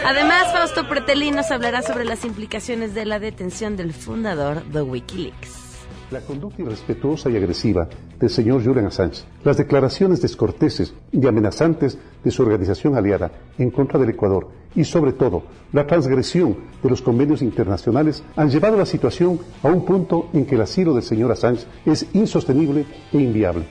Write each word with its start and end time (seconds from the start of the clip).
Además, 0.06 0.54
Fausto 0.54 0.88
Pretelín 0.88 1.36
nos 1.36 1.50
hablará 1.50 1.82
sobre 1.82 2.06
las 2.06 2.26
implicaciones 2.26 2.94
de 2.94 3.06
la 3.06 3.18
detención 3.18 3.76
del 3.78 3.94
fundador 3.94 4.64
de 4.66 4.84
Wikileaks. 4.84 5.69
La 6.12 6.22
conducta 6.22 6.64
irrespetuosa 6.64 7.30
y 7.30 7.38
agresiva 7.38 7.88
del 8.20 8.32
señor 8.32 8.64
Julian 8.64 8.88
Assange, 8.88 9.26
las 9.44 9.58
declaraciones 9.58 10.22
descorteses 10.22 10.96
y 11.12 11.28
amenazantes 11.28 12.00
de 12.24 12.32
su 12.32 12.42
organización 12.42 12.98
aliada 12.98 13.32
en 13.60 13.70
contra 13.70 14.00
del 14.00 14.10
Ecuador 14.10 14.50
y 14.76 14.86
sobre 14.86 15.14
todo 15.14 15.44
la 15.72 15.86
transgresión 15.86 16.58
de 16.82 16.90
los 16.90 17.04
convenios 17.04 17.44
internacionales 17.44 18.24
han 18.36 18.50
llevado 18.50 18.76
la 18.76 18.88
situación 18.88 19.40
a 19.62 19.68
un 19.68 19.86
punto 19.86 20.30
en 20.34 20.48
que 20.48 20.56
el 20.56 20.62
asilo 20.62 20.96
del 20.96 21.04
señor 21.04 21.32
Assange 21.32 21.66
es 21.86 22.08
insostenible 22.14 22.86
e 23.14 23.18
inviable. 23.18 23.66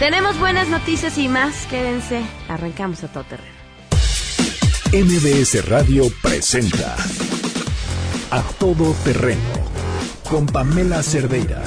Tenemos 0.00 0.38
buenas 0.40 0.68
noticias 0.68 1.18
y 1.18 1.28
más, 1.28 1.66
quédense, 1.66 2.20
arrancamos 2.48 3.04
a 3.04 3.12
todo 3.12 3.24
terreno. 3.24 3.54
MBS 4.92 5.68
Radio 5.68 6.04
presenta 6.20 6.96
A 8.30 8.42
Todo 8.58 8.92
Terreno 9.04 9.63
con 10.28 10.46
Pamela 10.46 11.02
Cerdeira. 11.02 11.62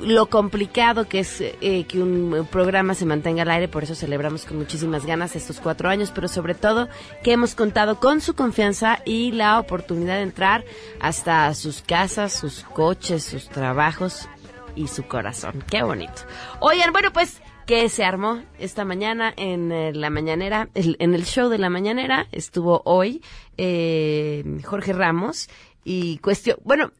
lo 0.00 0.26
complicado 0.26 1.08
que 1.08 1.20
es 1.20 1.40
eh, 1.40 1.84
que 1.88 2.00
un 2.00 2.46
programa 2.50 2.94
se 2.94 3.06
mantenga 3.06 3.42
al 3.42 3.50
aire, 3.50 3.68
por 3.68 3.84
eso 3.84 3.94
celebramos 3.94 4.44
con 4.44 4.58
muchísimas 4.58 5.06
ganas 5.06 5.36
estos 5.36 5.60
cuatro 5.60 5.88
años, 5.88 6.12
pero 6.14 6.28
sobre 6.28 6.54
todo 6.54 6.88
que 7.22 7.32
hemos 7.32 7.54
contado 7.54 7.98
con 7.98 8.20
su 8.20 8.34
confianza 8.34 9.00
y 9.04 9.32
la 9.32 9.58
oportunidad 9.58 10.16
de 10.16 10.22
entrar 10.22 10.64
hasta 11.00 11.52
sus 11.54 11.82
casas, 11.82 12.32
sus 12.32 12.62
coches, 12.62 13.24
sus 13.24 13.48
trabajos 13.48 14.28
y 14.74 14.88
su 14.88 15.04
corazón. 15.04 15.64
Qué 15.70 15.82
bonito. 15.82 16.22
Oigan, 16.60 16.92
bueno, 16.92 17.12
pues 17.12 17.40
que 17.66 17.88
se 17.88 18.04
armó 18.04 18.42
esta 18.58 18.84
mañana 18.84 19.34
en 19.36 19.72
eh, 19.72 19.92
la 19.92 20.08
mañanera, 20.08 20.68
en 20.74 21.14
el 21.14 21.24
show 21.24 21.48
de 21.48 21.58
la 21.58 21.68
mañanera, 21.68 22.28
estuvo 22.30 22.82
hoy 22.84 23.22
eh, 23.58 24.44
Jorge 24.64 24.92
Ramos 24.92 25.48
y 25.82 26.18
cuestión, 26.18 26.58
bueno, 26.62 26.92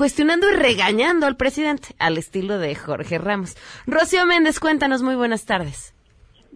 cuestionando 0.00 0.46
y 0.50 0.56
regañando 0.56 1.26
al 1.26 1.36
presidente, 1.36 1.88
al 1.98 2.16
estilo 2.16 2.58
de 2.58 2.74
Jorge 2.74 3.18
Ramos. 3.18 3.54
Rocío 3.86 4.24
Méndez, 4.24 4.58
cuéntanos, 4.58 5.02
muy 5.02 5.14
buenas 5.14 5.44
tardes. 5.44 5.94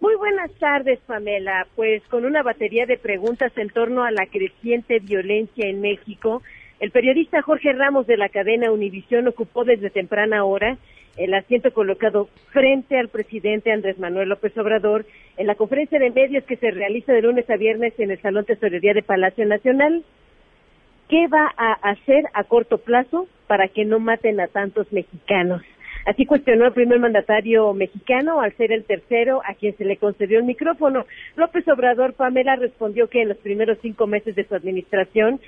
Muy 0.01 0.15
buenas 0.15 0.51
tardes, 0.57 0.97
Pamela. 1.05 1.67
Pues 1.75 2.01
con 2.09 2.25
una 2.25 2.41
batería 2.41 2.87
de 2.87 2.97
preguntas 2.97 3.51
en 3.55 3.69
torno 3.69 4.03
a 4.03 4.09
la 4.09 4.25
creciente 4.25 4.97
violencia 4.97 5.69
en 5.69 5.79
México, 5.79 6.41
el 6.79 6.89
periodista 6.89 7.43
Jorge 7.43 7.71
Ramos 7.73 8.07
de 8.07 8.17
la 8.17 8.29
cadena 8.29 8.71
Univisión 8.71 9.27
ocupó 9.27 9.63
desde 9.63 9.91
temprana 9.91 10.43
hora 10.43 10.79
el 11.15 11.31
asiento 11.35 11.71
colocado 11.71 12.29
frente 12.51 12.97
al 12.97 13.09
presidente 13.09 13.71
Andrés 13.71 13.99
Manuel 13.99 14.29
López 14.29 14.57
Obrador 14.57 15.05
en 15.37 15.45
la 15.45 15.53
conferencia 15.53 15.99
de 15.99 16.09
medios 16.09 16.45
que 16.45 16.57
se 16.57 16.71
realiza 16.71 17.13
de 17.13 17.21
lunes 17.21 17.47
a 17.51 17.57
viernes 17.57 17.93
en 17.99 18.09
el 18.09 18.19
Salón 18.23 18.45
Tesorería 18.45 18.95
de 18.95 19.03
Palacio 19.03 19.45
Nacional. 19.45 20.03
¿Qué 21.09 21.27
va 21.27 21.53
a 21.55 21.73
hacer 21.91 22.25
a 22.33 22.43
corto 22.45 22.79
plazo 22.79 23.27
para 23.47 23.67
que 23.67 23.85
no 23.85 23.99
maten 23.99 24.39
a 24.39 24.47
tantos 24.47 24.91
mexicanos? 24.91 25.61
Así 26.05 26.25
cuestionó 26.25 26.65
el 26.65 26.73
primer 26.73 26.99
mandatario 26.99 27.73
mexicano 27.73 28.41
al 28.41 28.55
ser 28.57 28.71
el 28.71 28.83
tercero 28.83 29.41
a 29.43 29.55
quien 29.55 29.75
se 29.75 29.85
le 29.85 29.97
concedió 29.97 30.39
el 30.39 30.45
micrófono. 30.45 31.05
López 31.35 31.67
Obrador 31.67 32.13
Pamela 32.13 32.55
respondió 32.55 33.07
que 33.07 33.21
en 33.21 33.29
los 33.29 33.37
primeros 33.37 33.79
cinco 33.81 34.05
meses 34.05 34.35
de 34.35 34.47
su 34.47 34.55
administración 34.55 35.39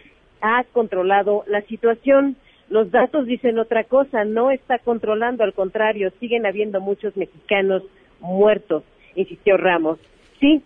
ha 0.42 0.64
controlado 0.74 1.44
la 1.48 1.62
situación. 1.62 2.36
Los 2.70 2.92
datos 2.92 3.26
dicen 3.28 3.60
otra 3.60 3.84
cosa, 3.84 4.26
no 4.26 4.52
está 4.52 4.80
controlando, 4.80 5.44
al 5.44 5.54
contrario, 5.54 6.12
siguen 6.20 6.46
habiendo 6.46 6.82
muchos 6.82 7.16
mexicanos 7.16 7.84
muertos, 8.20 8.84
insistió 9.16 9.58
Ramos. 9.58 10.00
Sí, 10.40 10.64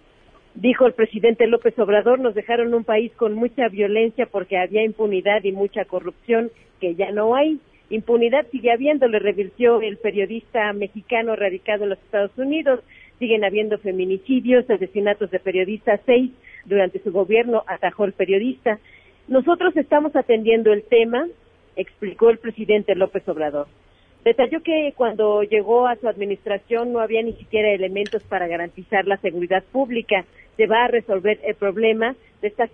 Dijo 0.53 0.85
el 0.85 0.93
presidente 0.93 1.47
López 1.47 1.77
Obrador, 1.79 2.19
nos 2.19 2.35
dejaron 2.35 2.73
un 2.73 2.83
país 2.83 3.11
con 3.15 3.33
mucha 3.33 3.69
violencia 3.69 4.25
porque 4.25 4.57
había 4.57 4.83
impunidad 4.83 5.43
y 5.43 5.53
mucha 5.53 5.85
corrupción 5.85 6.51
que 6.79 6.95
ya 6.95 7.11
no 7.11 7.35
hay. 7.35 7.59
Impunidad 7.89 8.45
sigue 8.51 8.71
habiendo, 8.71 9.07
le 9.07 9.19
revirtió 9.19 9.81
el 9.81 9.97
periodista 9.97 10.71
mexicano 10.73 11.35
radicado 11.35 11.83
en 11.83 11.91
los 11.91 11.99
Estados 11.99 12.37
Unidos. 12.37 12.81
Siguen 13.19 13.43
habiendo 13.43 13.77
feminicidios, 13.77 14.69
asesinatos 14.69 15.31
de 15.31 15.39
periodistas, 15.39 16.01
seis 16.05 16.31
durante 16.65 16.99
su 16.99 17.11
gobierno, 17.11 17.63
atajó 17.67 18.05
el 18.05 18.13
periodista. 18.13 18.79
Nosotros 19.27 19.75
estamos 19.77 20.15
atendiendo 20.15 20.73
el 20.73 20.83
tema, 20.83 21.27
explicó 21.75 22.29
el 22.29 22.39
presidente 22.39 22.95
López 22.95 23.27
Obrador. 23.29 23.67
Detalló 24.23 24.61
que 24.61 24.93
cuando 24.95 25.41
llegó 25.41 25.87
a 25.87 25.95
su 25.95 26.07
administración 26.07 26.93
no 26.93 26.99
había 26.99 27.23
ni 27.23 27.33
siquiera 27.33 27.71
elementos 27.71 28.23
para 28.23 28.47
garantizar 28.47 29.07
la 29.07 29.17
seguridad 29.17 29.63
pública. 29.71 30.25
Se 30.57 30.67
va 30.67 30.85
a 30.85 30.87
resolver 30.87 31.39
el 31.43 31.55
problema. 31.55 32.15
Se 32.39 32.47
está 32.47 32.69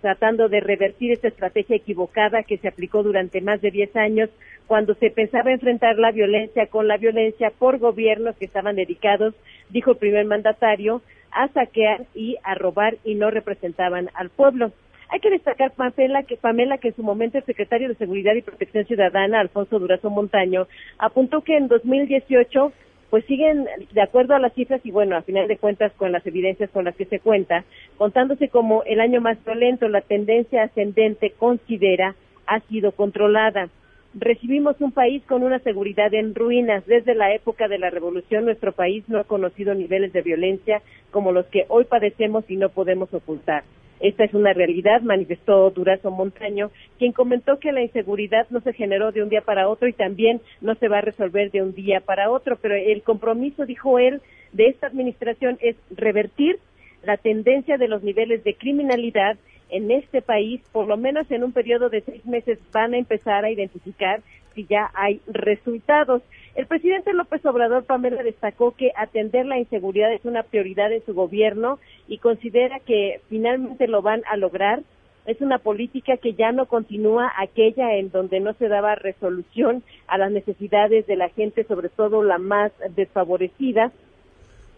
tratando 0.00 0.48
de 0.48 0.60
revertir 0.60 1.12
esta 1.12 1.28
estrategia 1.28 1.76
equivocada 1.76 2.42
que 2.42 2.58
se 2.58 2.66
aplicó 2.66 3.04
durante 3.04 3.40
más 3.40 3.60
de 3.60 3.70
10 3.70 3.94
años 3.96 4.30
cuando 4.66 4.94
se 4.94 5.10
pensaba 5.10 5.52
enfrentar 5.52 5.98
la 5.98 6.12
violencia 6.12 6.66
con 6.66 6.88
la 6.88 6.98
violencia 6.98 7.50
por 7.58 7.78
gobiernos 7.78 8.36
que 8.36 8.44
estaban 8.44 8.76
dedicados, 8.76 9.34
dijo 9.70 9.92
el 9.92 9.96
primer 9.96 10.26
mandatario, 10.26 11.00
a 11.30 11.48
saquear 11.48 12.04
y 12.14 12.36
a 12.42 12.54
robar 12.54 12.96
y 13.04 13.14
no 13.14 13.30
representaban 13.30 14.10
al 14.14 14.30
pueblo. 14.30 14.72
Hay 15.10 15.20
que 15.20 15.30
destacar, 15.30 15.72
Pamela 15.72 16.22
que, 16.24 16.36
Pamela, 16.36 16.78
que 16.78 16.88
en 16.88 16.96
su 16.96 17.02
momento 17.02 17.38
el 17.38 17.44
secretario 17.44 17.88
de 17.88 17.94
Seguridad 17.94 18.34
y 18.34 18.42
Protección 18.42 18.84
Ciudadana, 18.84 19.40
Alfonso 19.40 19.78
Durazo 19.78 20.10
Montaño, 20.10 20.66
apuntó 20.98 21.40
que 21.40 21.56
en 21.56 21.68
2018 21.68 22.72
pues 23.10 23.24
siguen 23.24 23.66
de 23.92 24.02
acuerdo 24.02 24.34
a 24.34 24.38
las 24.38 24.52
cifras 24.52 24.84
y 24.84 24.90
bueno, 24.90 25.16
a 25.16 25.22
final 25.22 25.48
de 25.48 25.56
cuentas 25.56 25.92
con 25.94 26.12
las 26.12 26.26
evidencias 26.26 26.68
con 26.70 26.84
las 26.84 26.94
que 26.94 27.06
se 27.06 27.20
cuenta, 27.20 27.64
contándose 27.96 28.50
como 28.50 28.82
el 28.84 29.00
año 29.00 29.22
más 29.22 29.42
violento, 29.46 29.88
la 29.88 30.02
tendencia 30.02 30.64
ascendente 30.64 31.32
considera 31.38 32.14
ha 32.46 32.60
sido 32.60 32.92
controlada. 32.92 33.68
Recibimos 34.14 34.80
un 34.80 34.92
país 34.92 35.22
con 35.24 35.42
una 35.42 35.58
seguridad 35.60 36.12
en 36.12 36.34
ruinas. 36.34 36.84
Desde 36.86 37.14
la 37.14 37.34
época 37.34 37.68
de 37.68 37.78
la 37.78 37.88
revolución 37.88 38.44
nuestro 38.44 38.72
país 38.72 39.04
no 39.08 39.18
ha 39.18 39.24
conocido 39.24 39.74
niveles 39.74 40.12
de 40.12 40.22
violencia 40.22 40.82
como 41.10 41.32
los 41.32 41.46
que 41.46 41.64
hoy 41.68 41.84
padecemos 41.84 42.44
y 42.50 42.56
no 42.56 42.68
podemos 42.70 43.12
ocultar. 43.14 43.64
Esta 44.00 44.24
es 44.24 44.34
una 44.34 44.52
realidad, 44.52 45.02
manifestó 45.02 45.70
Durazo 45.70 46.10
Montaño, 46.10 46.70
quien 46.98 47.12
comentó 47.12 47.58
que 47.58 47.72
la 47.72 47.82
inseguridad 47.82 48.46
no 48.50 48.60
se 48.60 48.72
generó 48.72 49.10
de 49.10 49.22
un 49.22 49.28
día 49.28 49.40
para 49.40 49.68
otro 49.68 49.88
y 49.88 49.92
también 49.92 50.40
no 50.60 50.74
se 50.76 50.88
va 50.88 50.98
a 50.98 51.02
resolver 51.02 51.50
de 51.50 51.62
un 51.62 51.74
día 51.74 52.00
para 52.00 52.30
otro, 52.30 52.56
pero 52.60 52.74
el 52.74 53.02
compromiso, 53.02 53.66
dijo 53.66 53.98
él, 53.98 54.20
de 54.52 54.66
esta 54.66 54.86
administración 54.86 55.58
es 55.60 55.76
revertir 55.90 56.58
la 57.02 57.16
tendencia 57.16 57.76
de 57.76 57.88
los 57.88 58.02
niveles 58.02 58.44
de 58.44 58.54
criminalidad 58.54 59.36
en 59.70 59.90
este 59.90 60.22
país, 60.22 60.62
por 60.72 60.86
lo 60.86 60.96
menos 60.96 61.30
en 61.30 61.44
un 61.44 61.52
periodo 61.52 61.88
de 61.90 62.00
seis 62.00 62.24
meses, 62.24 62.58
van 62.72 62.94
a 62.94 62.98
empezar 62.98 63.44
a 63.44 63.50
identificar 63.50 64.20
si 64.58 64.66
ya 64.66 64.90
hay 64.94 65.20
resultados. 65.28 66.20
El 66.56 66.66
presidente 66.66 67.12
López 67.12 67.46
Obrador, 67.46 67.84
Pamela, 67.84 68.24
destacó 68.24 68.72
que 68.72 68.90
atender 68.96 69.46
la 69.46 69.56
inseguridad 69.56 70.12
es 70.12 70.24
una 70.24 70.42
prioridad 70.42 70.90
de 70.90 71.00
su 71.02 71.14
gobierno 71.14 71.78
y 72.08 72.18
considera 72.18 72.80
que 72.80 73.20
finalmente 73.28 73.86
lo 73.86 74.02
van 74.02 74.22
a 74.28 74.36
lograr. 74.36 74.80
Es 75.26 75.40
una 75.40 75.58
política 75.58 76.16
que 76.16 76.32
ya 76.32 76.50
no 76.50 76.66
continúa 76.66 77.32
aquella 77.38 77.94
en 77.94 78.10
donde 78.10 78.40
no 78.40 78.52
se 78.54 78.66
daba 78.66 78.96
resolución 78.96 79.84
a 80.08 80.18
las 80.18 80.32
necesidades 80.32 81.06
de 81.06 81.14
la 81.14 81.28
gente, 81.28 81.62
sobre 81.62 81.88
todo 81.88 82.24
la 82.24 82.38
más 82.38 82.72
desfavorecida. 82.96 83.92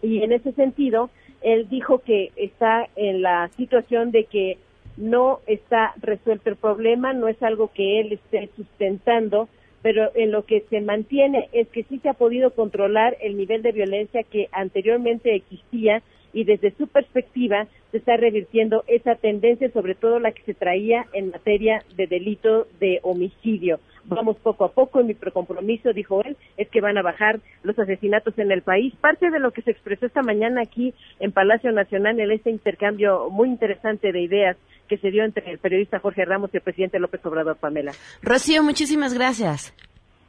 Y 0.03 0.21
en 0.21 0.31
ese 0.31 0.51
sentido, 0.51 1.09
él 1.41 1.67
dijo 1.69 1.99
que 1.99 2.31
está 2.35 2.87
en 2.95 3.23
la 3.23 3.49
situación 3.57 4.11
de 4.11 4.25
que 4.25 4.59
no 4.97 5.39
está 5.47 5.93
resuelto 6.01 6.49
el 6.49 6.55
problema, 6.55 7.13
no 7.13 7.27
es 7.27 7.41
algo 7.41 7.71
que 7.73 7.99
él 7.99 8.13
esté 8.13 8.49
sustentando, 8.55 9.49
pero 9.81 10.11
en 10.15 10.31
lo 10.31 10.45
que 10.45 10.63
se 10.69 10.81
mantiene 10.81 11.49
es 11.53 11.67
que 11.69 11.83
sí 11.83 11.99
se 11.99 12.09
ha 12.09 12.13
podido 12.13 12.51
controlar 12.51 13.17
el 13.21 13.37
nivel 13.37 13.61
de 13.61 13.71
violencia 13.71 14.23
que 14.23 14.47
anteriormente 14.51 15.35
existía 15.35 16.03
y 16.33 16.43
desde 16.43 16.71
su 16.71 16.87
perspectiva 16.87 17.67
se 17.91 17.97
está 17.97 18.15
revirtiendo 18.15 18.83
esa 18.87 19.15
tendencia, 19.15 19.69
sobre 19.71 19.95
todo 19.95 20.19
la 20.19 20.31
que 20.31 20.43
se 20.43 20.53
traía 20.53 21.07
en 21.13 21.31
materia 21.31 21.83
de 21.95 22.07
delito 22.07 22.67
de 22.79 22.99
homicidio. 23.03 23.79
Vamos 24.15 24.37
poco 24.37 24.65
a 24.65 24.71
poco 24.71 24.99
y 25.01 25.05
mi 25.05 25.15
compromiso, 25.15 25.93
dijo 25.93 26.21
él, 26.23 26.35
es 26.57 26.69
que 26.69 26.81
van 26.81 26.97
a 26.97 27.01
bajar 27.01 27.39
los 27.63 27.77
asesinatos 27.79 28.37
en 28.37 28.51
el 28.51 28.61
país. 28.61 28.93
Parte 28.99 29.31
de 29.31 29.39
lo 29.39 29.51
que 29.51 29.61
se 29.61 29.71
expresó 29.71 30.05
esta 30.05 30.21
mañana 30.21 30.61
aquí 30.61 30.93
en 31.19 31.31
Palacio 31.31 31.71
Nacional 31.71 32.19
en 32.19 32.31
este 32.31 32.49
intercambio 32.49 33.29
muy 33.29 33.47
interesante 33.47 34.11
de 34.11 34.21
ideas 34.21 34.57
que 34.89 34.97
se 34.97 35.11
dio 35.11 35.23
entre 35.23 35.49
el 35.49 35.57
periodista 35.57 35.99
Jorge 35.99 36.25
Ramos 36.25 36.49
y 36.53 36.57
el 36.57 36.63
presidente 36.63 36.99
López 36.99 37.25
Obrador, 37.25 37.55
Pamela. 37.55 37.93
Rocío, 38.21 38.61
muchísimas 38.63 39.13
gracias. 39.13 39.73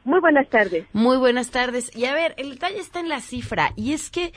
Muy 0.05 0.19
buenas 0.19 0.47
tardes. 0.49 0.85
Muy 0.93 1.17
buenas 1.17 1.51
tardes. 1.51 1.95
Y 1.95 2.05
a 2.05 2.13
ver, 2.13 2.33
el 2.37 2.51
detalle 2.51 2.79
está 2.79 2.99
en 2.99 3.09
la 3.09 3.19
cifra, 3.19 3.71
y 3.75 3.93
es 3.93 4.09
que 4.09 4.31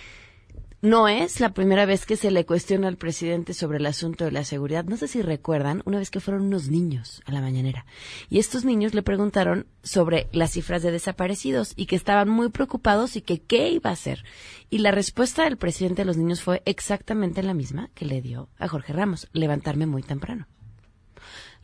no 0.87 1.09
es 1.09 1.41
la 1.41 1.53
primera 1.53 1.85
vez 1.85 2.07
que 2.07 2.17
se 2.17 2.31
le 2.31 2.47
cuestiona 2.47 2.87
al 2.87 2.97
presidente 2.97 3.55
sobre 3.55 3.79
el 3.79 3.87
asunto 3.87 4.25
de 4.25 4.31
la 4.31 4.45
seguridad. 4.45 4.85
No 4.85 4.97
sé 4.97 5.09
si 5.09 5.21
recuerdan, 5.21 5.83
una 5.85 5.99
vez 5.99 6.13
que 6.13 6.21
fueron 6.21 6.45
unos 6.45 6.69
niños 6.69 7.23
a 7.27 7.33
la 7.33 7.41
mañanera. 7.41 7.87
Y 8.31 8.39
estos 8.39 8.65
niños 8.65 8.95
le 8.95 9.03
preguntaron 9.03 9.67
sobre 9.83 10.29
las 10.31 10.53
cifras 10.53 10.85
de 10.85 10.93
desaparecidos 10.93 11.73
y 11.75 11.87
que 11.87 11.97
estaban 11.97 12.29
muy 12.29 12.51
preocupados 12.51 13.17
y 13.17 13.21
que 13.21 13.43
qué 13.43 13.69
iba 13.71 13.91
a 13.91 13.95
hacer. 13.95 14.25
Y 14.71 14.79
la 14.79 14.93
respuesta 14.93 15.43
del 15.43 15.57
presidente 15.57 16.03
de 16.03 16.07
los 16.07 16.19
niños 16.19 16.41
fue 16.41 16.63
exactamente 16.67 17.43
la 17.43 17.53
misma 17.53 17.91
que 17.95 18.05
le 18.05 18.23
dio 18.23 18.49
a 18.57 18.69
Jorge 18.69 18.93
Ramos, 18.93 19.29
levantarme 19.33 19.87
muy 19.87 20.05
temprano. 20.05 20.47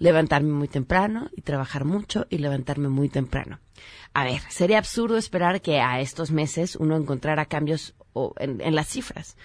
Levantarme 0.01 0.53
muy 0.53 0.67
temprano 0.67 1.31
y 1.37 1.43
trabajar 1.43 1.85
mucho 1.85 2.27
y 2.29 2.39
levantarme 2.39 2.89
muy 2.89 3.09
temprano. 3.09 3.61
A 4.15 4.25
ver, 4.25 4.41
sería 4.49 4.79
absurdo 4.79 5.17
esperar 5.17 5.63
que 5.63 5.81
a 5.81 6.01
estos 6.01 6.33
meses 6.33 6.75
uno 6.75 6.97
encontrara 6.97 7.47
cambios 7.47 7.95
o 8.13 8.35
en, 8.39 8.75
las 8.75 8.89
cifras. 8.89 9.37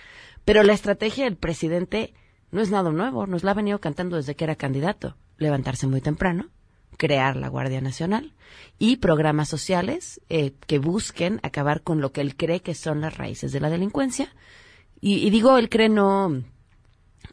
Pero 0.46 0.64
la 0.64 0.74
estrategia 0.74 1.26
del 1.26 1.38
presidente 1.38 2.14
no 2.52 2.62
es 2.62 2.70
nada 2.70 2.92
nuevo, 2.92 3.28
nos 3.28 3.44
la 3.44 3.52
ha 3.52 3.56
venido 3.56 3.80
cantando 3.80 4.16
desde 4.16 4.36
que 4.36 4.44
era 4.46 4.56
candidato. 4.56 5.16
Levantarse 5.38 5.88
muy 5.88 6.02
temprano, 6.02 6.50
crear 6.98 7.36
la 7.36 7.50
Guardia 7.50 7.82
Nacional 7.82 8.34
y 8.80 8.98
programas 8.98 9.50
sociales 9.50 10.22
eh, 10.30 10.54
que 10.66 10.80
busquen 10.80 11.40
acabar 11.44 11.82
con 11.84 12.02
lo 12.02 12.12
que 12.12 12.22
él 12.22 12.36
cree 12.36 12.62
que 12.62 12.74
son 12.74 13.02
las 13.02 13.18
raíces 13.18 13.52
de 13.52 13.60
la 13.60 13.70
delincuencia. 13.70 14.34
Y, 15.00 15.30
digo, 15.30 15.60
él 15.60 15.70
cree 15.70 15.90
no, 15.90 16.42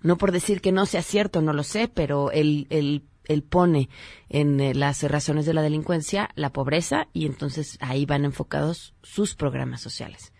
no 0.03 0.19
por 0.19 0.33
decir 0.33 0.61
que 0.61 0.71
no 0.71 0.85
sea 0.85 1.01
cierto, 1.01 1.41
no 1.41 1.55
lo 1.55 1.63
sé, 1.63 1.89
pero 1.89 2.31
él, 2.31 2.67
él, 2.69 3.05
él 3.25 3.43
pone 3.43 3.89
en 4.29 4.61
eh, 4.61 4.75
las 4.75 5.03
razones 5.05 5.47
de 5.47 5.55
la 5.55 5.63
delincuencia 5.63 6.29
la 6.35 6.53
pobreza 6.53 7.09
y 7.15 7.25
entonces 7.25 7.79
ahí 7.81 8.05
van 8.05 8.27
enfocados 8.27 8.93
sus 9.03 9.35
programas 9.35 9.81
sociales 9.81 10.34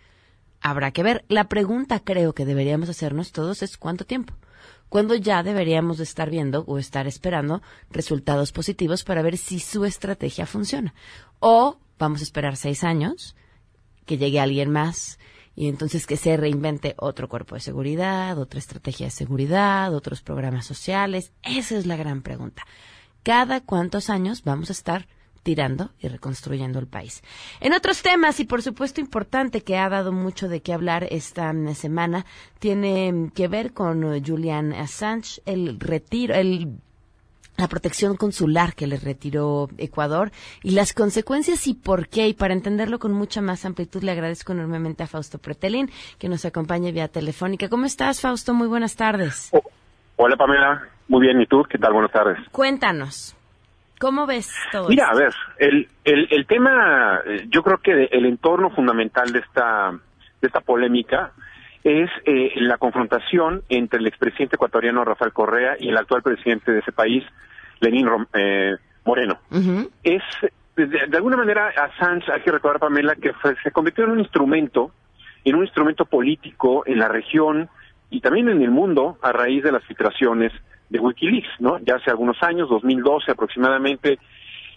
habrá 0.65 0.89
que 0.91 1.03
ver. 1.03 1.25
La 1.29 1.47
pregunta 1.47 1.99
creo 1.99 2.33
que 2.33 2.43
deberíamos 2.43 2.89
hacernos 2.89 3.31
todos 3.31 3.61
es 3.61 3.77
cuánto 3.77 4.03
tiempo. 4.03 4.33
¿Cuándo 4.89 5.13
ya 5.13 5.43
deberíamos 5.43 5.97
de 5.99 6.03
estar 6.05 6.31
viendo 6.31 6.63
o 6.65 6.79
estar 6.79 7.05
esperando 7.05 7.61
resultados 7.91 8.51
positivos 8.51 9.03
para 9.03 9.21
ver 9.21 9.37
si 9.37 9.59
su 9.59 9.85
estrategia 9.85 10.47
funciona. 10.47 10.95
O 11.39 11.77
vamos 11.99 12.21
a 12.21 12.23
esperar 12.23 12.55
seis 12.55 12.83
años, 12.83 13.35
que 14.05 14.17
llegue 14.17 14.39
alguien 14.39 14.71
más 14.71 15.19
y 15.55 15.69
entonces 15.69 16.07
que 16.07 16.17
se 16.17 16.35
reinvente 16.35 16.95
otro 16.97 17.29
cuerpo 17.29 17.53
de 17.53 17.61
seguridad, 17.61 18.37
otra 18.39 18.57
estrategia 18.59 19.05
de 19.05 19.11
seguridad, 19.11 19.93
otros 19.93 20.23
programas 20.23 20.65
sociales. 20.65 21.31
Esa 21.43 21.77
es 21.77 21.85
la 21.85 21.95
gran 21.95 22.23
pregunta. 22.23 22.65
¿Cada 23.21 23.61
cuántos 23.61 24.09
años 24.09 24.43
vamos 24.43 24.69
a 24.69 24.73
estar 24.73 25.07
tirando 25.45 25.91
y 25.99 26.07
reconstruyendo 26.07 26.79
el 26.79 26.87
país. 26.87 27.23
En 27.61 27.73
otros 27.73 28.01
temas, 28.01 28.39
y 28.39 28.45
por 28.45 28.63
supuesto 28.63 28.99
importante 28.99 29.61
que 29.61 29.77
ha 29.77 29.87
dado 29.89 30.11
mucho 30.11 30.49
de 30.49 30.63
qué 30.63 30.73
hablar 30.73 31.07
esta 31.11 31.53
semana, 31.75 32.25
tiene 32.57 33.29
que 33.35 33.47
ver 33.47 33.71
con 33.71 34.03
uh, 34.03 34.19
Julian 34.25 34.73
Assange, 34.73 35.43
el 35.45 35.79
retiro, 35.79 36.33
el 36.33 36.79
la 37.57 37.67
protección 37.67 38.17
consular 38.17 38.73
que 38.73 38.87
le 38.87 38.97
retiró 38.97 39.69
Ecuador 39.77 40.31
y 40.61 40.71
las 40.71 40.93
consecuencias 40.93 41.67
y 41.67 41.75
por 41.75 42.09
qué. 42.09 42.27
Y 42.27 42.33
para 42.33 42.53
entenderlo 42.53 42.97
con 42.97 43.13
mucha 43.13 43.39
más 43.39 43.65
amplitud, 43.65 44.01
le 44.03 44.11
agradezco 44.11 44.51
enormemente 44.51 45.03
a 45.03 45.07
Fausto 45.07 45.37
Pretelín, 45.37 45.89
que 46.17 46.27
nos 46.27 46.43
acompaña 46.43 46.91
vía 46.91 47.07
telefónica. 47.07 47.69
¿Cómo 47.69 47.85
estás, 47.85 48.19
Fausto? 48.19 48.53
Muy 48.53 48.67
buenas 48.67 48.95
tardes. 48.95 49.51
Oh, 49.53 49.61
hola, 50.17 50.35
Pamela. 50.35 50.89
Muy 51.07 51.21
bien. 51.21 51.39
¿Y 51.39 51.45
tú? 51.45 51.63
¿Qué 51.69 51.77
tal? 51.77 51.93
Buenas 51.93 52.11
tardes. 52.11 52.39
Cuéntanos. 52.51 53.34
¿Cómo 54.05 54.27
ves 54.27 54.53
todo 54.71 54.87
Mira, 54.87 55.07
a 55.09 55.15
ver, 55.15 55.33
el, 55.57 55.87
el, 56.03 56.27
el 56.29 56.45
tema, 56.45 57.21
eh, 57.25 57.47
yo 57.49 57.63
creo 57.63 57.79
que 57.79 58.03
el 58.11 58.27
entorno 58.27 58.69
fundamental 58.69 59.31
de 59.31 59.39
esta, 59.39 59.93
de 60.41 60.47
esta 60.47 60.61
polémica 60.61 61.31
es 61.83 62.11
eh, 62.25 62.51
la 62.57 62.77
confrontación 62.77 63.63
entre 63.67 63.97
el 63.97 64.05
expresidente 64.05 64.57
ecuatoriano 64.57 65.03
Rafael 65.03 65.33
Correa 65.33 65.75
y 65.79 65.89
el 65.89 65.97
actual 65.97 66.21
presidente 66.21 66.71
de 66.71 66.81
ese 66.81 66.91
país, 66.91 67.23
Lenín 67.79 68.07
eh, 68.33 68.75
Moreno. 69.05 69.39
Es, 70.03 70.21
de, 70.75 71.17
alguna 71.17 71.37
manera, 71.37 71.69
Assange, 71.69 72.31
hay 72.31 72.41
que 72.41 72.51
recordar, 72.51 72.79
Pamela, 72.79 73.15
que 73.15 73.31
se 73.63 73.71
convirtió 73.71 74.03
en 74.03 74.11
un 74.11 74.19
instrumento, 74.19 74.91
en 75.43 75.55
un 75.55 75.63
instrumento 75.63 76.05
político 76.05 76.83
en 76.85 76.99
la 76.99 77.07
región 77.07 77.69
y 78.11 78.21
también 78.21 78.49
en 78.49 78.61
el 78.61 78.69
mundo 78.69 79.17
a 79.23 79.31
raíz 79.31 79.63
de 79.63 79.71
las 79.71 79.83
filtraciones 79.85 80.51
de 80.89 80.99
Wikileaks, 80.99 81.59
¿no? 81.59 81.79
Ya 81.79 81.95
hace 81.95 82.11
algunos 82.11 82.41
años, 82.43 82.69
2012 82.69 83.31
aproximadamente, 83.31 84.19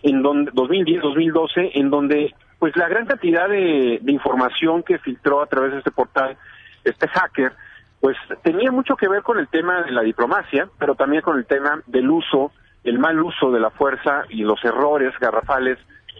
en 0.02 0.22
donde 0.22 0.50
2010, 0.54 1.02
2012, 1.02 1.70
en 1.74 1.90
donde 1.90 2.34
pues 2.58 2.76
la 2.76 2.88
gran 2.88 3.06
cantidad 3.06 3.48
de, 3.48 4.00
información 4.06 4.82
que 4.82 4.98
filtró 4.98 5.42
a 5.42 5.46
través 5.46 5.72
de 5.72 5.78
este 5.78 5.90
portal, 5.90 6.36
este 6.84 7.06
hacker, 7.08 7.52
pues 8.00 8.16
tenía 8.42 8.72
mucho 8.72 8.96
que 8.96 9.08
ver 9.08 9.22
con 9.22 9.38
el 9.38 9.48
tema 9.48 9.82
de 9.82 9.92
la 9.92 10.02
diplomacia, 10.02 10.68
pero 10.78 10.94
también 10.94 11.22
con 11.22 11.38
el 11.38 11.46
tema 11.46 11.80
del 11.86 12.10
uso, 12.10 12.52
el 12.84 12.98
mal 12.98 13.20
uso 13.20 13.50
de 13.50 13.60
la 13.60 13.70
fuerza 13.70 14.24
y 14.28 14.42
los 14.42 14.64
errores 14.64 15.12
garrafales 15.20 15.78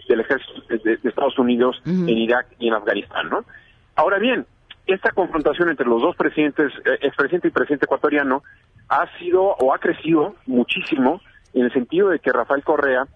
del 0.09 0.21
ejército 0.21 0.63
de, 0.69 0.99
Estados 1.05 1.39
Unidos 1.39 1.81
en 1.85 2.09
Irak 2.09 2.47
y 2.59 2.69
en 2.69 2.75
Afganistán, 2.75 3.29
¿no? 3.29 3.45
Ahora 3.95 4.19
bien, 4.19 4.47
esta 4.87 5.11
confrontación 5.13 5.69
entre 5.69 5.87
los 5.87 6.01
dos 6.01 6.17
presidentes, 6.17 6.73
eh, 6.85 6.99
expresidente 7.03 7.49
y 7.49 7.51
presidente 7.51 7.85
ecuatoriano, 7.85 8.43
ha 8.89 9.07
sido 9.19 9.43
o 9.43 9.75
ha 9.75 9.79
crecido 9.79 10.35
muchísimo 10.47 11.21
en 11.55 11.65
el 11.65 11.73
sentido 11.73 12.09
de 12.09 12.19
que 12.19 12.33
Rafael 12.33 12.63
Correa, 12.63 13.07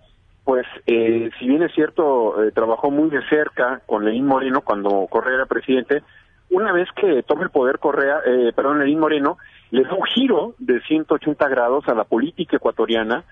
pues, 0.44 0.66
eh, 0.86 1.30
si 1.38 1.46
bien 1.46 1.62
es 1.62 1.72
cierto, 1.72 2.42
eh, 2.42 2.50
trabajó 2.52 2.90
muy 2.90 3.10
de 3.10 3.26
cerca 3.28 3.80
con 3.86 4.04
Lenín 4.04 4.26
Moreno 4.26 4.62
cuando 4.62 5.06
Correa 5.08 5.36
era 5.36 5.46
presidente, 5.46 6.02
una 6.50 6.72
vez 6.72 6.88
que 6.94 7.22
toma 7.22 7.44
el 7.44 7.50
poder 7.50 7.78
Correa, 7.78 8.20
eh, 8.26 8.52
perdón, 8.54 8.80
Lenín 8.80 8.98
Moreno, 8.98 9.38
le 9.70 9.84
da 9.84 9.94
un 9.94 10.04
giro 10.04 10.54
de 10.58 10.80
180 10.82 11.48
grados 11.48 11.88
a 11.88 11.94
la 11.94 12.04
política 12.04 12.56
ecuatoriana, 12.56 13.24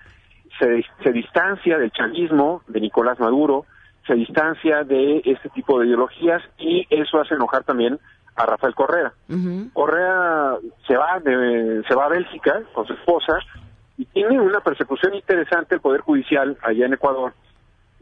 se, 0.59 0.83
se 1.03 1.11
distancia 1.11 1.77
del 1.77 1.91
chavismo 1.91 2.63
de 2.67 2.81
Nicolás 2.81 3.19
Maduro, 3.19 3.65
se 4.07 4.15
distancia 4.15 4.83
de 4.83 5.21
este 5.25 5.49
tipo 5.49 5.79
de 5.79 5.87
ideologías 5.87 6.41
y 6.57 6.87
eso 6.89 7.19
hace 7.19 7.35
enojar 7.35 7.63
también 7.63 7.99
a 8.35 8.45
Rafael 8.45 8.75
Correa. 8.75 9.13
Correa 9.73 10.57
se 10.87 10.95
va 10.95 11.19
de, 11.19 11.83
se 11.87 11.95
va 11.95 12.05
a 12.05 12.09
Bélgica 12.09 12.61
con 12.73 12.85
su 12.85 12.93
esposa 12.93 13.39
y 13.97 14.05
tiene 14.05 14.39
una 14.39 14.61
persecución 14.61 15.13
interesante 15.13 15.75
el 15.75 15.81
Poder 15.81 16.01
Judicial 16.01 16.57
allá 16.63 16.85
en 16.85 16.93
Ecuador. 16.93 17.33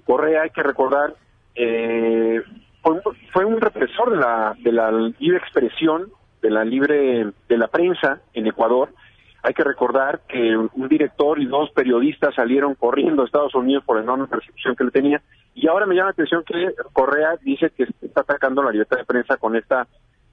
Correa, 0.06 0.44
hay 0.44 0.50
que 0.50 0.64
recordar, 0.64 1.14
eh, 1.56 2.42
fue, 2.82 3.46
un, 3.46 3.60
represor 3.60 4.12
de 4.12 4.18
la, 4.18 4.56
de 4.60 4.72
la 4.72 4.92
libre 4.92 5.38
expresión, 5.38 6.10
de 6.42 6.50
la 6.50 6.64
libre, 6.64 7.32
de 7.48 7.58
la 7.58 7.68
prensa 7.68 8.22
en 8.34 8.48
Ecuador. 8.48 8.90
Hay 9.44 9.54
que 9.54 9.64
recordar 9.64 10.22
que 10.28 10.56
un 10.56 10.88
director 10.90 11.40
y 11.40 11.46
dos 11.46 11.70
periodistas 11.72 12.36
salieron 12.36 12.76
corriendo 12.76 13.22
a 13.22 13.26
Estados 13.26 13.56
Unidos 13.56 13.84
por 13.86 13.98
la 13.98 14.04
enorme 14.04 14.28
persecución 14.28 14.76
que 14.76 14.84
le 14.84 14.92
tenía. 14.92 15.22
Y 15.54 15.68
ahora 15.68 15.86
me 15.86 15.96
llama 15.96 16.08
la 16.08 16.12
atención 16.12 16.44
que 16.44 16.74
Correa 16.94 17.36
dice 17.42 17.72
que 17.76 17.88
está 18.02 18.22
atacando 18.22 18.64
la 18.64 18.72
libertad 18.72 18.98
de 18.98 19.06
prensa 19.06 19.38
con 19.38 19.56
esta 19.56 19.88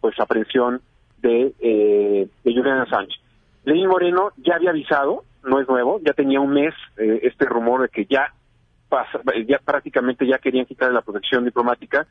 pues 0.07 0.21
aprehensión 0.21 0.81
de, 1.19 1.53
eh, 1.59 2.29
de 2.45 2.55
Julian 2.55 2.79
Assange. 2.79 3.17
Lenín 3.65 3.89
Moreno 3.89 4.31
ya 4.37 4.55
había 4.55 4.71
avisado, 4.71 5.25
no 5.43 5.61
es 5.61 5.69
nuevo, 5.69 6.01
ya 6.01 6.13
tenía 6.13 6.39
un 6.39 6.51
mes 6.51 6.73
eh, 6.97 7.19
este 7.25 7.45
rumor 7.45 7.83
de 7.83 7.89
que 7.89 8.05
ya 8.05 8.33
pasa, 8.89 9.19
ya 9.49 9.59
prácticamente 9.59 10.25
ya 10.25 10.39
querían 10.39 10.65
quitarle 10.65 10.95
la 10.95 11.03
protección 11.03 11.45
diplomática 11.45 12.07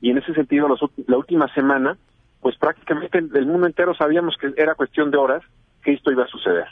y 0.00 0.10
en 0.10 0.18
ese 0.18 0.32
sentido 0.32 0.68
la 1.08 1.16
última 1.16 1.52
semana 1.54 1.98
pues 2.40 2.56
prácticamente 2.56 3.18
el, 3.18 3.46
mundo 3.46 3.66
entero 3.66 3.96
sabíamos 3.96 4.36
que 4.36 4.54
era 4.56 4.76
cuestión 4.76 5.10
de 5.10 5.18
horas 5.18 5.42
que 5.82 5.92
esto 5.92 6.12
iba 6.12 6.22
a 6.22 6.28
suceder. 6.28 6.66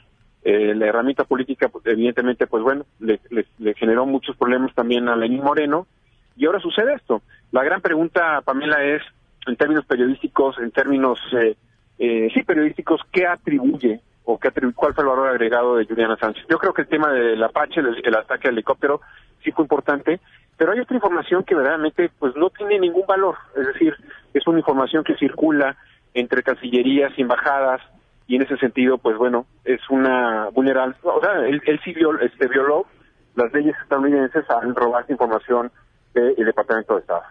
Eh, 0.45 0.77
la 0.77 0.87
herramienta 0.87 1.25
política, 1.25 1.71
pues, 1.71 1.85
evidentemente, 1.87 2.47
pues 2.47 2.63
bueno, 2.63 2.87
le, 3.01 3.19
le, 3.31 3.75
generó 3.75 4.07
muchos 4.07 4.37
problemas 4.37 4.73
también 4.77 5.09
a 5.09 5.17
Lenín 5.17 5.43
Moreno, 5.43 5.89
y 6.37 6.47
ahora 6.47 6.61
sucede 6.61 6.95
esto. 6.95 7.23
La 7.51 7.65
gran 7.65 7.81
pregunta, 7.81 8.43
Pamela, 8.45 8.85
es 8.85 9.03
en 9.47 9.57
términos 9.57 9.85
periodísticos, 9.87 10.59
en 10.59 10.71
términos, 10.71 11.19
eh, 11.33 11.57
eh, 11.99 12.29
sí, 12.33 12.43
periodísticos, 12.43 13.01
¿qué 13.11 13.27
atribuye 13.27 14.01
o 14.25 14.39
qué 14.39 14.51
cuál 14.75 14.95
fue 14.95 15.05
el 15.05 15.11
valor 15.11 15.29
agregado 15.29 15.77
de 15.77 15.87
Juliana 15.87 16.17
Sánchez? 16.17 16.45
Yo 16.49 16.59
creo 16.59 16.73
que 16.73 16.83
el 16.83 16.89
tema 16.89 17.13
del 17.13 17.43
Apache, 17.43 17.81
el, 17.81 18.15
ataque 18.15 18.49
al 18.49 18.55
helicóptero, 18.55 19.01
sí 19.43 19.51
fue 19.51 19.65
importante, 19.65 20.21
pero 20.57 20.73
hay 20.73 20.81
otra 20.81 20.97
información 20.97 21.45
que 21.45 21.55
verdaderamente 21.55 22.11
pues 22.19 22.37
no 22.37 22.51
tiene 22.51 22.79
ningún 22.79 23.07
valor, 23.07 23.37
es 23.57 23.67
decir, 23.67 23.95
es 24.33 24.47
una 24.47 24.59
información 24.59 25.03
que 25.05 25.17
circula 25.17 25.77
entre 26.15 26.43
cancillerías 26.43 27.13
y 27.17 27.23
embajadas, 27.23 27.81
y 28.29 28.37
en 28.37 28.43
ese 28.43 28.57
sentido, 28.59 28.99
pues 28.99 29.17
bueno, 29.17 29.47
es 29.65 29.81
una 29.91 30.49
vulnerable, 30.51 30.95
o 31.03 31.21
sea, 31.21 31.47
él, 31.47 31.61
sí 31.85 31.93
violó, 31.93 32.21
este, 32.21 32.47
violó 32.47 32.87
las 33.35 33.53
leyes 33.53 33.75
estadounidenses 33.83 34.49
al 34.49 34.75
robar 34.75 35.05
información 35.09 35.73
del 36.15 36.35
Departamento 36.37 36.95
de 36.95 37.01
Estado. 37.01 37.23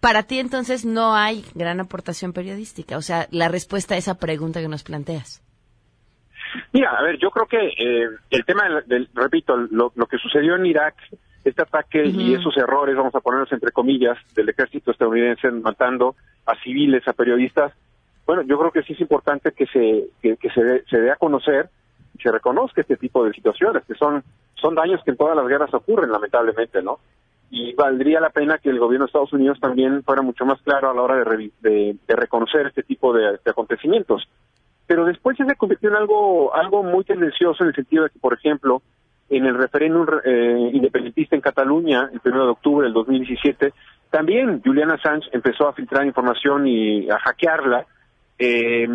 Para 0.00 0.22
ti 0.22 0.38
entonces 0.38 0.84
no 0.84 1.14
hay 1.14 1.44
gran 1.54 1.80
aportación 1.80 2.32
periodística, 2.32 2.96
o 2.96 3.02
sea, 3.02 3.26
la 3.30 3.48
respuesta 3.48 3.94
a 3.94 3.98
esa 3.98 4.18
pregunta 4.18 4.60
que 4.60 4.68
nos 4.68 4.82
planteas. 4.82 5.42
Mira, 6.72 6.90
a 6.90 7.02
ver, 7.02 7.18
yo 7.18 7.30
creo 7.30 7.46
que 7.46 7.68
eh, 7.68 8.08
el 8.30 8.44
tema, 8.44 8.64
del, 8.86 9.08
repito, 9.14 9.56
lo, 9.56 9.90
que 9.90 10.18
sucedió 10.18 10.56
en 10.56 10.66
Irak, 10.66 10.94
este 11.44 11.62
ataque 11.62 12.04
y 12.06 12.34
esos 12.34 12.56
errores, 12.56 12.96
vamos 12.96 13.14
a 13.14 13.20
ponerlos 13.20 13.52
entre 13.52 13.72
comillas, 13.72 14.18
del 14.34 14.48
ejército 14.48 14.90
estadounidense 14.90 15.50
matando 15.50 16.16
a 16.46 16.54
civiles, 16.56 17.06
a 17.06 17.12
periodistas, 17.12 17.72
bueno, 18.26 18.42
yo 18.42 18.58
creo 18.58 18.70
que 18.70 18.82
sí 18.82 18.92
es 18.92 19.00
importante 19.00 19.50
que 19.50 19.66
se 19.66 20.04
que, 20.22 20.36
se, 20.50 20.84
se 20.88 21.00
dé 21.00 21.10
a 21.10 21.16
conocer, 21.16 21.68
se 22.22 22.30
reconozca 22.30 22.80
este 22.80 22.96
tipo 22.96 23.24
de 23.24 23.32
situaciones, 23.32 23.84
que 23.84 23.94
son 23.94 24.22
son 24.54 24.74
daños 24.76 25.02
que 25.04 25.10
en 25.10 25.16
todas 25.16 25.36
las 25.36 25.48
guerras 25.48 25.74
ocurren, 25.74 26.12
lamentablemente, 26.12 26.80
¿no? 26.82 27.00
Y 27.50 27.74
valdría 27.74 28.20
la 28.20 28.30
pena 28.30 28.58
que 28.58 28.70
el 28.70 28.78
gobierno 28.78 29.06
de 29.06 29.08
Estados 29.08 29.32
Unidos 29.32 29.58
también 29.60 30.04
fuera 30.04 30.22
mucho 30.22 30.46
más 30.46 30.60
claro 30.62 30.90
a 30.90 30.94
la 30.94 31.02
hora 31.02 31.16
de, 31.16 31.50
de, 31.60 32.16
reconocer 32.16 32.68
este 32.68 32.84
tipo 32.84 33.12
de, 33.12 33.38
acontecimientos. 33.44 34.28
Pero 34.86 35.04
después 35.04 35.36
se 35.36 35.56
convirtió 35.56 35.90
en 35.90 35.96
algo, 35.96 36.54
algo 36.54 36.84
muy 36.84 37.04
tendencioso 37.04 37.64
en 37.64 37.70
el 37.70 37.74
sentido 37.74 38.04
de 38.04 38.10
que, 38.10 38.20
por 38.20 38.34
ejemplo, 38.34 38.82
en 39.28 39.46
el 39.46 39.56
referéndum 39.56 40.06
eh, 40.24 40.70
independentista 40.72 41.34
en 41.34 41.42
Cataluña, 41.42 42.08
el 42.12 42.20
1 42.24 42.44
de 42.44 42.50
octubre 42.50 42.84
del 42.84 42.94
2017, 42.94 43.72
también 44.10 44.60
Juliana 44.64 44.94
Assange 44.94 45.28
empezó 45.32 45.68
a 45.68 45.72
filtrar 45.72 46.06
información 46.06 46.66
y 46.66 47.10
a 47.10 47.18
hackearla 47.18 47.86
eh, 48.42 48.88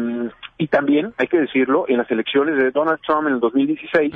y 0.58 0.68
también, 0.68 1.14
hay 1.18 1.28
que 1.28 1.40
decirlo, 1.40 1.86
en 1.88 1.98
las 1.98 2.10
elecciones 2.10 2.58
de 2.58 2.72
Donald 2.72 3.00
Trump 3.06 3.28
en 3.28 3.36
el 3.36 3.40
2016, 3.40 4.12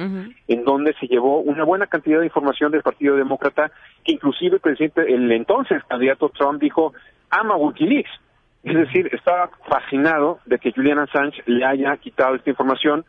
en 0.47 0.63
donde 0.63 0.93
se 0.99 1.05
llevó 1.05 1.41
una 1.41 1.63
buena 1.63 1.85
cantidad 1.85 2.19
de 2.19 2.25
información 2.25 2.71
del 2.71 2.81
Partido 2.81 3.15
Demócrata, 3.15 3.71
que 4.03 4.13
inclusive 4.13 4.55
el 4.55 4.61
presidente, 4.61 5.01
el 5.01 5.31
entonces 5.31 5.83
candidato 5.87 6.29
Trump 6.29 6.59
dijo, 6.59 6.93
ama 7.29 7.55
Wikileaks. 7.57 8.09
Es 8.63 8.73
decir, 8.73 9.09
estaba 9.13 9.51
fascinado 9.67 10.39
de 10.45 10.57
que 10.57 10.71
Julian 10.71 10.99
Assange 10.99 11.43
le 11.45 11.63
haya 11.63 11.95
quitado 11.97 12.35
esta 12.35 12.49
información 12.49 13.05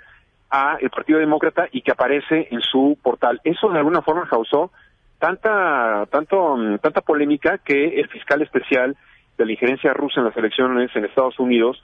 al 0.50 0.78
Partido 0.90 1.20
Demócrata 1.20 1.68
y 1.72 1.80
que 1.80 1.92
aparece 1.92 2.48
en 2.50 2.60
su 2.60 2.98
portal. 3.02 3.40
Eso 3.44 3.70
de 3.70 3.78
alguna 3.78 4.02
forma 4.02 4.28
causó 4.28 4.72
tanta, 5.18 6.06
tanto, 6.10 6.56
tanta 6.82 7.00
polémica 7.00 7.58
que 7.58 7.98
el 7.98 8.08
fiscal 8.08 8.42
especial 8.42 8.96
de 9.38 9.46
la 9.46 9.52
injerencia 9.52 9.94
rusa 9.94 10.20
en 10.20 10.26
las 10.26 10.36
elecciones 10.36 10.90
en 10.94 11.06
Estados 11.06 11.38
Unidos 11.38 11.82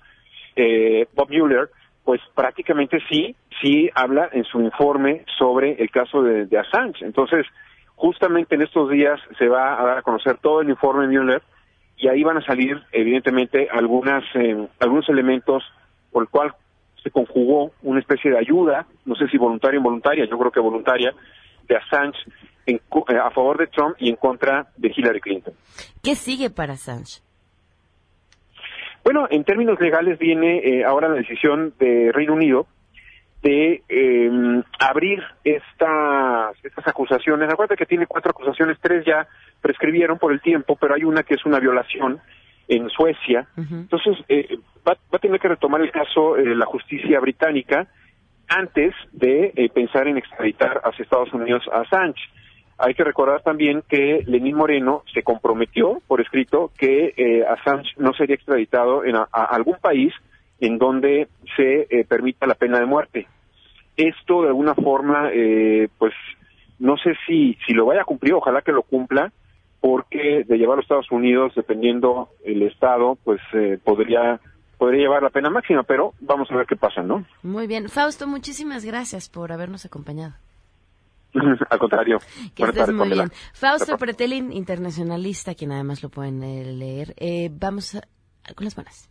eh, 0.56 1.06
Bob 1.14 1.30
Mueller, 1.30 1.70
pues 2.04 2.20
prácticamente 2.34 2.98
sí, 3.10 3.36
sí 3.60 3.90
habla 3.94 4.28
en 4.32 4.44
su 4.44 4.60
informe 4.60 5.24
sobre 5.38 5.72
el 5.72 5.90
caso 5.90 6.22
de, 6.22 6.48
Assange. 6.58 7.04
Entonces, 7.04 7.46
justamente 7.94 8.54
en 8.54 8.62
estos 8.62 8.90
días 8.90 9.20
se 9.38 9.48
va 9.48 9.80
a 9.80 9.84
dar 9.84 9.98
a 9.98 10.02
conocer 10.02 10.38
todo 10.38 10.60
el 10.60 10.70
informe 10.70 11.06
Mueller 11.08 11.42
y 11.96 12.08
ahí 12.08 12.22
van 12.22 12.38
a 12.38 12.44
salir, 12.44 12.80
evidentemente, 12.92 13.68
algunas, 13.70 14.22
eh, 14.34 14.68
algunos 14.80 15.08
elementos 15.08 15.62
por 16.12 16.22
el 16.22 16.28
cual 16.28 16.54
se 17.02 17.10
conjugó 17.10 17.72
una 17.82 18.00
especie 18.00 18.30
de 18.30 18.38
ayuda, 18.38 18.86
no 19.04 19.14
sé 19.14 19.28
si 19.28 19.38
voluntaria 19.38 19.78
o 19.78 19.80
involuntaria, 19.80 20.26
yo 20.26 20.38
creo 20.38 20.50
que 20.50 20.60
voluntaria, 20.60 21.12
de 21.68 21.76
Assange 21.76 22.18
en, 22.66 22.76
eh, 22.76 23.16
a 23.16 23.30
favor 23.30 23.58
de 23.58 23.66
Trump 23.68 23.96
y 23.98 24.10
en 24.10 24.16
contra 24.16 24.68
de 24.76 24.92
Hillary 24.94 25.20
Clinton. 25.20 25.54
¿Qué 26.02 26.14
sigue 26.14 26.50
para 26.50 26.74
Assange? 26.74 27.25
Bueno, 29.06 29.28
en 29.30 29.44
términos 29.44 29.78
legales 29.78 30.18
viene 30.18 30.58
eh, 30.58 30.84
ahora 30.84 31.08
la 31.08 31.14
decisión 31.14 31.72
de 31.78 32.10
Reino 32.12 32.34
Unido 32.34 32.66
de 33.40 33.84
em, 33.88 34.64
abrir 34.80 35.22
estas, 35.44 36.56
estas 36.64 36.88
acusaciones. 36.88 37.48
Acuérdate 37.48 37.76
que 37.76 37.86
tiene 37.86 38.08
cuatro 38.08 38.32
acusaciones, 38.32 38.78
tres 38.80 39.04
ya 39.06 39.28
prescribieron 39.60 40.18
por 40.18 40.32
el 40.32 40.40
tiempo, 40.40 40.74
pero 40.74 40.96
hay 40.96 41.04
una 41.04 41.22
que 41.22 41.34
es 41.34 41.46
una 41.46 41.60
violación 41.60 42.18
en 42.66 42.90
Suecia. 42.90 43.46
Entonces, 43.56 44.16
eh, 44.28 44.58
va, 44.84 44.96
a 45.12 45.18
tener 45.20 45.38
que 45.38 45.50
retomar 45.50 45.82
el 45.82 45.92
caso 45.92 46.36
eh, 46.36 46.56
la 46.56 46.66
justicia 46.66 47.20
británica 47.20 47.86
antes 48.48 48.92
de 49.12 49.70
pensar 49.72 50.08
en 50.08 50.16
extraditar 50.16 50.80
hacia 50.82 51.04
Estados 51.04 51.32
Unidos 51.32 51.62
a 51.72 51.82
Assange. 51.82 52.20
Hay 52.78 52.94
que 52.94 53.04
recordar 53.04 53.42
también 53.42 53.82
que 53.88 54.22
Lenín 54.26 54.56
Moreno 54.56 55.02
se 55.12 55.22
comprometió 55.22 56.02
por 56.06 56.20
escrito 56.20 56.70
que 56.76 57.14
eh, 57.16 57.44
Assange 57.46 57.90
no 57.96 58.12
sería 58.12 58.34
extraditado 58.34 59.04
en 59.04 59.16
a, 59.16 59.24
algún 59.32 59.76
país 59.76 60.12
en 60.60 60.78
donde 60.78 61.28
se 61.56 61.86
eh, 61.90 62.04
permita 62.06 62.46
la 62.46 62.54
pena 62.54 62.78
de 62.78 62.86
muerte. 62.86 63.26
Esto 63.96 64.42
de 64.42 64.48
alguna 64.48 64.74
forma, 64.74 65.30
eh, 65.32 65.88
pues 65.98 66.12
no 66.78 66.96
sé 66.98 67.14
si, 67.26 67.56
si 67.66 67.72
lo 67.72 67.86
vaya 67.86 68.02
a 68.02 68.04
cumplir, 68.04 68.34
ojalá 68.34 68.60
que 68.60 68.72
lo 68.72 68.82
cumpla, 68.82 69.32
porque 69.80 70.44
de 70.46 70.58
llevarlo 70.58 70.80
a 70.80 70.82
Estados 70.82 71.10
Unidos, 71.10 71.52
dependiendo 71.54 72.28
el 72.44 72.62
estado, 72.62 73.16
pues 73.24 73.40
eh, 73.54 73.78
podría 73.82 74.40
podría 74.78 75.02
llevar 75.02 75.22
la 75.22 75.30
pena 75.30 75.48
máxima, 75.48 75.84
pero 75.84 76.12
vamos 76.20 76.50
a 76.50 76.56
ver 76.56 76.66
qué 76.66 76.76
pasa, 76.76 77.02
¿no? 77.02 77.24
Muy 77.42 77.66
bien. 77.66 77.88
Fausto, 77.88 78.26
muchísimas 78.26 78.84
gracias 78.84 79.30
por 79.30 79.50
habernos 79.50 79.86
acompañado. 79.86 80.34
Al 81.70 81.78
contrario. 81.78 82.18
Que 82.54 82.64
estés 82.64 82.92
muy 82.92 83.10
bien. 83.10 83.30
Fausto 83.52 83.96
Pretelin, 83.96 84.52
internacionalista, 84.52 85.54
quien 85.54 85.72
además 85.72 86.02
lo 86.02 86.08
pueden 86.08 86.42
eh, 86.42 86.64
leer. 86.64 87.14
Eh, 87.16 87.50
vamos 87.52 87.94
a, 87.94 88.02
con 88.54 88.64
las 88.64 88.74
buenas. 88.74 89.08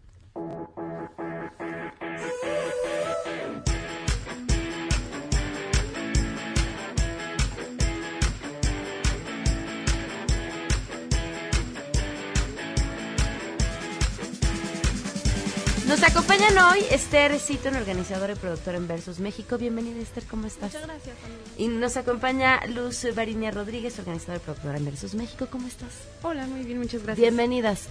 Nos 15.96 16.12
acompañan 16.12 16.58
hoy 16.58 16.80
Esther 16.92 17.40
Citon, 17.40 17.74
organizadora 17.78 18.34
y 18.34 18.36
productora 18.36 18.75
en 18.75 18.86
Versus 18.86 19.22
México. 19.22 19.58
Bienvenida 19.58 20.02
Esther, 20.02 20.25
¿cómo 20.25 20.46
estás? 20.46 20.74
Muchas 20.74 20.88
gracias. 20.90 21.16
Y 21.58 21.70
nos 21.70 21.96
acompaña 21.96 22.60
Luz 22.68 23.08
Barinia 23.16 23.50
Rodríguez, 23.50 23.98
organizadora 23.98 24.42
y 24.42 24.44
productora 24.44 24.78
en 24.78 24.84
Versus 24.84 25.16
México. 25.16 25.48
¿Cómo 25.50 25.70
estás? 25.70 25.94
Hola, 26.22 26.48
muy 26.48 26.64
bien, 26.64 26.80
muchas 26.80 27.02
gracias. 27.02 27.22
Bienvenidas. 27.22 27.88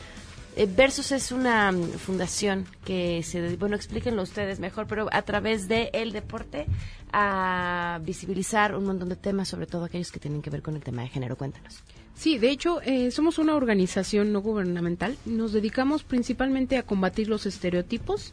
Eh, 0.54 0.66
Versus 0.66 1.12
es 1.12 1.32
una 1.32 1.72
mm, 1.72 1.92
fundación 1.92 2.66
que 2.84 3.22
se, 3.22 3.56
bueno, 3.56 3.74
explíquenlo 3.74 4.22
ustedes 4.22 4.60
mejor, 4.60 4.86
pero 4.86 5.08
a 5.10 5.22
través 5.22 5.66
de 5.66 5.88
el 5.94 6.12
deporte 6.12 6.66
a 7.10 8.00
visibilizar 8.02 8.74
un 8.74 8.84
montón 8.84 9.08
de 9.08 9.16
temas, 9.16 9.48
sobre 9.48 9.66
todo 9.66 9.84
aquellos 9.84 10.12
que 10.12 10.20
tienen 10.20 10.42
que 10.42 10.50
ver 10.50 10.60
con 10.60 10.76
el 10.76 10.82
tema 10.82 11.00
de 11.00 11.08
género. 11.08 11.36
Cuéntanos. 11.36 11.82
Sí, 12.16 12.38
de 12.38 12.50
hecho, 12.50 12.80
eh, 12.82 13.10
somos 13.10 13.38
una 13.38 13.56
organización 13.56 14.32
no 14.32 14.40
gubernamental. 14.40 15.16
Nos 15.24 15.52
dedicamos 15.52 16.04
principalmente 16.04 16.76
a 16.76 16.84
combatir 16.84 17.28
los 17.28 17.44
estereotipos, 17.44 18.32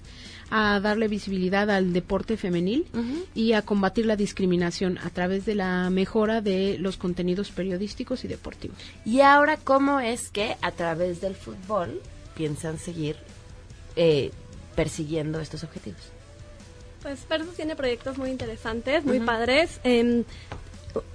a 0.51 0.79
darle 0.79 1.07
visibilidad 1.07 1.69
al 1.69 1.91
deporte 1.91 2.38
femenil 2.38 2.85
y 3.33 3.53
a 3.53 3.63
combatir 3.63 4.05
la 4.05 4.15
discriminación 4.15 4.97
a 5.00 5.09
través 5.09 5.45
de 5.45 5.55
la 5.55 5.89
mejora 5.89 6.41
de 6.41 6.77
los 6.77 6.97
contenidos 6.97 7.51
periodísticos 7.51 8.23
y 8.23 8.27
deportivos. 8.27 8.77
Y 9.03 9.21
ahora, 9.21 9.57
¿cómo 9.57 10.00
es 10.00 10.29
que 10.29 10.57
a 10.61 10.71
través 10.71 11.21
del 11.21 11.35
fútbol 11.35 12.01
piensan 12.35 12.77
seguir 12.77 13.15
eh, 13.95 14.31
persiguiendo 14.75 15.39
estos 15.39 15.63
objetivos? 15.63 16.01
Pues 17.01 17.27
Versus 17.27 17.55
tiene 17.55 17.75
proyectos 17.75 18.17
muy 18.17 18.29
interesantes, 18.29 19.03
muy 19.05 19.19
padres. 19.21 19.79
Em, 19.83 20.23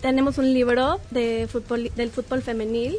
tenemos 0.00 0.38
un 0.38 0.52
libro 0.52 1.00
de 1.11 1.49
fútbol, 1.50 1.90
del 1.95 2.11
fútbol 2.11 2.42
femenil. 2.42 2.97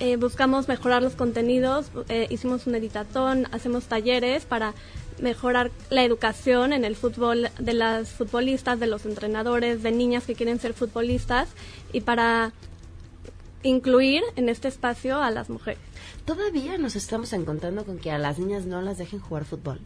Eh, 0.00 0.16
buscamos 0.16 0.66
mejorar 0.68 1.02
los 1.02 1.14
contenidos, 1.14 1.86
eh, 2.08 2.26
hicimos 2.28 2.66
un 2.66 2.74
editatón, 2.74 3.46
hacemos 3.52 3.84
talleres 3.84 4.44
para 4.44 4.74
mejorar 5.20 5.70
la 5.90 6.02
educación 6.02 6.72
en 6.72 6.84
el 6.84 6.96
fútbol 6.96 7.48
de 7.58 7.74
las 7.74 8.10
futbolistas, 8.10 8.80
de 8.80 8.88
los 8.88 9.06
entrenadores, 9.06 9.82
de 9.82 9.92
niñas 9.92 10.24
que 10.24 10.34
quieren 10.34 10.58
ser 10.58 10.74
futbolistas 10.74 11.48
y 11.92 12.00
para 12.00 12.52
incluir 13.62 14.22
en 14.36 14.48
este 14.48 14.68
espacio 14.68 15.22
a 15.22 15.30
las 15.30 15.48
mujeres. 15.48 15.80
Todavía 16.24 16.76
nos 16.78 16.96
estamos 16.96 17.32
encontrando 17.32 17.84
con 17.84 17.98
que 17.98 18.10
a 18.10 18.18
las 18.18 18.38
niñas 18.38 18.66
no 18.66 18.82
las 18.82 18.98
dejen 18.98 19.20
jugar 19.20 19.44
fútbol. 19.44 19.80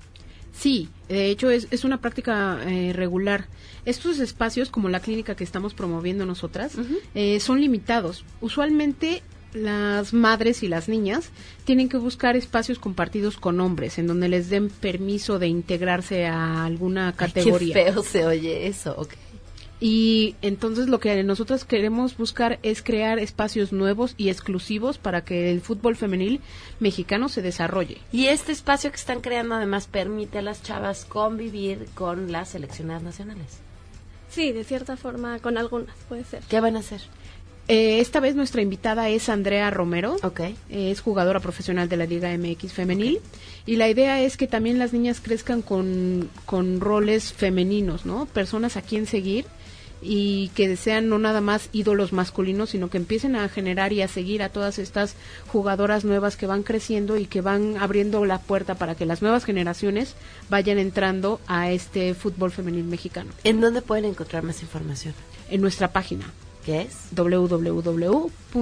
Sí, 0.53 0.89
de 1.09 1.31
hecho 1.31 1.51
es, 1.51 1.69
es 1.71 1.85
una 1.85 2.01
práctica 2.01 2.59
eh, 2.67 2.93
regular. 2.93 3.47
Estos 3.85 4.19
espacios, 4.19 4.71
como 4.71 4.89
la 4.89 5.01
clínica 5.01 5.35
que 5.35 5.45
estamos 5.45 5.75
promoviendo 5.75 6.27
nosotras, 6.27 6.75
eh, 7.15 7.41
son 7.41 7.61
limitados. 7.61 8.25
Usualmente 8.41 9.23
las 9.55 10.13
madres 10.13 10.63
y 10.63 10.69
las 10.69 10.89
niñas 10.89 11.31
tienen 11.65 11.89
que 11.89 11.97
buscar 11.97 12.37
espacios 12.37 12.79
compartidos 12.79 13.39
con 13.39 13.61
hombres, 13.61 13.99
en 13.99 14.07
donde 14.07 14.29
les 14.29 14.51
den 14.51 14.69
permiso 14.69 15.39
de 15.39 15.49
integrarse 15.49 16.27
a 16.27 16.65
alguna 16.65 17.15
categoría. 17.15 17.75
qué 17.75 17.93
feo 17.93 18.03
se 18.03 18.27
oye 18.27 18.67
eso. 18.67 19.09
Y 19.81 20.35
entonces 20.43 20.89
lo 20.89 20.99
que 20.99 21.23
nosotros 21.23 21.65
queremos 21.65 22.17
buscar 22.17 22.59
es 22.63 22.83
crear 22.83 23.19
espacios 23.19 23.73
nuevos 23.73 24.15
y 24.17 24.29
exclusivos 24.29 24.99
para 24.99 25.25
que 25.25 25.53
el 25.53 25.61
fútbol 25.61 25.95
femenil 25.95 26.41
mexicano 26.81 27.29
se 27.29 27.43
desarrolle. 27.43 27.99
Y 28.11 28.27
este 28.27 28.53
espacio 28.53 28.91
que 28.91 28.97
están 28.97 29.21
creando 29.21 29.55
además 29.55 29.87
permite 29.87 30.39
a 30.39 30.43
las 30.43 30.63
chavas 30.63 31.05
convivir 31.05 31.87
con 31.95 32.33
las 32.33 32.51
seleccionadas 32.51 33.03
nacionales. 33.03 33.59
Sí, 34.31 34.53
de 34.53 34.65
cierta 34.65 34.97
forma, 34.97 35.39
con 35.39 35.57
algunas 35.57 35.95
puede 36.09 36.25
ser. 36.25 36.43
¿Qué 36.49 36.61
van 36.61 36.77
a 36.77 36.81
hacer? 36.81 37.01
Eh, 37.69 38.01
esta 38.01 38.19
vez 38.19 38.35
nuestra 38.35 38.63
invitada 38.63 39.09
es 39.11 39.29
Andrea 39.29 39.71
Romero. 39.71 40.17
Ok. 40.23 40.41
Es 40.71 41.01
jugadora 41.01 41.39
profesional 41.39 41.89
de 41.89 41.97
la 41.99 42.07
Liga 42.07 42.37
MX 42.37 42.73
femenil. 42.73 43.21
Y 43.67 43.77
la 43.77 43.89
idea 43.89 44.23
es 44.23 44.37
que 44.37 44.47
también 44.47 44.79
las 44.79 44.93
niñas 44.93 45.21
crezcan 45.21 45.61
con, 45.61 46.31
con 46.47 46.81
roles 46.81 47.33
femeninos, 47.33 48.07
¿no? 48.07 48.27
Personas 48.27 48.79
a 48.79 48.83
quien 48.83 49.07
seguir 49.07 49.45
y 50.01 50.49
que 50.55 50.77
sean 50.77 51.09
no 51.09 51.19
nada 51.19 51.41
más 51.41 51.69
ídolos 51.73 52.13
masculinos, 52.13 52.71
sino 52.71 52.89
que 52.91 52.99
empiecen 52.99 53.35
a 53.37 53.49
generar 53.49 53.93
y 53.93 54.03
a 54.03 54.09
seguir 54.09 54.43
a 54.43 54.49
todas 54.51 54.79
estas 54.79 55.15
jugadoras 55.49 56.05
nuevas 56.05 56.37
que 56.37 56.47
van 56.47 56.63
creciendo 56.63 57.17
y 57.17 57.27
que 57.27 57.41
van 57.41 57.77
abriendo 57.79 58.25
la 58.25 58.39
puerta 58.41 58.77
para 58.77 58.95
que 58.95 59.07
las 59.07 59.23
nuevas 59.23 59.45
generaciones 59.45 60.15
vayan 60.51 60.79
entrando 60.79 61.41
a 61.47 61.71
este 61.71 62.15
fútbol 62.15 62.51
femenil 62.53 62.85
mexicano. 62.85 63.31
¿En 63.45 63.61
dónde 63.61 63.83
pueden 63.83 64.05
encontrar 64.05 64.43
más 64.45 64.63
información? 64.63 65.15
En 65.51 65.61
nuestra 65.61 65.93
página, 65.93 66.33
¿Qué 66.65 66.83
es? 66.83 66.95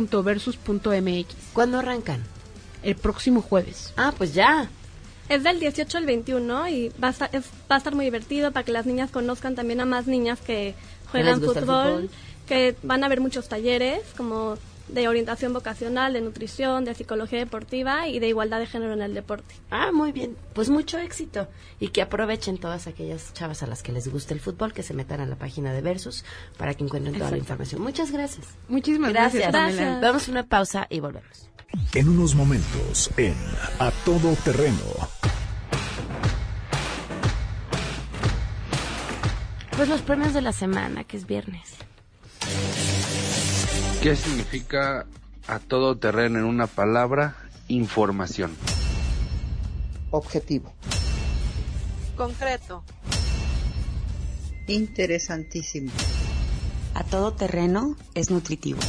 www.versus.mx. 0.07 1.35
¿Cuándo 1.53 1.79
arrancan? 1.79 2.23
El 2.83 2.95
próximo 2.97 3.43
jueves. 3.43 3.93
Ah, 3.97 4.13
pues 4.17 4.33
ya. 4.35 4.69
Es 5.29 5.43
del 5.43 5.59
18 5.59 5.99
al 5.99 6.07
21 6.07 6.69
y 6.69 6.93
va 7.03 7.09
a, 7.09 7.11
estar, 7.11 7.31
es- 7.33 7.47
va 7.71 7.75
a 7.75 7.79
estar 7.79 7.95
muy 7.97 8.05
divertido 8.05 8.53
para 8.53 8.65
que 8.65 8.71
las 8.71 8.87
niñas 8.87 9.11
conozcan 9.11 9.57
también 9.57 9.81
a 9.81 9.85
más 9.85 10.07
niñas 10.07 10.39
que 10.41 10.77
juegan 11.11 11.41
gusta 11.41 11.61
fútbol, 11.61 11.93
fútbol. 11.93 12.11
que 12.47 12.77
van 12.83 13.03
a 13.03 13.07
haber 13.07 13.21
muchos 13.21 13.49
talleres 13.49 14.03
como 14.17 14.57
de 14.89 15.09
orientación 15.09 15.53
vocacional, 15.53 16.13
de 16.13 16.21
nutrición, 16.21 16.85
de 16.85 16.95
psicología 16.95 17.41
deportiva 17.41 18.09
y 18.09 18.19
de 18.21 18.29
igualdad 18.29 18.61
de 18.61 18.67
género 18.67 18.93
en 18.93 19.03
el 19.03 19.15
deporte. 19.15 19.55
Ah, 19.71 19.91
muy 19.93 20.13
bien. 20.13 20.37
Pues 20.53 20.69
mucho 20.69 20.99
éxito. 20.99 21.49
Y 21.81 21.89
que 21.89 22.03
aprovechen 22.03 22.59
todas 22.59 22.87
aquellas 22.87 23.33
chavas 23.33 23.63
a 23.63 23.67
las 23.67 23.83
que 23.83 23.93
les 23.93 24.09
guste 24.09 24.35
el 24.35 24.41
fútbol, 24.41 24.73
que 24.73 24.83
se 24.83 24.95
metan 24.95 25.21
a 25.21 25.27
la 25.27 25.37
página 25.37 25.73
de 25.73 25.81
Versus 25.81 26.25
para 26.57 26.75
que 26.75 26.85
encuentren 26.85 27.19
toda 27.19 27.33
la 27.33 27.39
información. 27.39 27.83
Muchas 27.83 28.13
gracias. 28.13 28.47
Muchísimas 28.69 29.13
Gracias. 29.13 29.51
gracias. 29.51 29.77
Pamela. 29.81 30.01
Vamos 30.01 30.29
a 30.29 30.31
una 30.31 30.43
pausa 30.45 30.87
y 30.89 31.01
volvemos. 31.01 31.51
En 31.95 32.09
unos 32.09 32.35
momentos 32.37 33.11
en 33.17 33.35
A 33.81 33.91
Todo 34.05 34.35
Terreno. 34.45 34.77
Pues 39.77 39.89
los 39.91 40.01
premios 40.01 40.33
de 40.33 40.41
la 40.41 40.53
semana, 40.53 41.05
que 41.05 41.19
es 41.19 41.27
viernes. 41.27 41.75
¿Qué 44.03 44.17
significa 44.17 45.07
a 45.47 45.59
todo 45.59 45.99
terreno 45.99 46.39
en 46.39 46.45
una 46.47 46.67
palabra? 46.67 47.37
Información. 47.69 48.57
Objetivo. 50.11 50.73
Concreto. 52.17 52.85
Interesantísimo. 54.67 55.93
A 56.95 57.05
todo 57.05 57.35
terreno 57.35 57.97
es 58.15 58.31
nutritivo. 58.31 58.81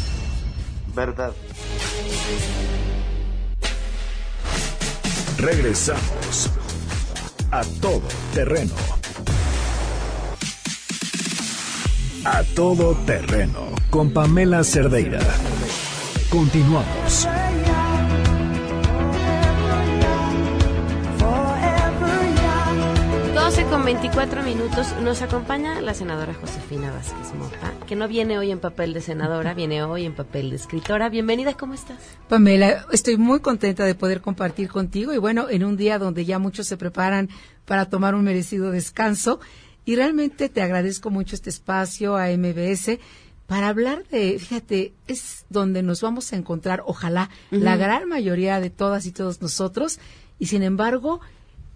Verdad. 0.95 1.34
Regresamos. 5.38 6.50
A 7.52 7.63
Todo 7.82 8.02
Terreno. 8.34 8.97
A 12.30 12.44
Todo 12.44 12.94
Terreno 13.06 13.72
con 13.90 14.12
Pamela 14.12 14.62
Cerdeira. 14.62 15.22
Continuamos. 16.30 17.26
12 23.34 23.63
con 23.68 23.86
24 23.86 24.44
minutos 24.44 24.94
nos 25.02 25.22
acompaña 25.22 25.80
la 25.80 25.94
senadora 25.94 26.34
Josefina 26.34 26.92
Vázquez 26.92 27.34
Mota, 27.34 27.74
que 27.88 27.96
no 27.96 28.10
viene 28.10 28.38
hoy 28.38 28.52
en 28.52 28.60
papel 28.60 28.94
de 28.94 29.00
senadora, 29.00 29.54
viene 29.54 29.82
hoy 29.84 30.04
en 30.04 30.13
papel 30.13 30.50
de 30.50 30.58
escritora. 30.58 31.08
Bienvenida, 31.08 31.54
¿cómo 31.54 31.76
estás? 31.76 31.98
Pamela, 32.28 32.86
estoy 32.92 33.16
muy 33.16 33.40
contenta 33.40 33.86
de 33.86 33.96
poder 33.96 34.20
compartir 34.20 34.68
contigo 34.68 35.13
y 35.13 35.18
bueno, 35.18 35.48
en 35.50 35.63
un 35.63 35.78
día 35.78 35.98
donde 35.98 36.26
ya 36.26 36.40
muchos 36.40 36.68
se 36.68 36.76
preparan 36.76 37.30
para 37.63 37.86
tomar 37.86 38.16
un 38.16 38.26
merecido 38.26 38.72
descanso 38.72 39.40
y 39.88 39.95
realmente 39.95 40.50
te 40.50 40.62
agradezco 40.62 41.10
mucho 41.10 41.34
este 41.34 41.50
espacio 41.50 42.17
a 42.17 42.28
MBS 42.28 43.00
para 43.47 43.69
hablar 43.69 44.06
de, 44.10 44.38
fíjate, 44.38 44.93
es 45.08 45.45
donde 45.50 45.82
nos 45.82 46.02
vamos 46.02 46.34
a 46.34 46.36
encontrar, 46.36 46.84
ojalá, 46.86 47.30
la 47.52 47.78
gran 47.78 48.10
mayoría 48.10 48.60
de 48.60 48.69
todas 48.69 49.06
y 49.06 49.13
todos 49.13 49.41
nosotros 49.41 50.00
y 50.39 50.47
sin 50.47 50.62
embargo, 50.62 51.21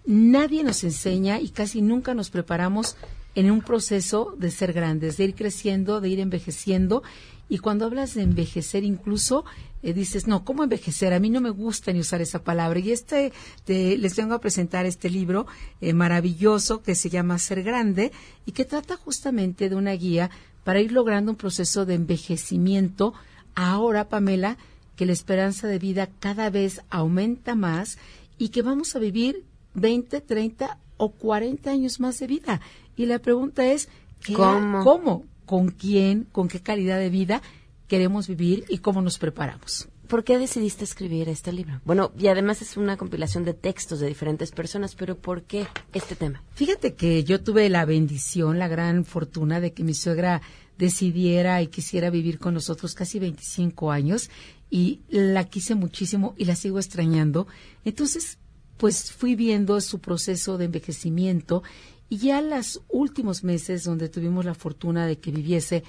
nadie 0.04 0.62
nos 0.62 0.84
enseña 0.84 1.40
y 1.40 1.48
casi 1.48 1.80
nunca 1.80 2.12
nos 2.12 2.28
preparamos 2.28 2.96
en 3.34 3.50
un 3.50 3.62
proceso 3.62 4.34
de 4.36 4.50
ser 4.50 4.74
grandes, 4.74 5.16
de 5.16 5.24
ir 5.24 5.34
creciendo, 5.34 6.02
de 6.02 6.10
ir 6.10 6.20
envejeciendo. 6.20 7.02
Y 7.48 7.58
cuando 7.58 7.84
hablas 7.84 8.14
de 8.14 8.22
envejecer, 8.22 8.82
incluso 8.84 9.44
eh, 9.82 9.92
dices, 9.92 10.26
no, 10.26 10.44
¿cómo 10.44 10.62
envejecer? 10.62 11.12
A 11.12 11.18
mí 11.20 11.28
no 11.28 11.40
me 11.40 11.50
gusta 11.50 11.92
ni 11.92 12.00
usar 12.00 12.22
esa 12.22 12.42
palabra. 12.42 12.78
Y 12.78 12.92
este, 12.92 13.32
te- 13.64 13.98
les 13.98 14.16
vengo 14.16 14.34
a 14.34 14.40
presentar 14.40 14.86
este 14.86 15.10
libro 15.10 15.46
eh, 15.80 15.92
maravilloso 15.92 16.82
que 16.82 16.94
se 16.94 17.10
llama 17.10 17.38
Ser 17.38 17.62
Grande 17.62 18.10
y 18.46 18.52
que 18.52 18.64
trata 18.64 18.96
justamente 18.96 19.68
de 19.68 19.76
una 19.76 19.92
guía 19.92 20.30
para 20.64 20.80
ir 20.80 20.92
logrando 20.92 21.32
un 21.32 21.36
proceso 21.36 21.84
de 21.84 21.94
envejecimiento. 21.94 23.12
Ahora, 23.54 24.08
Pamela, 24.08 24.56
que 24.96 25.04
la 25.06 25.12
esperanza 25.12 25.66
de 25.68 25.78
vida 25.78 26.08
cada 26.20 26.48
vez 26.48 26.80
aumenta 26.90 27.54
más 27.54 27.98
y 28.38 28.48
que 28.48 28.62
vamos 28.62 28.94
a 28.96 28.98
vivir 28.98 29.44
20, 29.74 30.20
30 30.20 30.78
o 30.96 31.10
40 31.10 31.70
años 31.70 32.00
más 32.00 32.18
de 32.18 32.26
vida. 32.28 32.60
Y 32.96 33.06
la 33.06 33.18
pregunta 33.18 33.66
es, 33.66 33.88
¿qué- 34.22 34.34
¿Cómo? 34.34 34.84
¿Cómo? 34.84 35.24
¿Con 35.46 35.68
quién? 35.68 36.24
¿Con 36.32 36.48
qué 36.48 36.60
calidad 36.60 36.98
de 36.98 37.10
vida 37.10 37.42
queremos 37.88 38.28
vivir 38.28 38.64
y 38.68 38.78
cómo 38.78 39.02
nos 39.02 39.18
preparamos? 39.18 39.88
¿Por 40.08 40.24
qué 40.24 40.36
decidiste 40.38 40.84
escribir 40.84 41.28
este 41.30 41.52
libro? 41.52 41.80
Bueno, 41.86 42.12
y 42.18 42.26
además 42.26 42.60
es 42.60 42.76
una 42.76 42.98
compilación 42.98 43.44
de 43.44 43.54
textos 43.54 43.98
de 43.98 44.08
diferentes 44.08 44.50
personas, 44.50 44.94
pero 44.94 45.16
¿por 45.16 45.44
qué 45.44 45.66
este 45.94 46.16
tema? 46.16 46.42
Fíjate 46.54 46.94
que 46.94 47.24
yo 47.24 47.42
tuve 47.42 47.68
la 47.70 47.86
bendición, 47.86 48.58
la 48.58 48.68
gran 48.68 49.06
fortuna 49.06 49.58
de 49.58 49.72
que 49.72 49.84
mi 49.84 49.94
suegra 49.94 50.42
decidiera 50.76 51.62
y 51.62 51.68
quisiera 51.68 52.10
vivir 52.10 52.38
con 52.38 52.52
nosotros 52.52 52.94
casi 52.94 53.18
25 53.20 53.90
años 53.90 54.28
y 54.68 55.00
la 55.08 55.44
quise 55.44 55.74
muchísimo 55.74 56.34
y 56.36 56.44
la 56.44 56.56
sigo 56.56 56.78
extrañando. 56.78 57.46
Entonces, 57.84 58.38
pues 58.76 59.12
fui 59.12 59.36
viendo 59.36 59.80
su 59.80 60.00
proceso 60.00 60.58
de 60.58 60.64
envejecimiento 60.66 61.62
y 62.12 62.18
ya 62.18 62.42
los 62.42 62.82
últimos 62.90 63.42
meses 63.42 63.84
donde 63.84 64.10
tuvimos 64.10 64.44
la 64.44 64.52
fortuna 64.52 65.06
de 65.06 65.16
que 65.16 65.30
viviese, 65.30 65.82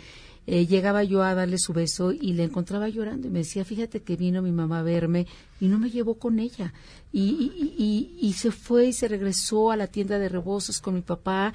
eh, 0.48 0.66
llegaba 0.66 1.04
yo 1.04 1.22
a 1.22 1.36
darle 1.36 1.58
su 1.58 1.74
beso 1.74 2.14
y 2.14 2.32
le 2.32 2.46
encontraba 2.46 2.88
llorando 2.88 3.28
y 3.28 3.30
me 3.30 3.40
decía, 3.40 3.66
fíjate 3.66 4.04
que 4.04 4.16
vino 4.16 4.42
mi 4.42 4.54
mamá 4.54 4.80
a 4.80 4.84
verme 4.84 5.28
y 5.60 5.68
no 5.68 5.80
me 5.80 5.90
llevó 5.90 6.16
con 6.16 6.40
ella. 6.40 6.74
Y, 7.12 7.52
y, 7.78 8.18
y, 8.22 8.34
se 8.34 8.52
fue 8.52 8.86
y 8.86 8.94
se 8.94 9.10
regresó 9.10 9.70
a 9.70 9.76
la 9.76 9.88
tienda 9.88 10.18
de 10.18 10.30
rebozos 10.30 10.80
con 10.80 10.94
mi 10.94 11.02
papá. 11.02 11.54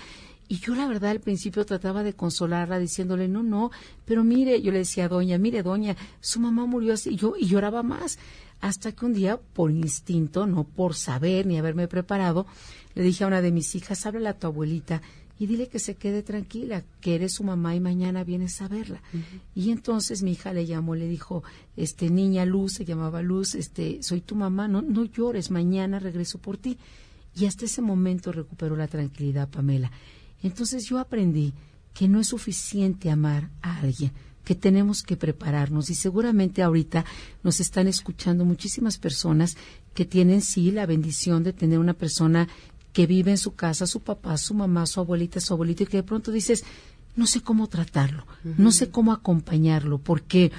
Y 0.48 0.58
yo 0.58 0.74
la 0.74 0.86
verdad 0.86 1.12
al 1.12 1.20
principio 1.20 1.64
trataba 1.64 2.02
de 2.02 2.12
consolarla 2.12 2.78
diciéndole, 2.78 3.26
no, 3.26 3.42
no, 3.42 3.70
pero 4.04 4.22
mire, 4.22 4.60
yo 4.60 4.70
le 4.70 4.80
decía 4.80 5.08
doña, 5.08 5.38
mire 5.38 5.62
doña, 5.62 5.96
su 6.20 6.40
mamá 6.40 6.66
murió 6.66 6.92
así, 6.92 7.14
y 7.14 7.16
yo, 7.16 7.32
y 7.38 7.46
lloraba 7.46 7.82
más. 7.82 8.18
Hasta 8.60 8.92
que 8.92 9.06
un 9.06 9.14
día, 9.14 9.38
por 9.38 9.70
instinto, 9.70 10.46
no 10.46 10.64
por 10.64 10.94
saber 10.94 11.46
ni 11.46 11.58
haberme 11.58 11.86
preparado, 11.86 12.46
le 12.98 13.04
dije 13.04 13.22
a 13.22 13.28
una 13.28 13.40
de 13.40 13.52
mis 13.52 13.76
hijas, 13.76 14.06
háblale 14.06 14.28
a 14.28 14.36
tu 14.36 14.48
abuelita 14.48 15.02
y 15.38 15.46
dile 15.46 15.68
que 15.68 15.78
se 15.78 15.94
quede 15.94 16.24
tranquila, 16.24 16.82
que 17.00 17.14
eres 17.14 17.34
su 17.34 17.44
mamá 17.44 17.76
y 17.76 17.80
mañana 17.80 18.24
vienes 18.24 18.60
a 18.60 18.66
verla. 18.66 19.00
Y 19.54 19.70
entonces 19.70 20.24
mi 20.24 20.32
hija 20.32 20.52
le 20.52 20.66
llamó, 20.66 20.96
le 20.96 21.06
dijo, 21.06 21.44
este 21.76 22.10
niña 22.10 22.44
Luz, 22.44 22.72
se 22.72 22.84
llamaba 22.84 23.22
Luz, 23.22 23.54
este, 23.54 24.02
soy 24.02 24.20
tu 24.20 24.34
mamá, 24.34 24.66
no, 24.66 24.82
no 24.82 25.04
llores, 25.04 25.52
mañana 25.52 26.00
regreso 26.00 26.38
por 26.38 26.56
ti. 26.56 26.76
Y 27.36 27.46
hasta 27.46 27.66
ese 27.66 27.82
momento 27.82 28.32
recuperó 28.32 28.74
la 28.74 28.88
tranquilidad, 28.88 29.48
Pamela. 29.48 29.92
Entonces 30.42 30.86
yo 30.86 30.98
aprendí 30.98 31.54
que 31.94 32.08
no 32.08 32.18
es 32.18 32.26
suficiente 32.26 33.08
amar 33.08 33.48
a 33.62 33.78
alguien, 33.78 34.10
que 34.42 34.56
tenemos 34.56 35.04
que 35.04 35.16
prepararnos 35.16 35.88
y 35.88 35.94
seguramente 35.94 36.62
ahorita 36.62 37.04
nos 37.44 37.60
están 37.60 37.86
escuchando 37.86 38.44
muchísimas 38.44 38.98
personas 38.98 39.56
que 39.94 40.04
tienen 40.04 40.42
sí 40.42 40.72
la 40.72 40.86
bendición 40.86 41.44
de 41.44 41.52
tener 41.52 41.78
una 41.78 41.94
persona 41.94 42.48
que 42.92 43.06
vive 43.06 43.30
en 43.30 43.38
su 43.38 43.54
casa, 43.54 43.86
su 43.86 44.00
papá, 44.00 44.36
su 44.36 44.54
mamá, 44.54 44.86
su 44.86 45.00
abuelita, 45.00 45.40
su 45.40 45.54
abuelito, 45.54 45.82
y 45.82 45.86
que 45.86 45.98
de 45.98 46.02
pronto 46.02 46.32
dices, 46.32 46.64
no 47.16 47.26
sé 47.26 47.40
cómo 47.40 47.66
tratarlo, 47.66 48.26
no 48.44 48.70
sé 48.70 48.90
cómo 48.90 49.12
acompañarlo, 49.12 49.98
porque 49.98 50.52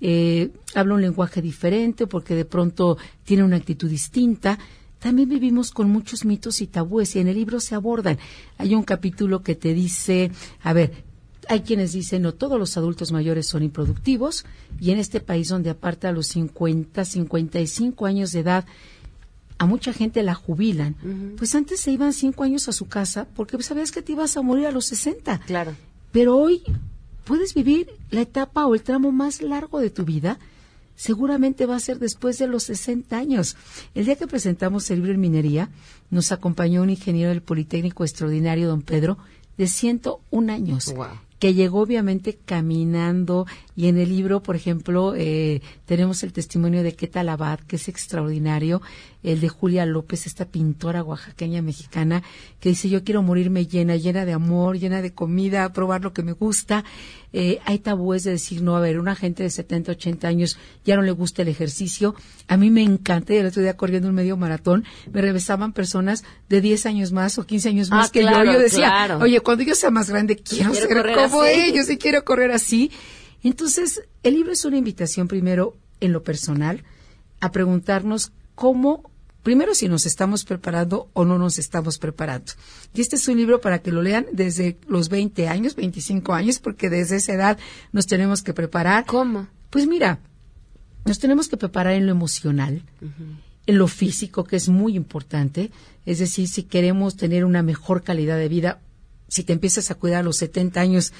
eh, 0.00 0.50
habla 0.74 0.94
un 0.94 1.00
lenguaje 1.00 1.42
diferente, 1.42 2.06
porque 2.06 2.34
de 2.34 2.44
pronto 2.44 2.98
tiene 3.24 3.42
una 3.42 3.56
actitud 3.56 3.88
distinta. 3.88 4.58
También 4.98 5.28
vivimos 5.28 5.70
con 5.70 5.90
muchos 5.90 6.24
mitos 6.24 6.60
y 6.60 6.66
tabúes 6.66 7.14
y 7.16 7.20
en 7.20 7.28
el 7.28 7.36
libro 7.36 7.60
se 7.60 7.74
abordan. 7.74 8.18
Hay 8.58 8.74
un 8.74 8.82
capítulo 8.82 9.42
que 9.42 9.54
te 9.54 9.74
dice, 9.74 10.30
a 10.62 10.72
ver, 10.72 11.04
hay 11.48 11.60
quienes 11.60 11.92
dicen, 11.92 12.22
no, 12.22 12.32
todos 12.32 12.58
los 12.58 12.76
adultos 12.76 13.12
mayores 13.12 13.46
son 13.46 13.62
improductivos 13.62 14.44
y 14.80 14.90
en 14.90 14.98
este 14.98 15.20
país 15.20 15.48
donde 15.48 15.70
aparte 15.70 16.06
a 16.06 16.12
los 16.12 16.28
50, 16.28 17.04
55 17.04 18.06
años 18.06 18.32
de 18.32 18.40
edad 18.40 18.66
a 19.64 19.66
mucha 19.66 19.92
gente 19.92 20.22
la 20.22 20.34
jubilan, 20.34 20.94
pues 21.36 21.54
antes 21.54 21.80
se 21.80 21.90
iban 21.90 22.12
cinco 22.12 22.44
años 22.44 22.68
a 22.68 22.72
su 22.72 22.86
casa 22.86 23.26
porque 23.34 23.60
sabías 23.62 23.92
que 23.92 24.02
te 24.02 24.12
ibas 24.12 24.36
a 24.36 24.42
morir 24.42 24.66
a 24.66 24.72
los 24.72 24.86
60. 24.86 25.40
Claro. 25.40 25.74
Pero 26.12 26.36
hoy 26.36 26.62
puedes 27.24 27.54
vivir 27.54 27.88
la 28.10 28.20
etapa 28.20 28.66
o 28.66 28.74
el 28.74 28.82
tramo 28.82 29.10
más 29.10 29.42
largo 29.42 29.80
de 29.80 29.90
tu 29.90 30.04
vida. 30.04 30.38
Seguramente 30.96 31.66
va 31.66 31.76
a 31.76 31.80
ser 31.80 31.98
después 31.98 32.38
de 32.38 32.46
los 32.46 32.62
60 32.64 33.16
años. 33.16 33.56
El 33.94 34.04
día 34.04 34.16
que 34.16 34.28
presentamos 34.28 34.90
el 34.90 34.98
libro 34.98 35.12
en 35.12 35.20
minería, 35.20 35.70
nos 36.10 36.30
acompañó 36.30 36.82
un 36.82 36.90
ingeniero 36.90 37.30
del 37.30 37.42
Politécnico 37.42 38.04
extraordinario, 38.04 38.68
don 38.68 38.82
Pedro, 38.82 39.18
de 39.58 39.66
101 39.66 40.52
años. 40.52 40.94
Wow 40.94 41.08
que 41.44 41.52
llegó 41.52 41.80
obviamente 41.80 42.38
caminando 42.42 43.46
y 43.76 43.88
en 43.88 43.98
el 43.98 44.08
libro, 44.08 44.42
por 44.42 44.54
ejemplo, 44.54 45.14
eh, 45.16 45.60
tenemos 45.84 46.22
el 46.22 46.32
testimonio 46.32 46.82
de 46.82 46.94
Queta 46.94 47.20
Abad, 47.20 47.58
que 47.60 47.76
es 47.76 47.88
extraordinario, 47.88 48.82
el 49.24 49.40
de 49.40 49.48
Julia 49.48 49.84
López, 49.84 50.26
esta 50.26 50.44
pintora 50.44 51.02
oaxaqueña 51.02 51.60
mexicana, 51.62 52.22
que 52.60 52.68
dice 52.68 52.88
yo 52.88 53.02
quiero 53.02 53.22
morirme 53.22 53.66
llena, 53.66 53.96
llena 53.96 54.24
de 54.24 54.32
amor, 54.32 54.78
llena 54.78 55.02
de 55.02 55.12
comida, 55.12 55.72
probar 55.72 56.02
lo 56.02 56.12
que 56.12 56.22
me 56.22 56.32
gusta. 56.32 56.84
Eh, 57.32 57.58
hay 57.64 57.80
tabúes 57.80 58.22
de 58.22 58.30
decir, 58.30 58.62
no, 58.62 58.76
a 58.76 58.80
ver, 58.80 59.00
una 59.00 59.16
gente 59.16 59.42
de 59.42 59.50
70, 59.50 59.92
80 59.92 60.28
años 60.28 60.56
ya 60.84 60.94
no 60.94 61.02
le 61.02 61.10
gusta 61.10 61.42
el 61.42 61.48
ejercicio. 61.48 62.14
A 62.46 62.56
mí 62.56 62.70
me 62.70 62.82
encanta, 62.82 63.34
y 63.34 63.38
el 63.38 63.46
otro 63.46 63.60
día 63.60 63.76
corriendo 63.76 64.08
un 64.08 64.14
medio 64.14 64.36
maratón, 64.36 64.84
me 65.12 65.20
revisaban 65.20 65.72
personas 65.72 66.22
de 66.48 66.60
10 66.60 66.86
años 66.86 67.10
más 67.10 67.38
o 67.38 67.46
15 67.46 67.70
años 67.70 67.90
más 67.90 68.08
ah, 68.08 68.12
que 68.12 68.22
yo. 68.22 68.44
Yo 68.44 68.58
decía, 68.60 69.18
oye, 69.20 69.40
cuando 69.40 69.64
yo 69.64 69.74
sea 69.74 69.90
más 69.90 70.10
grande, 70.10 70.36
quiero, 70.36 70.72
ser 70.74 71.16
como 71.16 71.44
ellos 71.44 71.90
y 71.90 71.96
quiero 71.96 72.24
correr 72.24 72.52
así. 72.52 72.92
Entonces, 73.44 74.02
el 74.22 74.34
libro 74.34 74.52
es 74.52 74.64
una 74.64 74.78
invitación 74.78 75.28
primero 75.28 75.76
en 76.00 76.12
lo 76.12 76.22
personal 76.22 76.82
a 77.40 77.52
preguntarnos 77.52 78.32
cómo 78.54 79.10
primero 79.44 79.74
si 79.74 79.88
nos 79.88 80.06
estamos 80.06 80.44
preparando 80.44 81.10
o 81.12 81.24
no 81.24 81.38
nos 81.38 81.58
estamos 81.58 81.98
preparando. 81.98 82.52
Y 82.94 83.02
este 83.02 83.16
es 83.16 83.28
un 83.28 83.36
libro 83.36 83.60
para 83.60 83.80
que 83.80 83.92
lo 83.92 84.02
lean 84.02 84.26
desde 84.32 84.78
los 84.88 85.10
20 85.10 85.46
años, 85.46 85.76
25 85.76 86.32
años, 86.32 86.58
porque 86.58 86.90
desde 86.90 87.16
esa 87.16 87.34
edad 87.34 87.58
nos 87.92 88.06
tenemos 88.06 88.42
que 88.42 88.54
preparar. 88.54 89.04
¿Cómo? 89.04 89.46
Pues 89.70 89.86
mira, 89.86 90.18
nos 91.04 91.18
tenemos 91.18 91.48
que 91.48 91.58
preparar 91.58 91.92
en 91.92 92.06
lo 92.06 92.12
emocional, 92.12 92.82
en 93.66 93.78
lo 93.78 93.86
físico, 93.86 94.44
que 94.44 94.56
es 94.56 94.70
muy 94.70 94.96
importante. 94.96 95.70
Es 96.06 96.18
decir, 96.18 96.48
si 96.48 96.62
queremos 96.62 97.16
tener 97.16 97.44
una 97.44 97.62
mejor 97.62 98.02
calidad 98.02 98.38
de 98.38 98.48
vida, 98.48 98.80
si 99.28 99.44
te 99.44 99.52
empiezas 99.52 99.90
a 99.90 99.94
cuidar 99.94 100.20
a 100.20 100.24
los 100.24 100.38
70 100.38 100.80
años, 100.80 101.12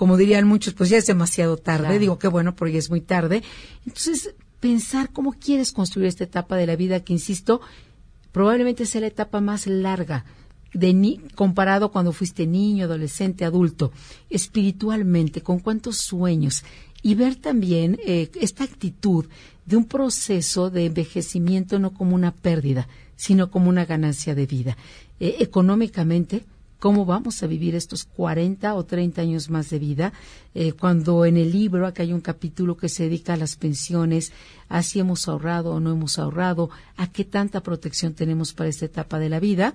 como 0.00 0.16
dirían 0.16 0.48
muchos, 0.48 0.72
pues 0.72 0.88
ya 0.88 0.96
es 0.96 1.04
demasiado 1.04 1.58
tarde. 1.58 1.98
Digo 1.98 2.18
que 2.18 2.26
bueno, 2.26 2.56
porque 2.56 2.72
ya 2.72 2.78
es 2.78 2.88
muy 2.88 3.02
tarde. 3.02 3.42
Entonces, 3.84 4.34
pensar 4.58 5.10
cómo 5.12 5.34
quieres 5.34 5.72
construir 5.72 6.08
esta 6.08 6.24
etapa 6.24 6.56
de 6.56 6.66
la 6.66 6.74
vida 6.74 7.00
que, 7.00 7.12
insisto, 7.12 7.60
probablemente 8.32 8.86
sea 8.86 9.02
la 9.02 9.08
etapa 9.08 9.42
más 9.42 9.66
larga 9.66 10.24
de 10.72 10.94
ni 10.94 11.18
comparado 11.34 11.92
cuando 11.92 12.12
fuiste 12.12 12.46
niño, 12.46 12.86
adolescente, 12.86 13.44
adulto, 13.44 13.92
espiritualmente, 14.30 15.42
con 15.42 15.58
cuántos 15.58 15.98
sueños 15.98 16.64
y 17.02 17.14
ver 17.14 17.36
también 17.36 17.98
eh, 18.02 18.30
esta 18.40 18.64
actitud 18.64 19.26
de 19.66 19.76
un 19.76 19.84
proceso 19.84 20.70
de 20.70 20.86
envejecimiento 20.86 21.78
no 21.78 21.92
como 21.92 22.14
una 22.14 22.32
pérdida, 22.32 22.88
sino 23.16 23.50
como 23.50 23.68
una 23.68 23.84
ganancia 23.84 24.34
de 24.34 24.46
vida. 24.46 24.78
Eh, 25.18 25.36
económicamente, 25.40 26.46
cómo 26.80 27.04
vamos 27.04 27.42
a 27.42 27.46
vivir 27.46 27.76
estos 27.76 28.04
40 28.04 28.74
o 28.74 28.84
30 28.84 29.22
años 29.22 29.50
más 29.50 29.70
de 29.70 29.78
vida, 29.78 30.12
eh, 30.54 30.72
cuando 30.72 31.24
en 31.26 31.36
el 31.36 31.52
libro, 31.52 31.86
acá 31.86 32.02
hay 32.02 32.12
un 32.12 32.22
capítulo 32.22 32.76
que 32.76 32.88
se 32.88 33.04
dedica 33.04 33.34
a 33.34 33.36
las 33.36 33.54
pensiones, 33.54 34.32
a 34.68 34.82
si 34.82 34.98
hemos 34.98 35.28
ahorrado 35.28 35.72
o 35.72 35.78
no 35.78 35.92
hemos 35.92 36.18
ahorrado, 36.18 36.70
a 36.96 37.06
qué 37.12 37.24
tanta 37.24 37.62
protección 37.62 38.14
tenemos 38.14 38.54
para 38.54 38.70
esta 38.70 38.86
etapa 38.86 39.18
de 39.18 39.28
la 39.28 39.38
vida, 39.38 39.74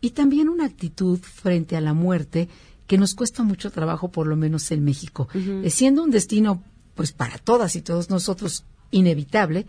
y 0.00 0.10
también 0.10 0.48
una 0.48 0.64
actitud 0.64 1.20
frente 1.20 1.76
a 1.76 1.80
la 1.82 1.92
muerte 1.92 2.48
que 2.86 2.96
nos 2.96 3.14
cuesta 3.14 3.42
mucho 3.42 3.70
trabajo, 3.70 4.08
por 4.08 4.26
lo 4.26 4.34
menos 4.34 4.70
en 4.72 4.82
México. 4.82 5.28
Eh, 5.34 5.70
siendo 5.70 6.02
un 6.02 6.10
destino, 6.10 6.64
pues 6.94 7.12
para 7.12 7.36
todas 7.36 7.76
y 7.76 7.82
todos 7.82 8.08
nosotros, 8.08 8.64
inevitable, 8.90 9.66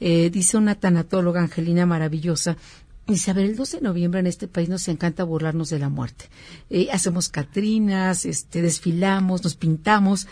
eh, 0.00 0.30
dice 0.30 0.56
una 0.56 0.74
tanatóloga 0.74 1.40
angelina 1.40 1.86
maravillosa 1.86 2.56
Ver, 3.08 3.38
el 3.38 3.56
12 3.56 3.78
de 3.78 3.82
noviembre 3.82 4.20
en 4.20 4.26
este 4.26 4.48
país 4.48 4.68
nos 4.68 4.86
encanta 4.86 5.24
burlarnos 5.24 5.70
de 5.70 5.78
la 5.78 5.88
muerte. 5.88 6.26
Eh, 6.68 6.88
hacemos 6.92 7.30
catrinas, 7.30 8.26
este, 8.26 8.60
desfilamos, 8.60 9.42
nos 9.42 9.54
pintamos, 9.54 10.26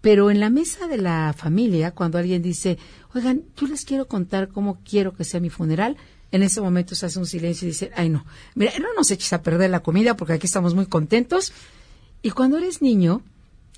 pero 0.00 0.30
en 0.30 0.38
la 0.38 0.48
mesa 0.48 0.86
de 0.86 0.98
la 0.98 1.34
familia, 1.36 1.90
cuando 1.90 2.18
alguien 2.18 2.40
dice, 2.40 2.78
oigan, 3.14 3.42
yo 3.56 3.66
les 3.66 3.84
quiero 3.84 4.06
contar 4.06 4.46
cómo 4.46 4.78
quiero 4.88 5.12
que 5.12 5.24
sea 5.24 5.40
mi 5.40 5.50
funeral, 5.50 5.96
en 6.30 6.44
ese 6.44 6.60
momento 6.60 6.94
se 6.94 7.06
hace 7.06 7.18
un 7.18 7.26
silencio 7.26 7.66
y 7.66 7.72
dice, 7.72 7.90
ay 7.96 8.10
no, 8.10 8.24
mira, 8.54 8.72
no 8.78 8.94
nos 8.96 9.10
eches 9.10 9.32
a 9.32 9.42
perder 9.42 9.70
la 9.70 9.80
comida 9.80 10.16
porque 10.16 10.34
aquí 10.34 10.46
estamos 10.46 10.72
muy 10.72 10.86
contentos. 10.86 11.52
Y 12.22 12.30
cuando 12.30 12.58
eres 12.58 12.80
niño, 12.80 13.22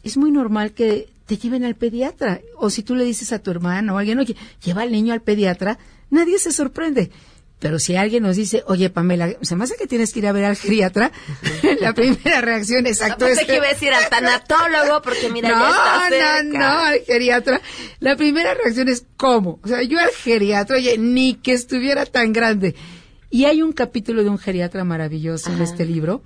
es 0.02 0.18
muy 0.18 0.30
normal 0.30 0.72
que 0.72 1.08
te 1.24 1.38
lleven 1.38 1.64
al 1.64 1.74
pediatra. 1.74 2.42
O 2.56 2.68
si 2.68 2.82
tú 2.82 2.96
le 2.96 3.04
dices 3.04 3.32
a 3.32 3.38
tu 3.38 3.50
hermano 3.50 3.94
o 3.94 3.96
a 3.96 4.00
alguien, 4.00 4.18
oye, 4.18 4.36
lleva 4.62 4.82
al 4.82 4.92
niño 4.92 5.14
al 5.14 5.22
pediatra, 5.22 5.78
nadie 6.10 6.38
se 6.38 6.52
sorprende. 6.52 7.10
Pero 7.58 7.78
si 7.78 7.96
alguien 7.96 8.22
nos 8.22 8.36
dice, 8.36 8.62
oye, 8.66 8.90
Pamela, 8.90 9.32
se 9.40 9.56
me 9.56 9.64
hace 9.64 9.76
que 9.76 9.86
tienes 9.86 10.12
que 10.12 10.18
ir 10.18 10.26
a 10.26 10.32
ver 10.32 10.44
al 10.44 10.56
geriatra, 10.56 11.10
la 11.80 11.94
primera 11.94 12.42
reacción 12.42 12.86
exacto 12.86 13.24
no, 13.24 13.32
es 13.32 13.44
que 13.46 13.56
iba 13.56 13.64
a 13.64 13.70
decir 13.70 13.92
al 13.94 14.08
tanatólogo, 14.10 15.00
porque 15.00 15.30
mira, 15.30 15.48
no, 15.48 15.60
ya 15.60 16.08
está 16.08 16.42
No, 16.42 16.58
no, 16.58 16.78
al 16.80 17.00
geriatra. 17.00 17.62
La 17.98 18.14
primera 18.16 18.52
reacción 18.52 18.88
es, 18.88 19.06
¿cómo? 19.16 19.58
O 19.62 19.68
sea, 19.68 19.82
yo 19.82 19.98
al 19.98 20.10
geriatra, 20.10 20.76
oye, 20.76 20.98
ni 20.98 21.34
que 21.34 21.54
estuviera 21.54 22.04
tan 22.04 22.34
grande. 22.34 22.74
Y 23.30 23.46
hay 23.46 23.62
un 23.62 23.72
capítulo 23.72 24.22
de 24.22 24.28
un 24.28 24.38
geriatra 24.38 24.84
maravilloso 24.84 25.50
en 25.50 25.62
este 25.62 25.86
libro. 25.86 26.22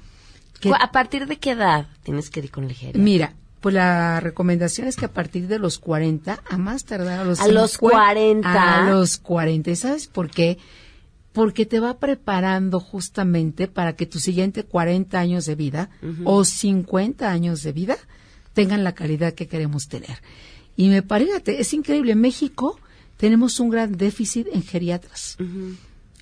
¿A 0.78 0.90
partir 0.90 1.26
de 1.26 1.36
qué 1.36 1.52
edad 1.52 1.86
tienes 2.02 2.28
que 2.28 2.40
ir 2.40 2.50
con 2.50 2.64
el 2.64 2.72
geriatra? 2.72 3.02
Mira, 3.02 3.34
pues 3.60 3.74
la 3.74 4.20
recomendación 4.20 4.88
es 4.88 4.96
que 4.96 5.04
a 5.04 5.12
partir 5.12 5.46
de 5.46 5.58
los 5.58 5.78
40, 5.78 6.42
a 6.48 6.56
más 6.58 6.84
tardar 6.84 7.20
a 7.20 7.24
los 7.24 7.40
A 7.40 7.46
los 7.46 7.78
40. 7.78 8.80
A 8.80 8.90
los 8.90 9.18
40. 9.18 9.70
¿Y 9.70 9.76
sabes 9.76 10.06
por 10.08 10.30
qué? 10.30 10.58
Porque 11.32 11.66
te 11.66 11.80
va 11.80 11.98
preparando 11.98 12.80
justamente 12.80 13.68
para 13.68 13.94
que 13.94 14.06
tus 14.06 14.22
siguientes 14.22 14.64
40 14.64 15.18
años 15.18 15.46
de 15.46 15.54
vida 15.54 15.90
o 16.24 16.44
50 16.44 17.30
años 17.30 17.62
de 17.62 17.72
vida 17.72 17.96
tengan 18.52 18.82
la 18.82 18.94
calidad 18.94 19.34
que 19.34 19.46
queremos 19.46 19.88
tener. 19.88 20.18
Y 20.76 20.88
me 20.88 21.02
parece, 21.02 21.60
es 21.60 21.72
increíble, 21.72 22.14
México 22.14 22.78
tenemos 23.16 23.60
un 23.60 23.70
gran 23.70 23.96
déficit 23.96 24.48
en 24.52 24.62
geriatras. 24.62 25.36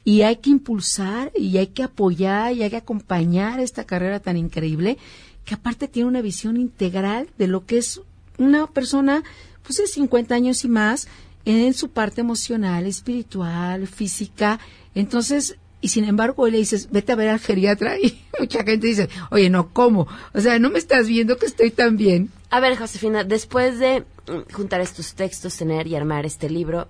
Y 0.05 0.23
hay 0.23 0.37
que 0.37 0.51
impulsar 0.51 1.33
y 1.37 1.57
hay 1.59 1.69
que 1.69 1.83
apoyar 1.83 2.53
y 2.55 2.63
hay 2.63 2.71
que 2.71 2.77
acompañar 2.77 3.61
esta 3.61 3.85
carrera 3.85 4.21
tan 4.21 4.37
increíble 4.37 4.99
que 5.45 5.55
aparte 5.55 5.89
tiene 5.89 6.09
una 6.09 6.21
visión 6.21 6.57
integral 6.57 7.29
de 7.39 7.47
lo 7.47 7.65
que 7.65 7.79
es 7.79 8.01
una 8.37 8.67
persona 8.67 9.23
pues 9.63 9.79
de 9.79 9.87
50 9.87 10.35
años 10.35 10.65
y 10.65 10.69
más 10.69 11.09
en 11.45 11.73
su 11.73 11.91
parte 11.91 12.21
emocional, 12.21 12.87
espiritual, 12.87 13.87
física. 13.87 14.61
Entonces, 14.99 15.57
y 15.81 15.89
sin 15.89 16.05
embargo 16.05 16.49
le 16.49 16.59
dices, 16.59 16.91
vete 16.91 17.13
a 17.13 17.15
ver 17.15 17.29
al 17.29 17.39
geriatra 17.39 17.97
y 18.03 18.21
mucha 18.37 18.65
gente 18.65 18.89
dice, 18.89 19.09
oye, 19.31 19.49
no, 19.49 19.73
¿cómo? 19.73 20.09
O 20.35 20.41
sea, 20.41 20.59
no 20.59 20.71
me 20.71 20.81
estás 20.81 21.07
viendo 21.07 21.37
que 21.37 21.47
estoy 21.47 21.71
tan 21.71 21.97
bien. 21.97 22.31
A 22.51 22.59
ver, 22.59 22.77
Josefina, 22.77 23.23
después 23.23 23.79
de 23.79 24.01
mm, 24.01 24.53
juntar 24.53 24.81
estos 24.81 25.15
textos, 25.15 25.57
tener 25.57 25.87
y 25.87 25.95
armar 25.95 26.27
este 26.27 26.51
libro, 26.51 26.89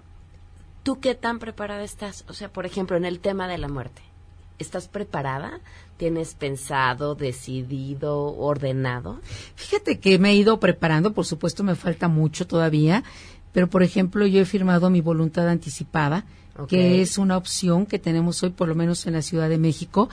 ¿tú 0.84 1.00
qué 1.00 1.14
tan 1.14 1.38
preparada 1.38 1.84
estás? 1.84 2.24
O 2.28 2.32
sea, 2.32 2.50
por 2.50 2.64
ejemplo, 2.64 2.96
en 2.96 3.04
el 3.04 3.20
tema 3.20 3.46
de 3.46 3.58
la 3.58 3.68
muerte. 3.68 4.00
¿Estás 4.58 4.88
preparada? 4.88 5.60
¿Tienes 5.98 6.34
pensado, 6.34 7.14
decidido, 7.14 8.38
ordenado? 8.38 9.20
Fíjate 9.54 10.00
que 10.00 10.18
me 10.18 10.30
he 10.30 10.34
ido 10.34 10.58
preparando, 10.60 11.12
por 11.12 11.26
supuesto 11.26 11.62
me 11.62 11.74
falta 11.74 12.08
mucho 12.08 12.46
todavía, 12.46 13.04
pero 13.52 13.68
por 13.68 13.82
ejemplo 13.82 14.26
yo 14.26 14.40
he 14.40 14.46
firmado 14.46 14.88
mi 14.88 15.02
voluntad 15.02 15.46
anticipada 15.46 16.24
que 16.66 17.00
es 17.02 17.18
una 17.18 17.36
opción 17.36 17.86
que 17.86 17.98
tenemos 17.98 18.42
hoy, 18.42 18.50
por 18.50 18.68
lo 18.68 18.74
menos 18.74 19.06
en 19.06 19.14
la 19.14 19.22
Ciudad 19.22 19.48
de 19.48 19.58
México. 19.58 20.08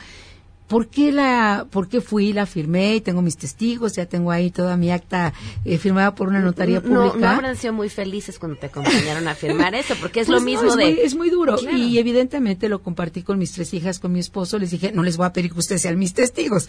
¿Por 0.67 0.87
qué, 0.87 1.11
la, 1.11 1.67
¿Por 1.69 1.87
qué 1.87 2.01
fui, 2.01 2.33
la 2.33 2.47
firmé 2.47 2.95
y 2.95 3.01
tengo 3.01 3.21
mis 3.21 3.37
testigos? 3.37 3.93
Ya 3.93 4.07
tengo 4.07 4.31
ahí 4.31 4.49
toda 4.49 4.77
mi 4.77 4.89
acta 4.89 5.31
eh, 5.63 5.77
firmada 5.77 6.15
por 6.15 6.27
una 6.27 6.39
notaría 6.39 6.81
pública. 6.81 7.13
No, 7.13 7.15
no 7.17 7.27
habrán 7.27 7.55
sido 7.55 7.71
muy 7.71 7.87
felices 7.87 8.39
cuando 8.39 8.57
te 8.57 8.65
acompañaron 8.65 9.27
a 9.27 9.35
firmar 9.35 9.75
eso, 9.75 9.93
porque 10.01 10.21
es 10.21 10.27
lo 10.27 10.37
pues 10.37 10.45
mismo 10.45 10.69
es 10.69 10.75
de... 10.75 10.85
Muy, 10.85 10.99
es 11.01 11.15
muy 11.15 11.29
duro. 11.29 11.55
Y 11.71 11.99
evidentemente 11.99 12.67
lo 12.67 12.81
compartí 12.81 13.21
con 13.21 13.37
mis 13.37 13.51
tres 13.51 13.75
hijas, 13.75 13.99
con 13.99 14.11
mi 14.11 14.19
esposo. 14.19 14.57
Les 14.57 14.71
dije, 14.71 14.91
no 14.91 15.03
les 15.03 15.17
voy 15.17 15.27
a 15.27 15.33
pedir 15.33 15.53
que 15.53 15.59
ustedes 15.59 15.83
sean 15.83 15.99
mis 15.99 16.15
testigos, 16.15 16.67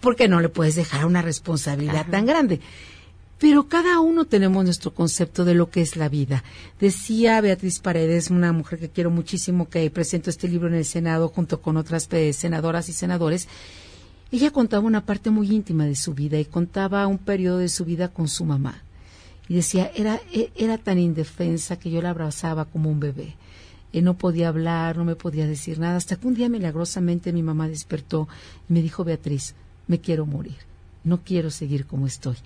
porque 0.00 0.28
no 0.28 0.40
le 0.40 0.50
puedes 0.50 0.74
dejar 0.74 1.06
una 1.06 1.22
responsabilidad 1.22 2.06
tan 2.10 2.26
grande 2.26 2.60
pero 3.38 3.68
cada 3.68 4.00
uno 4.00 4.24
tenemos 4.24 4.64
nuestro 4.64 4.92
concepto 4.92 5.44
de 5.44 5.54
lo 5.54 5.70
que 5.70 5.80
es 5.80 5.96
la 5.96 6.08
vida. 6.08 6.42
Decía 6.80 7.40
Beatriz 7.40 7.78
Paredes, 7.78 8.30
una 8.30 8.52
mujer 8.52 8.80
que 8.80 8.88
quiero 8.88 9.10
muchísimo, 9.10 9.68
que 9.68 9.88
presentó 9.90 10.30
este 10.30 10.48
libro 10.48 10.68
en 10.68 10.74
el 10.74 10.84
Senado 10.84 11.28
junto 11.28 11.62
con 11.62 11.76
otras 11.76 12.08
eh, 12.12 12.32
senadoras 12.32 12.88
y 12.88 12.92
senadores. 12.92 13.48
Ella 14.32 14.50
contaba 14.50 14.84
una 14.84 15.06
parte 15.06 15.30
muy 15.30 15.50
íntima 15.54 15.86
de 15.86 15.94
su 15.94 16.14
vida 16.14 16.38
y 16.38 16.44
contaba 16.44 17.06
un 17.06 17.18
periodo 17.18 17.58
de 17.58 17.68
su 17.68 17.84
vida 17.84 18.08
con 18.08 18.28
su 18.28 18.44
mamá. 18.44 18.82
Y 19.48 19.54
decía, 19.54 19.90
era, 19.94 20.20
e, 20.32 20.50
era 20.56 20.76
tan 20.76 20.98
indefensa 20.98 21.78
que 21.78 21.90
yo 21.90 22.02
la 22.02 22.10
abrazaba 22.10 22.64
como 22.64 22.90
un 22.90 23.00
bebé. 23.00 23.36
Y 23.92 24.02
no 24.02 24.18
podía 24.18 24.48
hablar, 24.48 24.98
no 24.98 25.04
me 25.04 25.16
podía 25.16 25.46
decir 25.46 25.78
nada, 25.78 25.96
hasta 25.96 26.16
que 26.16 26.26
un 26.26 26.34
día 26.34 26.48
milagrosamente 26.48 27.32
mi 27.32 27.42
mamá 27.42 27.68
despertó 27.68 28.28
y 28.68 28.72
me 28.72 28.82
dijo, 28.82 29.04
Beatriz, 29.04 29.54
me 29.86 30.00
quiero 30.00 30.26
morir, 30.26 30.56
no 31.04 31.22
quiero 31.24 31.50
seguir 31.50 31.86
como 31.86 32.06
estoy. 32.06 32.36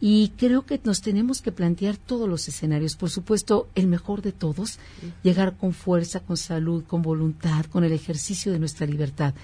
Y 0.00 0.30
creo 0.36 0.64
que 0.64 0.80
nos 0.84 1.00
tenemos 1.00 1.42
que 1.42 1.50
plantear 1.50 1.96
todos 1.96 2.28
los 2.28 2.46
escenarios. 2.46 2.94
Por 2.94 3.10
supuesto, 3.10 3.68
el 3.74 3.88
mejor 3.88 4.22
de 4.22 4.32
todos, 4.32 4.78
llegar 5.22 5.56
con 5.56 5.72
fuerza, 5.72 6.20
con 6.20 6.36
salud, 6.36 6.84
con 6.84 7.02
voluntad, 7.02 7.66
con 7.66 7.82
el 7.82 7.92
ejercicio 7.92 8.52
de 8.52 8.60
nuestra 8.60 8.86
libertad. 8.86 9.34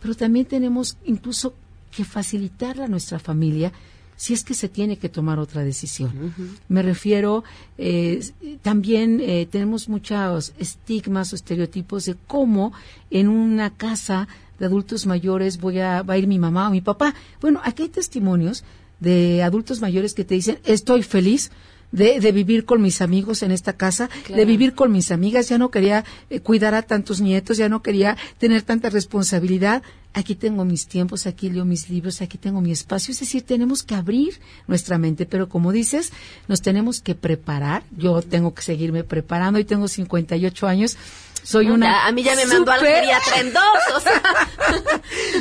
Pero 0.00 0.14
también 0.14 0.46
tenemos 0.46 0.96
incluso 1.04 1.54
que 1.90 2.04
facilitarla 2.04 2.84
a 2.84 2.88
nuestra 2.88 3.18
familia 3.18 3.72
si 4.16 4.34
es 4.34 4.42
que 4.42 4.54
se 4.54 4.68
tiene 4.68 4.96
que 4.96 5.08
tomar 5.08 5.38
otra 5.38 5.62
decisión. 5.62 6.34
Me 6.68 6.82
refiero, 6.82 7.44
eh, 7.78 8.20
también 8.62 9.20
eh, 9.20 9.46
tenemos 9.48 9.88
muchos 9.88 10.54
estigmas 10.58 11.32
o 11.32 11.36
estereotipos 11.36 12.04
de 12.04 12.16
cómo 12.26 12.72
en 13.10 13.28
una 13.28 13.70
casa 13.70 14.26
de 14.58 14.66
adultos 14.66 15.06
mayores 15.06 15.60
voy 15.60 15.78
a, 15.78 16.02
va 16.02 16.14
a 16.14 16.18
ir 16.18 16.26
mi 16.26 16.40
mamá 16.40 16.66
o 16.66 16.72
mi 16.72 16.80
papá. 16.80 17.14
Bueno, 17.40 17.60
aquí 17.62 17.84
hay 17.84 17.90
testimonios 17.90 18.64
de 19.00 19.42
adultos 19.42 19.80
mayores 19.80 20.14
que 20.14 20.24
te 20.24 20.34
dicen, 20.34 20.58
estoy 20.64 21.02
feliz 21.02 21.50
de, 21.92 22.20
de 22.20 22.32
vivir 22.32 22.64
con 22.64 22.82
mis 22.82 23.00
amigos 23.00 23.42
en 23.42 23.50
esta 23.50 23.74
casa, 23.74 24.10
de 24.28 24.44
vivir 24.44 24.74
con 24.74 24.92
mis 24.92 25.10
amigas, 25.10 25.48
ya 25.48 25.58
no 25.58 25.70
quería 25.70 26.04
eh, 26.30 26.40
cuidar 26.40 26.74
a 26.74 26.82
tantos 26.82 27.20
nietos, 27.20 27.56
ya 27.56 27.68
no 27.68 27.82
quería 27.82 28.16
tener 28.38 28.62
tanta 28.62 28.90
responsabilidad. 28.90 29.82
Aquí 30.14 30.34
tengo 30.34 30.64
mis 30.64 30.86
tiempos, 30.86 31.26
aquí 31.26 31.50
leo 31.50 31.64
mis 31.64 31.88
libros, 31.90 32.20
aquí 32.22 32.38
tengo 32.38 32.60
mi 32.60 32.72
espacio. 32.72 33.12
Es 33.12 33.20
decir, 33.20 33.42
tenemos 33.42 33.82
que 33.82 33.94
abrir 33.94 34.40
nuestra 34.66 34.98
mente, 34.98 35.26
pero 35.26 35.48
como 35.48 35.70
dices, 35.70 36.12
nos 36.48 36.60
tenemos 36.60 37.00
que 37.00 37.14
preparar. 37.14 37.84
Yo 37.96 38.20
tengo 38.22 38.54
que 38.54 38.62
seguirme 38.62 39.04
preparando 39.04 39.58
y 39.58 39.64
tengo 39.64 39.86
58 39.86 40.66
años 40.66 40.96
soy 41.42 41.70
una. 41.70 42.06
a 42.06 42.12
mí 42.12 42.22
ya 42.22 42.34
me 42.34 42.46
mandó 42.46 42.72
al 42.72 42.80
geriatra 42.80 43.40
en 43.40 43.52
dos. 43.52 44.04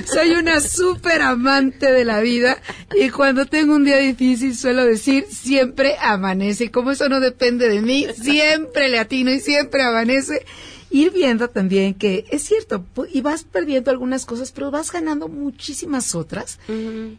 soy 0.12 0.31
una 0.31 0.62
súper 0.62 1.21
amante 1.21 1.91
de 1.91 2.05
la 2.05 2.21
vida 2.21 2.57
y 2.95 3.10
cuando 3.10 3.45
tengo 3.45 3.75
un 3.75 3.83
día 3.83 3.97
difícil 3.97 4.55
suelo 4.55 4.86
decir 4.86 5.25
siempre 5.29 5.97
amanece. 5.99 6.65
Y 6.65 6.69
como 6.69 6.91
eso 6.91 7.10
no 7.10 7.19
depende 7.19 7.69
de 7.69 7.81
mí, 7.81 8.07
siempre 8.21 8.89
le 8.89 8.99
atino 8.99 9.31
y 9.31 9.39
siempre 9.39 9.83
amanece 9.83 10.45
ir 10.89 11.12
viendo 11.12 11.50
también 11.50 11.93
que 11.93 12.26
es 12.30 12.43
cierto, 12.43 12.86
y 13.12 13.21
vas 13.21 13.43
perdiendo 13.43 13.91
algunas 13.91 14.26
cosas, 14.26 14.52
pero 14.52 14.71
vas 14.71 14.91
ganando 14.91 15.28
muchísimas 15.28 16.15
otras. 16.15 16.60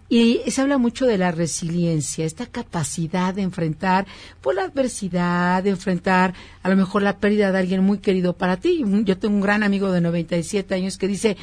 Y 0.09 0.41
se 0.47 0.61
habla 0.61 0.79
mucho 0.79 1.07
de 1.07 1.19
la 1.19 1.31
resiliencia, 1.31 2.25
esta 2.25 2.47
capacidad 2.47 3.35
de 3.35 3.43
enfrentar 3.43 4.07
por 4.41 4.55
la 4.55 4.65
adversidad, 4.65 5.63
de 5.63 5.71
enfrentar 5.71 6.35
a 6.63 6.69
lo 6.69 6.77
mejor 6.77 7.03
la 7.03 7.19
pérdida 7.19 7.53
de 7.53 7.59
alguien 7.59 7.83
muy 7.85 7.99
querido 7.99 8.33
para 8.33 8.59
ti. 8.59 8.85
Yo 9.05 9.19
tengo 9.19 9.35
un 9.35 9.41
gran 9.41 9.63
amigo 9.63 9.91
de 9.93 10.01
97 10.01 10.75
años 10.75 10.99
que 10.99 11.09
dice, 11.09 11.37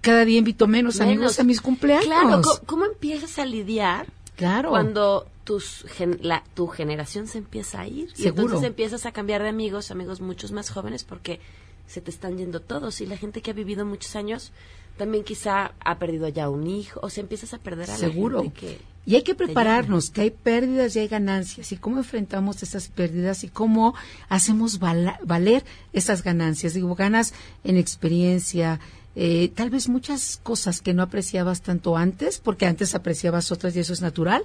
cada 0.00 0.24
día 0.24 0.38
invito 0.38 0.66
menos, 0.66 1.00
amigos 1.00 1.38
a 1.40 1.44
mis 1.44 1.60
cumpleaños. 1.60 2.06
Claro, 2.06 2.42
¿cómo, 2.66 2.84
empiezas 2.84 3.38
a 3.38 3.46
lidiar 3.46 4.06
Claro. 4.36 4.70
Cuando 4.70 5.28
tus 5.44 5.84
la, 6.20 6.42
tu 6.54 6.66
generación 6.66 7.26
se 7.26 7.38
empieza 7.38 7.80
a 7.80 7.86
ir. 7.86 8.12
Y 8.16 8.26
entonces 8.26 8.62
empiezas 8.62 9.06
a 9.06 9.12
cambiar 9.12 9.42
de 9.42 9.48
amigos, 9.48 9.90
amigos 9.90 10.20
muchos 10.20 10.52
más 10.52 10.70
jóvenes, 10.70 11.04
porque 11.04 11.40
se 11.86 12.00
te 12.00 12.10
están 12.10 12.38
yendo 12.38 12.60
todos. 12.60 13.00
Y 13.00 13.06
la 13.06 13.16
gente 13.16 13.42
que 13.42 13.50
ha 13.50 13.54
vivido 13.54 13.84
muchos 13.84 14.16
años 14.16 14.52
también 14.96 15.24
quizá 15.24 15.72
ha 15.80 15.98
perdido 15.98 16.28
ya 16.28 16.48
un 16.48 16.66
hijo, 16.66 17.00
o 17.02 17.10
se 17.10 17.20
empiezas 17.20 17.52
a 17.54 17.58
perder 17.58 17.90
a 17.90 17.96
Seguro. 17.96 18.38
la 18.38 18.42
gente 18.44 18.60
que... 18.60 18.78
Y 19.06 19.16
hay 19.16 19.22
que 19.22 19.34
prepararnos, 19.34 20.08
que 20.08 20.22
hay 20.22 20.30
pérdidas 20.30 20.96
y 20.96 21.00
hay 21.00 21.08
ganancias, 21.08 21.72
y 21.72 21.76
cómo 21.76 21.98
enfrentamos 21.98 22.62
esas 22.62 22.88
pérdidas 22.88 23.44
y 23.44 23.48
cómo 23.48 23.94
hacemos 24.30 24.78
valer 24.78 25.64
esas 25.92 26.22
ganancias. 26.22 26.72
Digo, 26.72 26.94
ganas 26.94 27.34
en 27.64 27.76
experiencia, 27.76 28.80
eh, 29.14 29.50
tal 29.54 29.68
vez 29.68 29.90
muchas 29.90 30.40
cosas 30.42 30.80
que 30.80 30.94
no 30.94 31.02
apreciabas 31.02 31.60
tanto 31.60 31.98
antes, 31.98 32.38
porque 32.38 32.64
antes 32.64 32.94
apreciabas 32.94 33.52
otras 33.52 33.76
y 33.76 33.80
eso 33.80 33.92
es 33.92 34.00
natural, 34.00 34.42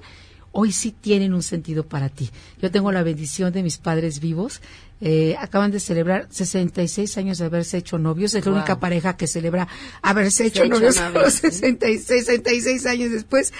hoy 0.51 0.71
sí 0.71 0.91
tienen 0.91 1.33
un 1.33 1.43
sentido 1.43 1.85
para 1.85 2.09
ti. 2.09 2.29
Yo 2.61 2.71
tengo 2.71 2.91
la 2.91 3.03
bendición 3.03 3.53
de 3.53 3.63
mis 3.63 3.77
padres 3.77 4.19
vivos. 4.19 4.61
Eh, 5.01 5.35
acaban 5.39 5.71
de 5.71 5.79
celebrar 5.79 6.27
66 6.29 7.17
años 7.17 7.37
de 7.37 7.45
haberse 7.45 7.77
hecho 7.77 7.97
novios. 7.97 8.33
Es 8.33 8.45
la 8.45 8.51
única 8.51 8.79
pareja 8.79 9.15
que 9.15 9.27
celebra 9.27 9.67
haberse 10.01 10.45
hecho, 10.45 10.65
novios, 10.65 10.95
66, 10.95 12.25
66 12.25 12.85
años 12.85 13.11
después. 13.11 13.53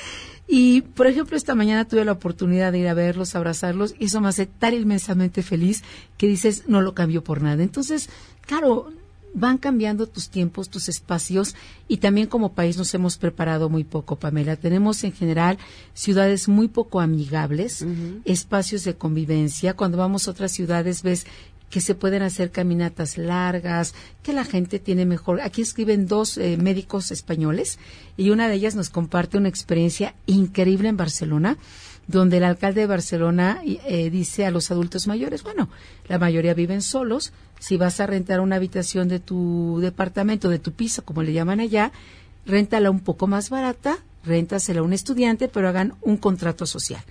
Y, 0.51 0.81
por 0.81 1.05
ejemplo, 1.05 1.37
esta 1.37 1.53
mañana 1.53 1.85
tuve 1.85 2.03
la 2.03 2.13
oportunidad 2.13 2.71
de 2.71 2.79
ir 2.79 2.87
a 2.87 2.95
verlos, 2.95 3.35
abrazarlos, 3.35 3.93
y 3.99 4.05
eso 4.05 4.19
me 4.19 4.29
hace 4.29 4.47
tan 4.47 4.73
inmensamente 4.73 5.43
feliz 5.43 5.83
que 6.17 6.25
dices, 6.25 6.63
no 6.67 6.81
lo 6.81 6.95
cambio 6.95 7.23
por 7.23 7.43
nada. 7.43 7.61
Entonces, 7.61 8.09
claro, 8.47 8.91
van 9.33 9.57
cambiando 9.57 10.07
tus 10.07 10.29
tiempos, 10.29 10.69
tus 10.69 10.89
espacios 10.89 11.55
y 11.87 11.97
también 11.97 12.27
como 12.27 12.53
país 12.53 12.77
nos 12.77 12.93
hemos 12.93 13.17
preparado 13.17 13.69
muy 13.69 13.83
poco, 13.83 14.17
Pamela. 14.17 14.55
Tenemos 14.55 15.03
en 15.03 15.11
general 15.11 15.57
ciudades 15.93 16.47
muy 16.47 16.67
poco 16.67 16.99
amigables, 16.99 17.85
espacios 18.25 18.83
de 18.83 18.95
convivencia. 18.95 19.75
Cuando 19.75 19.97
vamos 19.97 20.27
a 20.27 20.31
otras 20.31 20.51
ciudades 20.51 21.03
ves 21.03 21.25
que 21.69 21.81
se 21.81 21.93
pueden 21.95 22.23
hacer 22.23 22.51
caminatas 22.51 23.17
largas, 23.17 23.93
que 24.23 24.33
la 24.33 24.43
gente 24.43 24.79
tiene 24.79 25.05
mejor. 25.05 25.39
Aquí 25.41 25.61
escriben 25.61 26.07
dos 26.07 26.37
eh, 26.37 26.57
médicos 26.57 27.11
españoles 27.11 27.77
y 28.17 28.31
una 28.31 28.47
de 28.47 28.55
ellas 28.55 28.75
nos 28.75 28.89
comparte 28.89 29.37
una 29.37 29.49
experiencia 29.49 30.15
increíble 30.25 30.89
en 30.89 30.97
Barcelona 30.97 31.57
donde 32.09 32.37
el 32.37 32.43
alcalde 32.43 32.81
de 32.81 32.87
Barcelona 32.87 33.61
eh, 33.63 34.09
dice 34.09 34.43
a 34.43 34.49
los 34.49 34.71
adultos 34.71 35.05
mayores, 35.05 35.43
bueno, 35.43 35.69
la 36.07 36.17
mayoría 36.17 36.55
viven 36.55 36.81
solos, 36.81 37.33
si 37.59 37.77
vas 37.77 37.99
a 37.99 38.07
rentar 38.07 38.39
una 38.39 38.55
habitación 38.55 39.07
de 39.07 39.19
tu 39.19 39.79
departamento, 39.81 40.49
de 40.49 40.59
tu 40.59 40.71
piso, 40.71 41.03
como 41.03 41.23
le 41.23 41.33
llaman 41.33 41.59
allá, 41.59 41.91
réntala 42.45 42.89
un 42.89 43.01
poco 43.01 43.27
más 43.27 43.49
barata, 43.49 43.99
réntasela 44.23 44.79
a 44.79 44.83
un 44.83 44.93
estudiante, 44.93 45.47
pero 45.47 45.69
hagan 45.69 45.93
un 46.01 46.17
contrato 46.17 46.65
social. 46.65 47.03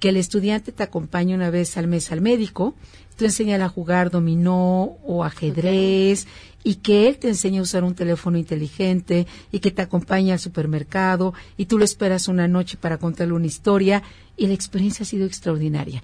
Que 0.00 0.08
el 0.08 0.16
estudiante 0.16 0.72
te 0.72 0.82
acompañe 0.82 1.34
una 1.34 1.50
vez 1.50 1.76
al 1.76 1.86
mes 1.86 2.10
al 2.10 2.20
médico, 2.20 2.74
tú 3.16 3.24
enseñas 3.24 3.60
a 3.60 3.68
jugar 3.68 4.10
dominó 4.10 4.96
o 5.04 5.22
ajedrez 5.22 6.26
y 6.64 6.76
que 6.76 7.08
él 7.08 7.18
te 7.18 7.28
enseñe 7.28 7.58
a 7.58 7.62
usar 7.62 7.84
un 7.84 7.94
teléfono 7.94 8.38
inteligente 8.38 9.26
y 9.52 9.60
que 9.60 9.70
te 9.70 9.82
acompañe 9.82 10.32
al 10.32 10.40
supermercado 10.40 11.34
y 11.56 11.66
tú 11.66 11.78
lo 11.78 11.84
esperas 11.84 12.28
una 12.28 12.48
noche 12.48 12.76
para 12.80 12.98
contarle 12.98 13.34
una 13.34 13.46
historia 13.46 14.02
y 14.36 14.46
la 14.46 14.54
experiencia 14.54 15.04
ha 15.04 15.06
sido 15.06 15.26
extraordinaria 15.26 16.02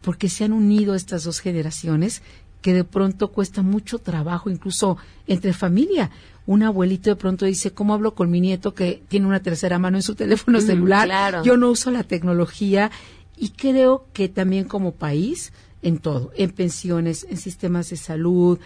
porque 0.00 0.28
se 0.28 0.44
han 0.44 0.52
unido 0.52 0.94
estas 0.94 1.24
dos 1.24 1.40
generaciones 1.40 2.22
que 2.62 2.74
de 2.74 2.84
pronto 2.84 3.28
cuesta 3.28 3.62
mucho 3.62 3.98
trabajo, 3.98 4.50
incluso 4.50 4.96
entre 5.26 5.52
familia. 5.52 6.10
Un 6.46 6.62
abuelito 6.62 7.10
de 7.10 7.16
pronto 7.16 7.46
dice, 7.46 7.72
¿cómo 7.72 7.94
hablo 7.94 8.14
con 8.14 8.30
mi 8.30 8.40
nieto 8.40 8.74
que 8.74 9.02
tiene 9.08 9.26
una 9.26 9.40
tercera 9.40 9.78
mano 9.78 9.96
en 9.96 10.02
su 10.02 10.14
teléfono 10.16 10.60
celular? 10.60 11.42
Yo 11.42 11.56
no 11.56 11.70
uso 11.70 11.90
la 11.90 12.02
tecnología 12.02 12.90
y 13.36 13.50
creo 13.50 14.06
que 14.12 14.28
también 14.28 14.64
como 14.64 14.92
país, 14.92 15.52
en 15.82 15.98
todo, 15.98 16.30
en 16.36 16.50
pensiones, 16.50 17.26
en 17.30 17.38
sistemas 17.38 17.88
de 17.90 17.96
salud, 17.96 18.58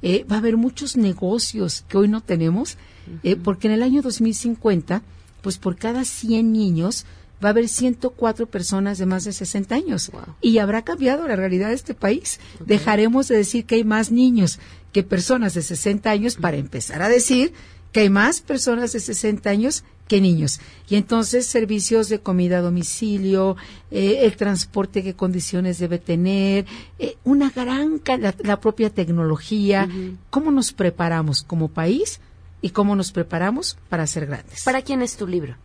eh, 0.00 0.24
va 0.30 0.36
a 0.36 0.38
haber 0.38 0.56
muchos 0.56 0.96
negocios 0.96 1.84
que 1.88 1.98
hoy 1.98 2.08
no 2.08 2.22
tenemos, 2.22 2.76
eh, 3.22 3.36
porque 3.36 3.68
en 3.68 3.74
el 3.74 3.82
año 3.82 4.02
2050, 4.02 5.02
pues 5.42 5.58
por 5.58 5.76
cada 5.76 6.04
100 6.04 6.52
niños, 6.52 7.04
va 7.42 7.48
a 7.48 7.50
haber 7.50 7.68
104 7.68 8.46
personas 8.46 8.98
de 8.98 9.06
más 9.06 9.24
de 9.24 9.32
60 9.32 9.74
años. 9.74 10.10
Y 10.40 10.58
habrá 10.58 10.82
cambiado 10.82 11.26
la 11.26 11.36
realidad 11.36 11.68
de 11.68 11.74
este 11.74 11.94
país. 11.94 12.40
Dejaremos 12.64 13.28
de 13.28 13.36
decir 13.36 13.64
que 13.64 13.76
hay 13.76 13.84
más 13.84 14.10
niños 14.10 14.58
que 14.92 15.02
personas 15.02 15.54
de 15.54 15.62
60 15.62 16.10
años 16.10 16.36
para 16.36 16.56
empezar 16.56 17.02
a 17.02 17.08
decir 17.08 17.52
que 17.92 18.00
hay 18.00 18.10
más 18.10 18.40
personas 18.40 18.92
de 18.92 19.00
60 19.00 19.48
años 19.50 19.84
que 20.08 20.20
niños. 20.20 20.60
Y 20.88 20.96
entonces 20.96 21.46
servicios 21.46 22.08
de 22.08 22.20
comida 22.20 22.58
a 22.58 22.62
domicilio, 22.62 23.56
eh, 23.90 24.20
el 24.22 24.36
transporte, 24.36 25.02
qué 25.02 25.14
condiciones 25.14 25.78
debe 25.78 25.98
tener, 25.98 26.66
eh, 26.98 27.16
una 27.24 27.50
gran, 27.50 28.00
la, 28.18 28.34
la 28.42 28.60
propia 28.60 28.90
tecnología, 28.90 29.88
cómo 30.30 30.50
nos 30.50 30.72
preparamos 30.72 31.42
como 31.42 31.68
país 31.68 32.20
y 32.62 32.70
cómo 32.70 32.96
nos 32.96 33.12
preparamos 33.12 33.76
para 33.88 34.06
ser 34.06 34.26
grandes. 34.26 34.62
¿Para 34.64 34.82
quién 34.82 35.02
es 35.02 35.16
tu 35.16 35.26
libro? 35.26 35.56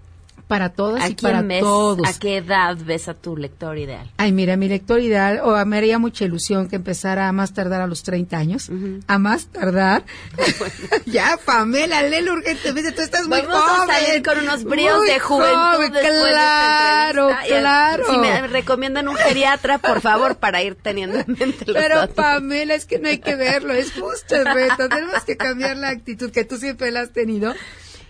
Para 0.47 0.69
todas 0.69 1.09
y 1.09 1.15
para 1.15 1.45
todos. 1.59 2.07
¿A 2.07 2.17
qué 2.17 2.37
edad 2.37 2.77
ves 2.77 3.09
a 3.09 3.13
tu 3.13 3.35
lector 3.35 3.77
ideal? 3.77 4.09
Ay, 4.17 4.31
mira, 4.31 4.55
mi 4.55 4.69
lector 4.69 5.01
ideal, 5.01 5.41
o 5.43 5.65
me 5.65 5.77
haría 5.77 5.99
mucha 5.99 6.25
ilusión 6.25 6.69
que 6.69 6.77
empezara 6.77 7.27
a 7.27 7.31
más 7.31 7.53
tardar 7.53 7.81
a 7.81 7.87
los 7.87 8.03
30 8.03 8.37
años, 8.37 8.69
a 9.07 9.17
más 9.19 9.47
tardar. 9.47 10.05
ya, 11.05 11.37
Pamela, 11.45 12.01
léelo 12.03 12.33
urgentemente, 12.33 12.91
tú 12.93 13.01
estás 13.01 13.27
muy 13.27 13.41
Vamos 13.41 13.89
a 13.89 13.93
salir 13.93 14.23
con 14.23 14.39
unos 14.39 14.63
bríos 14.63 15.01
de 15.03 15.19
juventud 15.19 15.91
claro, 15.91 17.29
claro. 17.47 18.05
Si 18.09 18.17
me 18.17 18.47
recomiendan 18.47 19.07
un 19.07 19.15
geriatra, 19.15 19.77
por 19.77 20.01
favor, 20.01 20.37
para 20.37 20.63
ir 20.63 20.75
teniendo 20.75 21.19
en 21.19 21.25
mente 21.27 21.65
los 21.65 21.75
Pero 21.75 22.07
Pamela, 22.13 22.73
es 22.73 22.85
que 22.85 22.99
no 22.99 23.09
hay 23.09 23.19
que 23.19 23.35
verlo, 23.35 23.73
es 23.73 23.91
justo 23.93 24.35
el 24.35 24.45
reto, 24.45 24.87
tenemos 24.89 25.23
que 25.23 25.35
cambiar 25.35 25.77
la 25.77 25.89
actitud 25.89 26.31
que 26.31 26.45
tú 26.45 26.57
siempre 26.57 26.91
la 26.91 27.01
has 27.01 27.11
tenido. 27.11 27.53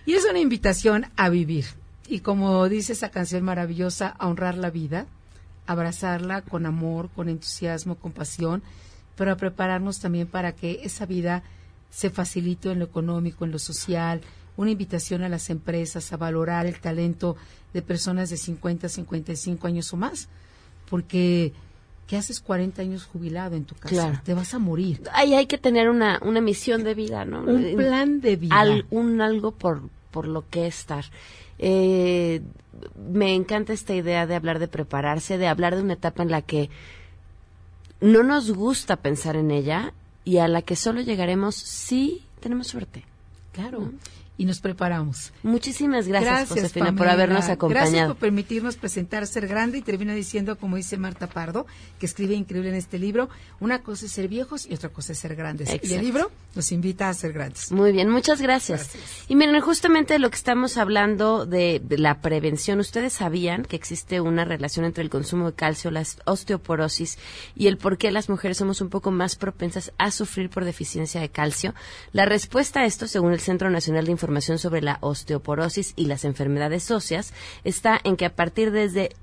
Y 0.05 0.13
es 0.13 0.25
una 0.25 0.39
invitación 0.39 1.07
a 1.17 1.29
vivir 1.29 1.65
y 2.07 2.19
como 2.19 2.67
dice 2.69 2.93
esa 2.93 3.09
canción 3.09 3.43
maravillosa, 3.43 4.15
a 4.17 4.27
honrar 4.27 4.57
la 4.57 4.69
vida, 4.69 5.07
abrazarla 5.65 6.41
con 6.41 6.65
amor, 6.65 7.09
con 7.09 7.29
entusiasmo, 7.29 7.95
con 7.95 8.11
pasión, 8.11 8.63
pero 9.15 9.31
a 9.31 9.37
prepararnos 9.37 9.99
también 9.99 10.27
para 10.27 10.53
que 10.53 10.81
esa 10.83 11.05
vida 11.05 11.43
se 11.89 12.09
facilite 12.09 12.71
en 12.71 12.79
lo 12.79 12.85
económico, 12.85 13.45
en 13.45 13.51
lo 13.51 13.59
social, 13.59 14.21
una 14.55 14.71
invitación 14.71 15.23
a 15.23 15.29
las 15.29 15.49
empresas 15.49 16.11
a 16.13 16.17
valorar 16.17 16.65
el 16.65 16.79
talento 16.79 17.35
de 17.73 17.81
personas 17.81 18.29
de 18.29 18.37
50, 18.37 18.89
55 18.89 19.67
años 19.67 19.93
o 19.93 19.97
más, 19.97 20.29
porque 20.89 21.53
¿qué 22.07 22.17
haces 22.17 22.39
40 22.39 22.81
años 22.81 23.05
jubilado 23.05 23.55
en 23.55 23.65
tu 23.65 23.75
casa? 23.75 24.21
Te 24.23 24.33
vas 24.33 24.53
a 24.53 24.59
morir. 24.59 25.03
Ahí 25.13 25.33
hay 25.35 25.45
que 25.45 25.57
tener 25.57 25.89
una, 25.89 26.19
una 26.23 26.41
misión 26.41 26.83
de 26.83 26.95
vida, 26.95 27.25
¿no? 27.25 27.41
Un 27.41 27.75
plan 27.75 28.21
de 28.21 28.35
vida. 28.35 28.83
un 28.89 29.21
algo 29.21 29.51
por, 29.51 29.89
por 30.17 30.27
lo 30.27 30.49
que 30.49 30.65
estar. 30.65 31.05
Eh, 31.59 32.41
me 33.07 33.35
encanta 33.35 33.71
esta 33.71 33.93
idea 33.93 34.25
de 34.25 34.33
hablar 34.33 34.57
de 34.57 34.67
prepararse, 34.67 35.37
de 35.37 35.47
hablar 35.47 35.75
de 35.75 35.83
una 35.83 35.93
etapa 35.93 36.23
en 36.23 36.31
la 36.31 36.41
que 36.41 36.71
no 38.01 38.23
nos 38.23 38.49
gusta 38.49 38.95
pensar 38.95 39.35
en 39.35 39.51
ella 39.51 39.93
y 40.25 40.39
a 40.39 40.47
la 40.47 40.63
que 40.63 40.75
solo 40.75 41.01
llegaremos 41.01 41.53
si 41.53 42.25
tenemos 42.39 42.65
suerte. 42.65 43.05
Claro 43.51 43.91
y 44.37 44.45
nos 44.45 44.59
preparamos. 44.59 45.33
Muchísimas 45.41 46.07
gracias, 46.07 46.49
Josefina, 46.49 46.93
por 46.95 47.07
habernos 47.07 47.49
acompañado. 47.49 47.89
Gracias 47.89 48.07
por 48.07 48.17
permitirnos 48.17 48.75
presentar 48.75 49.25
Ser 49.25 49.47
Grande 49.47 49.79
y 49.79 49.81
termina 49.81 50.13
diciendo, 50.13 50.57
como 50.57 50.75
dice 50.75 50.97
Marta 50.97 51.27
Pardo, 51.27 51.65
que 51.99 52.05
escribe 52.05 52.35
increíble 52.35 52.69
en 52.69 52.75
este 52.75 52.99
libro, 52.99 53.29
una 53.59 53.81
cosa 53.81 54.05
es 54.05 54.11
ser 54.11 54.27
viejos 54.27 54.67
y 54.67 54.75
otra 54.75 54.89
cosa 54.89 55.13
es 55.13 55.19
ser 55.19 55.35
grandes. 55.35 55.69
Y 55.81 55.93
el 55.93 56.01
libro 56.01 56.31
nos 56.53 56.71
invita 56.71 57.09
a 57.09 57.13
ser 57.13 57.33
grandes. 57.33 57.71
Muy 57.71 57.91
bien, 57.91 58.09
muchas 58.09 58.41
gracias. 58.41 58.91
Y 59.27 59.35
miren, 59.35 59.59
justamente 59.61 60.19
lo 60.19 60.29
que 60.29 60.35
estamos 60.35 60.77
hablando 60.77 61.45
de, 61.45 61.81
de, 61.83 61.97
la 61.97 62.21
prevención, 62.21 62.79
ustedes 62.79 63.13
sabían 63.13 63.63
que 63.63 63.75
existe 63.75 64.21
una 64.21 64.45
relación 64.45 64.85
entre 64.85 65.03
el 65.03 65.09
consumo 65.09 65.47
de 65.47 65.55
calcio, 65.55 65.89
la 65.89 66.03
osteoporosis 66.25 67.17
y 67.55 67.67
el 67.67 67.77
por 67.77 67.97
qué 67.97 68.11
las 68.11 68.29
mujeres 68.29 68.57
somos 68.57 68.81
un 68.81 68.89
poco 68.89 69.09
más 69.09 69.35
propensas 69.35 69.91
a 69.97 70.11
sufrir 70.11 70.51
por 70.51 70.63
deficiencia 70.63 71.19
de 71.21 71.29
calcio. 71.29 71.73
La 72.13 72.25
respuesta 72.25 72.81
a 72.81 72.85
esto, 72.85 73.07
según 73.07 73.33
el 73.33 73.39
Centro 73.39 73.71
Nacional 73.71 74.05
de 74.05 74.11
Información 74.11 74.26
información 74.27 74.59
sobre 74.59 74.81
la 74.81 74.97
osteoporosis 74.99 75.93
y 75.95 76.05
las 76.05 76.25
enfermedades 76.25 76.91
óseas 76.91 77.33
está 77.63 77.97
en 78.03 78.17
que 78.17 78.25
a 78.25 78.35
partir 78.35 78.71
desde 78.71 79.15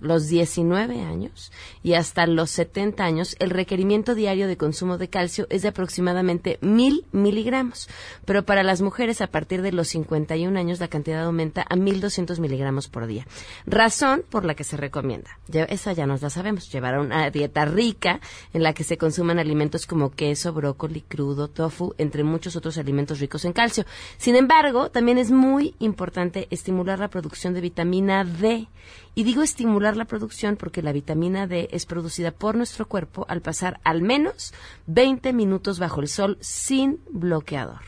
los 0.00 0.28
19 0.28 1.00
años 1.02 1.52
y 1.82 1.94
hasta 1.94 2.26
los 2.26 2.50
70 2.50 3.04
años, 3.04 3.36
el 3.38 3.50
requerimiento 3.50 4.14
diario 4.14 4.48
de 4.48 4.56
consumo 4.56 4.98
de 4.98 5.08
calcio 5.08 5.46
es 5.50 5.62
de 5.62 5.68
aproximadamente 5.68 6.58
1000 6.60 7.06
miligramos, 7.12 7.88
pero 8.24 8.44
para 8.44 8.62
las 8.62 8.80
mujeres 8.80 9.20
a 9.20 9.28
partir 9.28 9.62
de 9.62 9.72
los 9.72 9.88
51 9.88 10.58
años 10.58 10.80
la 10.80 10.88
cantidad 10.88 11.24
aumenta 11.24 11.64
a 11.68 11.76
1200 11.76 12.40
miligramos 12.40 12.88
por 12.88 13.06
día. 13.06 13.26
Razón 13.66 14.24
por 14.28 14.44
la 14.44 14.54
que 14.54 14.64
se 14.64 14.76
recomienda, 14.76 15.38
esa 15.68 15.92
ya 15.92 16.06
nos 16.06 16.22
la 16.22 16.30
sabemos, 16.30 16.70
llevar 16.72 16.98
una 16.98 17.30
dieta 17.30 17.64
rica 17.64 18.20
en 18.52 18.62
la 18.62 18.72
que 18.72 18.84
se 18.84 18.98
consuman 18.98 19.38
alimentos 19.38 19.86
como 19.86 20.10
queso, 20.10 20.52
brócoli, 20.52 21.02
crudo, 21.02 21.48
tofu, 21.48 21.94
entre 21.98 22.24
muchos 22.24 22.56
otros 22.56 22.78
alimentos 22.78 23.20
ricos 23.20 23.44
en 23.44 23.52
calcio. 23.52 23.84
Sin 24.16 24.36
embargo, 24.36 24.90
también 24.90 25.18
es 25.18 25.30
muy 25.30 25.74
importante 25.78 26.48
estimular 26.50 26.98
la 26.98 27.08
producción 27.08 27.54
de 27.54 27.60
vitamina 27.60 28.24
D 28.24 28.68
y 29.14 29.24
digo 29.24 29.42
estimular 29.42 29.89
la 29.96 30.04
producción 30.04 30.56
porque 30.56 30.82
la 30.82 30.92
vitamina 30.92 31.46
D 31.46 31.68
es 31.72 31.86
producida 31.86 32.30
por 32.30 32.54
nuestro 32.54 32.86
cuerpo 32.86 33.26
al 33.28 33.40
pasar 33.40 33.80
al 33.84 34.02
menos 34.02 34.52
20 34.86 35.32
minutos 35.32 35.78
bajo 35.78 36.00
el 36.00 36.08
sol 36.08 36.38
sin 36.40 37.00
bloqueador 37.10 37.80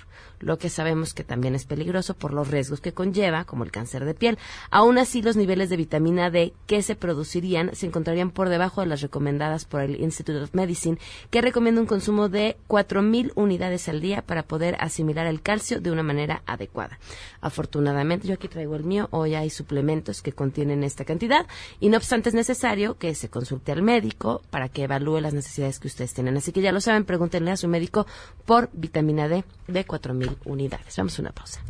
lo 0.43 0.59
que 0.59 0.69
sabemos 0.69 1.15
que 1.15 1.25
también 1.25 1.55
es 1.55 1.65
peligroso 1.65 2.15
por 2.15 2.35
los 2.35 2.49
riesgos 2.49 2.81
que 2.81 2.93
conlleva, 2.93 3.45
como 3.45 3.65
el 3.65 3.71
cáncer 3.71 4.05
de 4.05 4.15
piel. 4.15 4.39
Aún 4.71 4.99
así, 4.99 5.23
los 5.23 5.37
niveles 5.37 5.71
de 5.71 5.77
vitamina 5.77 6.31
D 6.31 6.53
que 6.67 6.83
se 6.83 6.97
producirían 6.97 7.75
se 7.75 7.87
encontrarían 7.87 8.31
por 8.31 8.49
debajo 8.49 8.81
de 8.81 8.89
las 8.89 9.01
recomendadas 9.01 9.65
por 9.65 9.81
el 9.81 10.01
Institute 10.01 10.39
of 10.41 10.55
Medicine, 10.55 10.99
que 11.31 11.41
recomienda 11.41 11.81
un 11.81 11.87
consumo 11.87 12.29
de 12.29 12.57
4.000 12.69 13.33
unidades 13.35 13.89
al 13.89 14.01
día 14.01 14.23
para 14.23 14.43
poder 14.43 14.77
asimilar 14.81 15.27
el 15.27 15.43
calcio 15.43 15.81
de 15.81 15.91
una 15.91 16.03
manera 16.03 16.43
adecuada. 16.47 16.99
Afortunadamente, 17.41 18.29
yo 18.29 18.35
aquí 18.35 18.49
traigo 18.49 18.77
el 18.77 18.85
mío, 18.85 19.09
hoy 19.11 19.35
hay 19.35 19.51
suplementos 19.51 20.23
que 20.23 20.33
contienen 20.33 20.85
esta 20.85 21.05
cantidad 21.05 21.47
y 21.81 21.89
no 21.89 21.97
obstante 21.97 22.29
es 22.29 22.35
necesario 22.35 22.99
que 22.99 23.15
se 23.15 23.29
consulte 23.29 23.73
al 23.73 23.83
médico 23.83 24.43
para 24.51 24.69
que 24.69 24.85
evalúe 24.85 25.21
las 25.21 25.35
necesidades 25.35 25.79
que 25.79 25.89
ustedes 25.89 26.15
tienen. 26.15 26.37
Así 26.37 26.53
que 26.53 26.63
ya 26.63 26.73
lo 26.73 26.81
saben, 26.81 27.05
pregúntenle 27.05 27.51
a 27.51 27.57
su 27.57 27.69
médico 27.69 28.07
por 28.45 28.71
vitamina 28.73 29.29
D 29.29 29.45
de 29.69 29.87
4.000 29.87 30.32
unidades. 30.45 30.97
Vamos 30.97 31.19
a 31.19 31.23
una 31.23 31.33
pausa. 31.33 31.61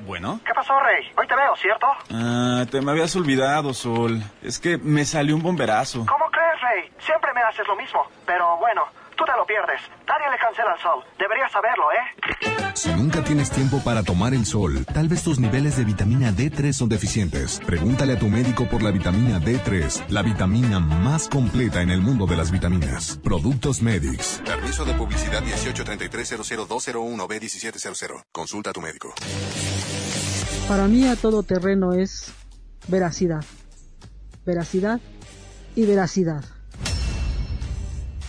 Bueno. 0.00 0.40
¿Qué 0.44 0.52
pasó, 0.54 0.78
Rey? 0.80 1.04
Hoy 1.16 1.26
te 1.26 1.36
veo, 1.36 1.54
¿cierto? 1.56 1.86
Ah, 2.10 2.64
te 2.70 2.80
me 2.80 2.90
habías 2.90 3.14
olvidado, 3.16 3.74
Sol. 3.74 4.22
Es 4.42 4.58
que 4.58 4.78
me 4.78 5.04
salió 5.04 5.36
un 5.36 5.42
bomberazo. 5.42 6.06
¿Cómo 6.06 6.30
crees, 6.30 6.60
Rey? 6.62 6.92
Siempre 6.98 7.32
me 7.34 7.42
haces 7.42 7.66
lo 7.66 7.76
mismo. 7.76 8.06
Pero 8.26 8.56
bueno, 8.58 8.86
tú 9.20 9.26
te 9.26 9.36
lo 9.36 9.44
pierdes. 9.44 9.80
Nadie 10.08 10.30
le 10.30 10.38
cancela 10.38 10.72
el 10.74 10.80
sol. 10.80 11.04
Deberías 11.18 11.52
saberlo, 11.52 11.92
¿eh? 11.92 12.72
Si 12.74 12.88
nunca 12.94 13.22
tienes 13.22 13.50
tiempo 13.50 13.82
para 13.84 14.02
tomar 14.02 14.32
el 14.32 14.46
sol, 14.46 14.86
tal 14.94 15.08
vez 15.08 15.22
tus 15.22 15.38
niveles 15.38 15.76
de 15.76 15.84
vitamina 15.84 16.30
D3 16.30 16.72
son 16.72 16.88
deficientes. 16.88 17.60
Pregúntale 17.66 18.14
a 18.14 18.18
tu 18.18 18.28
médico 18.28 18.66
por 18.66 18.82
la 18.82 18.90
vitamina 18.90 19.38
D3, 19.38 20.08
la 20.08 20.22
vitamina 20.22 20.80
más 20.80 21.28
completa 21.28 21.82
en 21.82 21.90
el 21.90 22.00
mundo 22.00 22.26
de 22.26 22.36
las 22.36 22.50
vitaminas. 22.50 23.20
Productos 23.22 23.82
Medix. 23.82 24.40
Permiso 24.44 24.86
de 24.86 24.94
publicidad 24.94 25.42
183000201 25.42 27.28
b 27.28 27.40
1700 27.40 28.24
Consulta 28.32 28.70
a 28.70 28.72
tu 28.72 28.80
médico. 28.80 29.12
Para 30.66 30.86
mí 30.86 31.06
a 31.06 31.16
todo 31.16 31.42
terreno 31.42 31.92
es 31.92 32.32
veracidad. 32.88 33.44
Veracidad 34.46 35.00
y 35.76 35.84
veracidad 35.84 36.59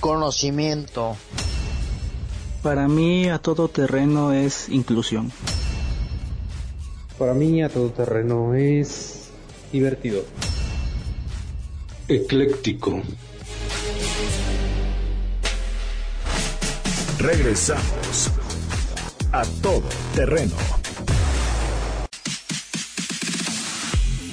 conocimiento. 0.02 1.16
Para 2.62 2.88
mí 2.90 3.30
a 3.30 3.38
todo 3.38 3.70
terreno 3.70 4.34
es 4.34 4.68
inclusión. 4.68 5.32
Para 7.18 7.34
mí 7.34 7.62
a 7.64 7.70
todo 7.70 7.92
terreno 7.92 8.56
es 8.56 9.30
divertido. 9.72 10.26
Ecléctico. 12.08 13.02
Regresamos 17.20 18.32
a 19.32 19.44
todo 19.62 19.88
terreno. 20.16 20.56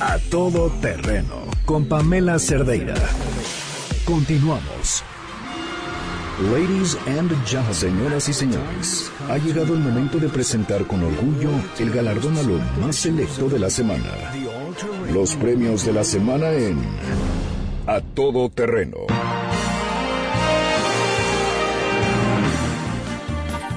A 0.01 0.19
todo 0.31 0.71
terreno 0.81 1.43
con 1.66 1.87
Pamela 1.87 2.39
Cerdeira. 2.39 2.95
Continuamos. 4.07 5.05
Ladies 6.41 6.97
and 7.09 7.28
gentlemen, 7.45 7.74
señoras 7.74 8.28
y 8.28 8.32
señores, 8.32 9.11
ha 9.28 9.39
llegado 9.39 9.74
el 9.74 9.80
momento 9.80 10.18
de 10.18 10.28
presentar 10.28 10.86
con 10.86 11.03
orgullo 11.03 11.51
el 11.80 11.91
galardón 11.91 12.39
a 12.39 12.43
lo 12.43 12.59
más 12.80 12.95
selecto 12.95 13.49
de 13.49 13.59
la 13.59 13.68
semana. 13.68 14.05
Los 15.12 15.34
premios 15.34 15.84
de 15.84 15.93
la 15.93 16.05
semana 16.05 16.53
en 16.53 16.80
A 17.89 18.01
Todo 18.14 18.49
Terreno. 18.51 18.99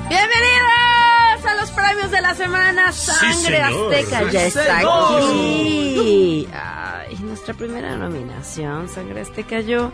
Bienvenidos 0.08 1.46
a 1.46 1.56
los 1.60 1.72
premios 1.72 2.12
de 2.12 2.22
la 2.22 2.36
semana. 2.36 2.92
Sangre. 2.92 3.60
Azteca 3.60 4.32
ya 4.32 4.46
está 4.46 4.78
señor. 4.78 5.24
aquí. 5.24 6.48
Ay, 6.54 7.18
nuestra 7.24 7.56
primera 7.56 7.96
nominación, 7.96 8.88
Sangre 8.88 9.22
Azteca. 9.22 9.62
Yo, 9.62 9.92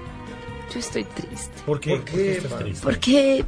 yo 0.78 0.80
estoy 0.80 1.03
triste. 1.03 1.51
¿Por 1.65 1.80
qué? 1.80 1.95
¿Por 1.97 2.05
qué 2.05 2.38
estás 2.38 2.57
triste? 2.59 2.84
Porque 2.84 3.45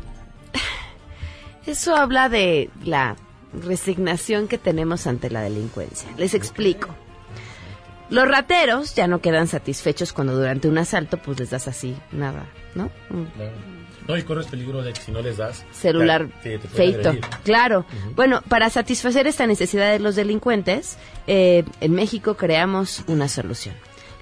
eso 1.66 1.96
habla 1.96 2.30
de 2.30 2.70
la 2.84 3.16
resignación 3.54 4.48
que 4.48 4.58
tenemos 4.58 5.08
ante 5.08 5.30
la 5.30 5.42
delincuencia. 5.42 6.10
Les 6.18 6.34
explico. 6.34 6.90
Los 8.10 8.28
rateros 8.28 8.96
ya 8.96 9.06
no 9.08 9.22
quedan 9.22 9.48
satisfechos 9.48 10.14
cuando 10.14 10.36
durante 10.36 10.68
un 10.68 10.78
asalto 10.80 11.18
pues 11.18 11.40
les 11.40 11.52
das 11.52 11.68
así, 11.68 11.96
nada, 12.12 12.48
¿no? 12.74 12.90
Claro. 13.36 13.52
No, 14.08 14.18
y 14.18 14.24
corres 14.24 14.48
peligro 14.48 14.82
de 14.82 14.92
que 14.94 15.02
si 15.02 15.12
no 15.12 15.22
les 15.22 15.38
das... 15.38 15.64
celular 15.72 16.28
te- 16.42 16.58
te 16.58 16.68
pueden 16.68 16.94
feito. 16.94 17.10
agredir. 17.10 17.30
Claro. 17.44 17.86
Bueno, 18.16 18.42
para 18.50 18.72
satisfacer 18.72 19.28
esta 19.28 19.46
necesidad 19.46 19.92
de 19.92 20.00
los 20.00 20.16
delincuentes, 20.16 20.98
eh, 21.28 21.64
en 21.82 21.92
México 21.94 22.36
creamos 22.36 23.04
una 23.06 23.28
solución. 23.28 23.76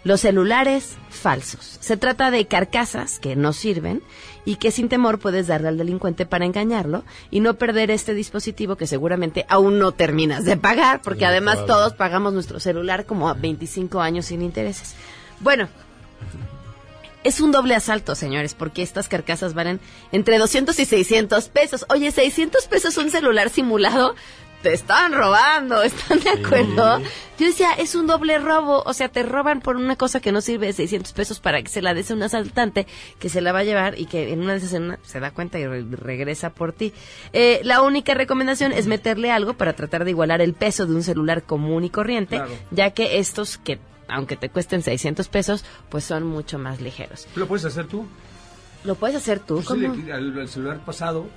Los 0.08 0.22
celulares 0.22 0.96
falsos. 1.10 1.80
Se 1.82 1.98
trata 1.98 2.32
de 2.32 2.48
carcasas 2.48 3.20
que 3.20 3.36
no 3.36 3.52
sirven 3.52 4.02
y 4.46 4.56
que 4.56 4.72
sin 4.72 4.88
temor 4.88 5.20
puedes 5.20 5.48
darle 5.48 5.68
al 5.68 5.78
delincuente 5.78 6.26
para 6.26 6.46
engañarlo 6.46 7.04
y 7.30 7.42
no 7.42 7.56
perder 7.56 7.92
este 7.92 8.14
dispositivo 8.14 8.78
que 8.78 8.88
seguramente 8.88 9.46
aún 9.50 9.80
no 9.80 9.92
terminas 9.92 10.46
de 10.46 10.56
pagar, 10.56 11.02
porque 11.02 11.26
además 11.26 11.66
todos 11.66 11.92
pagamos 11.92 12.32
nuestro 12.32 12.62
celular 12.62 13.06
como 13.06 13.28
a 13.28 13.34
25 13.34 14.00
años 14.00 14.28
sin 14.28 14.44
intereses. 14.44 14.96
Bueno, 15.42 15.68
es 17.26 17.42
un 17.42 17.52
doble 17.52 17.76
asalto, 17.76 18.16
señores, 18.16 18.54
porque 18.54 18.84
estas 18.84 19.10
carcasas 19.10 19.54
valen 19.54 19.82
entre 20.14 20.38
200 20.38 20.80
y 20.80 20.86
600 20.86 21.50
pesos. 21.50 21.86
Oye, 21.90 22.12
600 22.12 22.66
pesos 22.68 22.96
un 22.96 23.12
celular 23.12 23.50
simulado, 23.50 24.16
te 24.62 24.74
están 24.74 25.14
robando, 25.14 25.82
¿están 25.84 26.20
de 26.20 26.30
acuerdo? 26.32 27.00
Yo 27.40 27.46
decía, 27.46 27.74
es 27.74 27.94
un 27.94 28.08
doble 28.08 28.40
robo, 28.40 28.82
o 28.86 28.94
sea, 28.94 29.10
te 29.10 29.22
roban 29.24 29.62
por 29.62 29.76
una 29.76 29.96
cosa 29.96 30.20
que 30.20 30.32
no 30.32 30.42
sirve 30.42 30.68
de 30.68 30.74
600 30.74 31.14
pesos 31.14 31.40
para 31.40 31.62
que 31.62 31.70
se 31.70 31.82
la 31.84 31.94
des 31.94 32.10
a 32.10 32.16
un 32.16 32.24
asaltante 32.24 32.88
que 33.20 33.30
se 33.30 33.42
la 33.42 33.52
va 33.52 33.60
a 33.60 33.64
llevar 33.64 34.00
y 34.00 34.06
que 34.08 34.34
en 34.34 34.42
una 34.42 34.54
de 34.54 34.58
esas 34.66 34.82
se 35.04 35.20
da 35.20 35.32
cuenta 35.32 35.60
y 35.60 35.68
re- 35.68 35.86
regresa 35.92 36.50
por 36.50 36.74
ti. 36.74 36.94
Eh, 37.34 37.62
la 37.64 37.82
única 37.84 38.16
recomendación 38.16 38.72
es 38.72 38.88
meterle 38.88 39.32
algo 39.32 39.54
para 39.54 39.74
tratar 39.74 40.04
de 40.04 40.12
igualar 40.12 40.42
el 40.42 40.54
peso 40.56 40.88
de 40.88 40.96
un 40.96 41.04
celular 41.04 41.44
común 41.44 41.84
y 41.84 41.90
corriente, 41.92 42.38
Claro. 42.38 42.52
ya 42.72 42.92
que 42.92 43.20
estos 43.20 43.58
que 43.60 43.80
aunque 44.10 44.38
te 44.38 44.50
cuesten 44.50 44.82
600 44.82 45.28
pesos, 45.28 45.66
pues 45.90 46.06
son 46.06 46.24
mucho 46.24 46.58
más 46.58 46.80
ligeros. 46.82 47.28
¿Lo 47.36 47.46
puedes 47.46 47.66
hacer 47.66 47.88
tú? 47.88 48.08
¿Lo 48.86 48.96
puedes 48.96 49.18
hacer 49.18 49.40
tú? 49.40 49.56
Pues 49.56 49.68
¿Cómo? 49.68 49.94
al, 50.14 50.40
al 50.40 50.48
celular 50.48 50.80
pasado, 50.86 51.28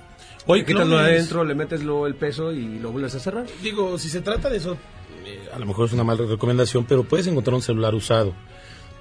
Oye, 0.45 0.61
le 0.61 0.67
quitas 0.67 0.87
lo 0.87 0.95
clones. 0.95 1.11
adentro, 1.11 1.43
le 1.43 1.55
metes 1.55 1.83
lo, 1.83 2.07
el 2.07 2.15
peso 2.15 2.51
y 2.51 2.79
lo 2.79 2.91
vuelves 2.91 3.15
a 3.15 3.19
cerrar. 3.19 3.45
Digo, 3.61 3.97
si 3.97 4.09
se 4.09 4.21
trata 4.21 4.49
de 4.49 4.57
eso, 4.57 4.77
eh, 5.25 5.49
a 5.53 5.59
lo 5.59 5.65
mejor 5.65 5.87
es 5.87 5.93
una 5.93 6.03
mala 6.03 6.25
recomendación, 6.25 6.85
pero 6.85 7.03
puedes 7.03 7.27
encontrar 7.27 7.55
un 7.55 7.61
celular 7.61 7.93
usado, 7.93 8.33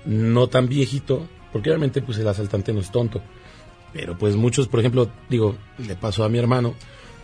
no 0.04 0.48
tan 0.48 0.68
viejito, 0.68 1.26
porque 1.52 1.70
obviamente 1.70 2.02
pues 2.02 2.18
el 2.18 2.28
asaltante 2.28 2.72
no 2.72 2.80
es 2.80 2.90
tonto. 2.90 3.22
Pero 3.92 4.16
pues 4.16 4.36
muchos, 4.36 4.68
por 4.68 4.80
ejemplo, 4.80 5.10
digo, 5.28 5.56
le 5.78 5.96
pasó 5.96 6.24
a 6.24 6.28
mi 6.28 6.38
hermano 6.38 6.74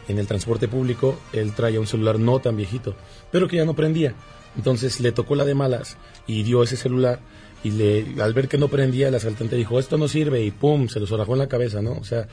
en 0.09 0.19
el 0.19 0.27
transporte 0.27 0.69
público, 0.69 1.19
él 1.33 1.53
traía 1.55 1.81
un 1.81 1.87
celular 1.87 2.19
no 2.19 2.39
tan 2.41 2.57
viejito, 2.57 2.95
pero 3.31 3.49
que 3.49 3.57
ya 3.57 3.65
no 3.65 3.75
prendía. 3.75 4.15
Entonces 4.57 5.01
le 5.01 5.13
tocó 5.13 5.35
la 5.35 5.45
de 5.45 5.55
malas 5.55 5.97
y 6.27 6.43
dio 6.43 6.63
ese 6.63 6.77
celular 6.77 7.21
y 7.67 7.71
le, 7.73 8.23
al 8.23 8.33
ver 8.35 8.49
que 8.49 8.59
no 8.59 8.69
prendía, 8.69 9.09
el 9.09 9.15
asaltante 9.15 9.57
dijo, 9.57 9.79
esto 9.79 9.97
no 9.99 10.09
sirve 10.09 10.43
y 10.45 10.51
pum, 10.51 10.89
se 10.89 11.01
lo 11.01 11.07
zorajó 11.07 11.33
en 11.33 11.39
la 11.41 11.49
cabeza, 11.49 11.83
¿no? 11.83 11.93
O 11.93 12.05
sea, 12.05 12.29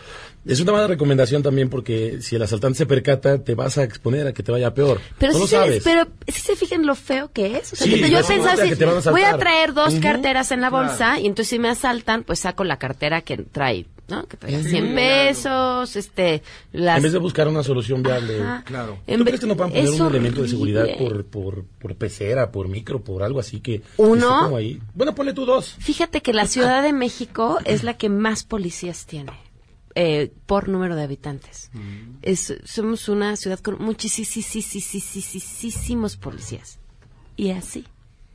es 0.45 0.59
una 0.59 0.71
mala 0.73 0.87
recomendación 0.87 1.41
también 1.43 1.69
porque 1.69 2.21
si 2.21 2.35
el 2.35 2.41
asaltante 2.41 2.77
se 2.77 2.85
percata, 2.85 3.37
te 3.43 3.55
vas 3.55 3.77
a 3.77 3.83
exponer 3.83 4.27
a 4.27 4.33
que 4.33 4.43
te 4.43 4.51
vaya 4.51 4.73
peor. 4.73 4.99
Pero 5.17 5.33
no 5.33 5.37
sí, 5.39 5.41
lo 5.43 5.47
se, 5.47 5.55
sabes. 5.55 5.83
pero 5.83 6.07
sí 6.27 6.41
se 6.41 6.55
fijan 6.55 6.85
lo 6.85 6.95
feo 6.95 7.31
que 7.31 7.57
es. 7.57 7.73
O 7.73 7.75
sea, 7.75 7.87
Sí, 7.87 7.93
que 8.01 8.09
yo 8.09 8.19
van 8.21 9.07
a 9.07 9.11
voy 9.11 9.21
a 9.23 9.37
traer 9.37 9.73
dos 9.73 9.93
carteras 9.95 10.51
en 10.51 10.61
la 10.61 10.69
bolsa 10.69 10.97
Claro. 10.97 11.21
y 11.21 11.25
entonces 11.27 11.49
si 11.49 11.59
me 11.59 11.69
asaltan, 11.69 12.23
pues 12.23 12.39
saco 12.39 12.63
la 12.63 12.77
cartera 12.77 13.21
que 13.21 13.37
trae, 13.37 13.85
¿no? 14.07 14.27
Que 14.27 14.37
Sí, 14.63 14.69
100 14.69 14.93
claro. 14.93 14.95
pesos, 14.95 15.95
este, 15.95 16.43
las... 16.71 16.97
En 16.97 17.03
vez 17.03 17.13
de 17.13 17.19
buscar 17.19 17.47
una 17.47 17.63
solución 17.63 18.03
viable. 18.03 18.41
Ajá. 18.41 18.63
Claro. 18.65 18.99
En 19.07 19.17
¿Tú 19.19 19.23
ve- 19.23 19.31
crees 19.31 19.41
que 19.41 19.47
no 19.47 19.55
puedan 19.55 19.71
poner 19.71 19.89
un 19.89 20.07
elemento 20.07 20.41
de 20.41 20.49
seguridad 20.49 20.85
por, 20.99 21.25
por, 21.25 21.63
por 21.65 21.95
pecera, 21.95 22.51
por 22.51 22.67
micro, 22.67 23.01
por 23.01 23.23
algo 23.23 23.39
así 23.39 23.59
que... 23.61 23.81
¿Uno? 23.97 24.41
como 24.43 24.57
ahí? 24.57 24.79
Bueno, 24.93 25.15
ponle 25.15 25.33
tú 25.33 25.45
dos. 25.45 25.75
Fíjate 25.79 26.21
que 26.21 26.33
la 26.33 26.47
Ciudad 26.47 26.83
de 26.83 26.93
México 26.93 27.59
es 27.65 27.83
la 27.83 27.95
que 27.95 28.09
más 28.09 28.43
policías 28.43 29.05
tiene 29.05 29.31
eh, 29.95 30.31
por 30.47 30.69
número 30.69 30.95
de 30.95 31.03
habitantes. 31.03 31.69
Es, 32.21 32.53
somos 32.65 33.07
una 33.09 33.35
ciudad 33.35 33.59
con 33.59 33.81
muchísimos 33.81 36.17
policías. 36.17 36.79
Y 37.35 37.49
así, 37.51 37.85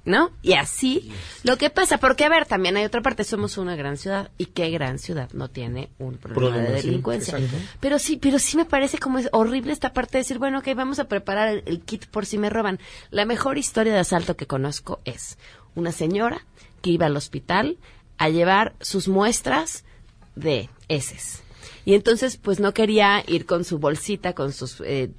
¿no? 0.08 0.30
Y 0.42 0.54
así 0.54 1.12
lo 1.44 1.58
que 1.58 1.68
pasa, 1.70 1.98
porque 1.98 2.24
a 2.24 2.28
ver, 2.30 2.46
también 2.46 2.76
hay 2.76 2.84
otra 2.84 3.02
parte, 3.02 3.24
somos 3.24 3.58
una 3.58 3.76
gran 3.76 3.98
ciudad 3.98 4.30
y 4.38 4.46
qué 4.46 4.70
gran 4.70 4.98
ciudad 4.98 5.30
no 5.34 5.48
tiene 5.48 5.90
un 5.98 6.16
problema 6.16 6.56
Problema, 6.56 6.68
de 6.70 6.82
delincuencia. 6.82 7.38
pero 7.78 7.98
sí, 7.98 8.16
pero 8.16 8.38
sí 8.38 8.56
me 8.56 8.64
parece 8.64 8.98
como 8.98 9.18
es 9.18 9.28
horrible 9.32 9.72
esta 9.72 9.92
parte 9.92 10.12
de 10.12 10.20
decir, 10.20 10.38
bueno, 10.38 10.60
ok, 10.60 10.68
vamos 10.74 10.98
a 10.98 11.04
preparar 11.08 11.48
el, 11.48 11.62
el 11.66 11.80
kit 11.82 12.06
por 12.06 12.24
si 12.24 12.38
me 12.38 12.48
roban. 12.48 12.80
La 13.10 13.26
mejor 13.26 13.58
historia 13.58 13.92
de 13.92 13.98
asalto 14.00 14.34
que 14.36 14.46
conozco 14.46 15.00
es 15.04 15.36
una 15.74 15.92
señora 15.92 16.46
que 16.80 16.90
iba 16.90 17.06
al 17.06 17.16
hospital 17.16 17.76
a 18.16 18.30
llevar 18.30 18.74
sus 18.80 19.08
muestras 19.08 19.84
de 20.34 20.70
heces. 20.88 21.42
Y 21.84 21.94
entonces, 21.94 22.36
pues 22.38 22.60
no 22.60 22.72
quería 22.72 23.22
ir 23.26 23.44
con 23.44 23.64
su 23.64 23.78
bolsita, 23.78 24.32
con 24.34 24.52
sus 24.52 24.80
eh, 24.84 25.10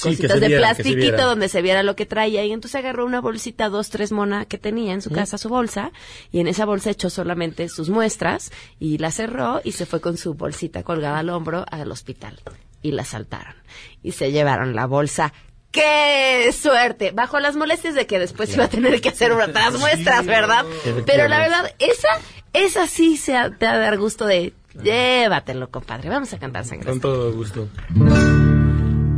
cositas 0.00 0.40
de 0.40 0.48
viera, 0.48 0.74
se 0.74 0.82
plastiquito 0.82 1.24
donde 1.26 1.48
se 1.48 1.62
viera 1.62 1.82
lo 1.82 1.96
que 1.96 2.06
traía. 2.06 2.44
Y 2.44 2.52
entonces 2.52 2.76
agarró 2.76 3.04
una 3.06 3.20
bolsita, 3.20 3.68
dos, 3.68 3.90
tres 3.90 4.12
mona 4.12 4.44
que 4.46 4.58
tenía 4.58 4.92
en 4.92 5.02
su 5.02 5.10
casa, 5.10 5.38
su 5.38 5.48
bolsa, 5.48 5.92
y 6.32 6.40
en 6.40 6.48
esa 6.48 6.64
bolsa 6.64 6.90
echó 6.90 7.10
solamente 7.10 7.68
sus 7.68 7.88
muestras 7.90 8.50
y 8.80 8.98
la 8.98 9.10
cerró 9.10 9.60
y 9.64 9.72
se 9.72 9.86
fue 9.86 10.00
con 10.00 10.16
su 10.16 10.34
bolsita 10.34 10.82
colgada 10.82 11.18
al 11.18 11.30
hombro 11.30 11.64
al 11.70 11.90
hospital. 11.90 12.40
Y 12.82 12.92
la 12.92 13.04
saltaron. 13.04 13.54
Y 14.02 14.12
se 14.12 14.30
llevaron 14.32 14.74
la 14.74 14.86
bolsa. 14.86 15.32
¡Qué 15.70 16.54
suerte! 16.56 17.10
Bajo 17.10 17.40
las 17.40 17.56
molestias 17.56 17.94
de 17.94 18.06
que 18.06 18.18
después 18.20 18.54
iba 18.54 18.64
a 18.64 18.68
tener 18.68 19.00
que 19.00 19.08
hacer 19.08 19.32
otras 19.32 19.78
muestras, 19.78 20.24
¿verdad? 20.26 20.64
Pero 21.06 21.26
la 21.26 21.38
verdad, 21.38 21.74
esa, 21.78 22.08
esa 22.52 22.86
sí 22.86 23.16
se 23.16 23.36
ha- 23.36 23.50
te 23.50 23.64
dar 23.66 23.98
gusto 23.98 24.26
de 24.26 24.52
llévatelo, 24.80 25.70
compadre. 25.70 26.10
Vamos 26.10 26.32
a 26.32 26.38
cantar 26.38 26.64
sangre. 26.64 26.88
Con 26.90 27.00
todo 27.00 27.32
gusto. 27.32 27.68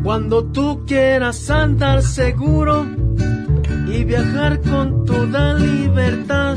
Cuando 0.07 0.45
tú 0.45 0.85
quieras 0.87 1.51
andar 1.51 2.01
seguro 2.01 2.87
y 3.89 4.05
viajar 4.05 4.61
con 4.61 5.05
toda 5.05 5.55
libertad, 5.55 6.57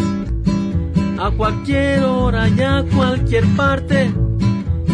a 1.20 1.32
cualquier 1.32 2.04
hora 2.04 2.48
y 2.48 2.62
a 2.62 2.86
cualquier 2.96 3.44
parte, 3.56 4.14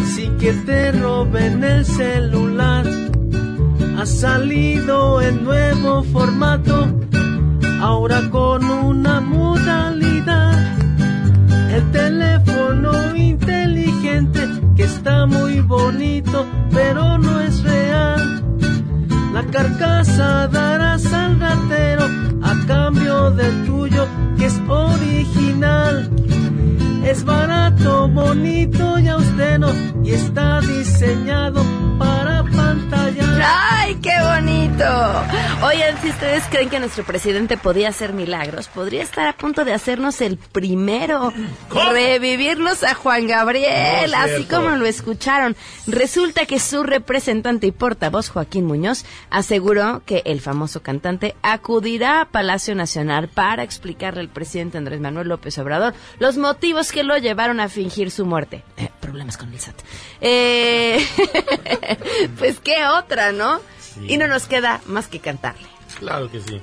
sin 0.06 0.38
que 0.38 0.54
te 0.54 0.90
roben 0.90 1.62
el 1.62 1.84
celular. 1.84 2.86
Ha 3.98 4.06
salido 4.06 5.20
el 5.20 5.44
nuevo 5.44 6.02
formato, 6.04 6.88
ahora 7.82 8.22
con 8.30 8.64
una 8.64 9.20
modalidad. 9.20 10.78
El 11.74 11.90
teléfono 11.90 13.14
inteligente 13.14 14.48
que 14.74 14.84
está 14.84 15.26
muy 15.26 15.60
bonito, 15.60 16.46
pero 16.70 17.18
no 17.18 17.42
es 17.42 17.62
real. 17.62 18.45
La 19.36 19.44
carcasa 19.48 20.48
darás 20.48 21.12
al 21.12 21.38
ratero 21.38 22.06
a 22.42 22.54
cambio 22.66 23.30
del 23.32 23.66
tuyo 23.66 24.08
que 24.38 24.46
es 24.46 24.58
original. 24.66 26.10
Es 27.04 27.22
barato, 27.22 28.08
bonito 28.08 28.98
y 28.98 29.08
austero 29.08 29.68
y 30.02 30.12
está 30.12 30.62
diseñado 30.62 31.62
para 31.98 32.35
¡Ay, 33.48 33.94
qué 34.02 34.14
bonito! 34.20 34.84
Oigan, 35.62 36.00
si 36.02 36.10
ustedes 36.10 36.42
creen 36.50 36.68
que 36.68 36.80
nuestro 36.80 37.04
presidente 37.04 37.56
podía 37.56 37.88
hacer 37.88 38.12
milagros, 38.12 38.68
podría 38.68 39.02
estar 39.02 39.26
a 39.28 39.32
punto 39.32 39.64
de 39.64 39.72
hacernos 39.72 40.20
el 40.20 40.36
primero. 40.36 41.32
Revivirnos 41.70 42.82
a 42.82 42.94
Juan 42.94 43.26
Gabriel, 43.26 44.10
No, 44.10 44.18
así 44.18 44.44
como 44.44 44.70
lo 44.70 44.86
escucharon. 44.86 45.56
Resulta 45.86 46.46
que 46.46 46.58
su 46.58 46.82
representante 46.82 47.66
y 47.68 47.72
portavoz, 47.72 48.28
Joaquín 48.28 48.66
Muñoz, 48.66 49.04
aseguró 49.30 50.02
que 50.04 50.22
el 50.24 50.40
famoso 50.40 50.82
cantante 50.82 51.36
acudirá 51.42 52.22
a 52.22 52.28
Palacio 52.28 52.74
Nacional 52.74 53.28
para 53.28 53.62
explicarle 53.62 54.20
al 54.20 54.28
presidente 54.28 54.78
Andrés 54.78 55.00
Manuel 55.00 55.28
López 55.28 55.56
Obrador 55.58 55.94
los 56.18 56.36
motivos 56.36 56.92
que 56.92 57.04
lo 57.04 57.16
llevaron 57.18 57.60
a 57.60 57.68
fingir 57.68 58.10
su 58.10 58.26
muerte. 58.26 58.64
Eh, 58.76 58.90
problemas 59.00 59.36
con 59.36 59.52
el 59.52 59.60
SAT. 59.60 59.76
Eh, 60.20 61.06
pues 62.38 62.55
qué 62.58 62.86
otra, 62.86 63.32
¿no? 63.32 63.60
Y 64.06 64.18
no 64.18 64.26
nos 64.28 64.46
queda 64.46 64.80
más 64.86 65.08
que 65.08 65.20
cantarle. 65.20 65.66
Claro 65.98 66.30
que 66.30 66.40
sí. 66.40 66.60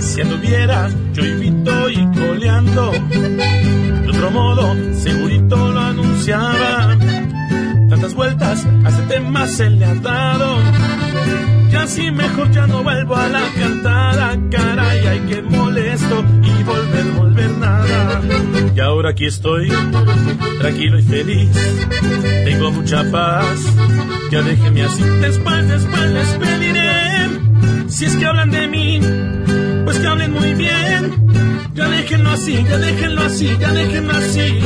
Si 0.00 0.20
anduviera 0.20 0.88
yo 1.12 1.24
invito 1.24 1.90
y 1.90 2.06
coleando, 2.12 2.92
de 2.92 4.08
otro 4.08 4.30
modo 4.30 4.74
segurito 4.94 5.56
lo 5.56 5.80
anunciaba. 5.80 6.96
Tantas 7.88 8.14
vueltas 8.14 8.64
a 8.84 8.88
este 8.88 9.02
tema 9.02 9.46
se 9.46 9.70
le 9.70 9.84
ha 9.84 9.94
dado. 9.94 10.56
Así 11.86 12.10
mejor 12.10 12.50
ya 12.50 12.66
no 12.66 12.82
vuelvo 12.82 13.14
a 13.14 13.28
la 13.28 13.42
cantada, 13.54 14.36
caray, 14.50 15.06
ay 15.06 15.20
que 15.20 15.40
molesto 15.40 16.24
y 16.42 16.62
volver, 16.64 17.04
volver 17.12 17.50
nada. 17.52 18.22
Y 18.74 18.80
ahora 18.80 19.10
aquí 19.10 19.26
estoy, 19.26 19.70
tranquilo 20.58 20.98
y 20.98 21.02
feliz, 21.04 21.48
tengo 22.44 22.72
mucha 22.72 23.08
paz, 23.12 23.60
ya 24.32 24.42
déjenme 24.42 24.82
así. 24.82 25.00
Después, 25.20 25.68
después 25.68 26.10
les 26.10 26.28
pediré, 26.30 27.28
si 27.86 28.06
es 28.06 28.16
que 28.16 28.26
hablan 28.26 28.50
de 28.50 28.66
mí, 28.66 29.00
pues 29.84 30.00
que 30.00 30.06
hablen 30.08 30.32
muy 30.32 30.54
bien. 30.54 31.14
Ya 31.72 31.88
déjenlo 31.88 32.30
así, 32.30 32.64
ya 32.68 32.78
déjenlo 32.78 33.22
así, 33.22 33.56
ya 33.60 33.72
déjenlo 33.72 34.12
así. 34.12 34.60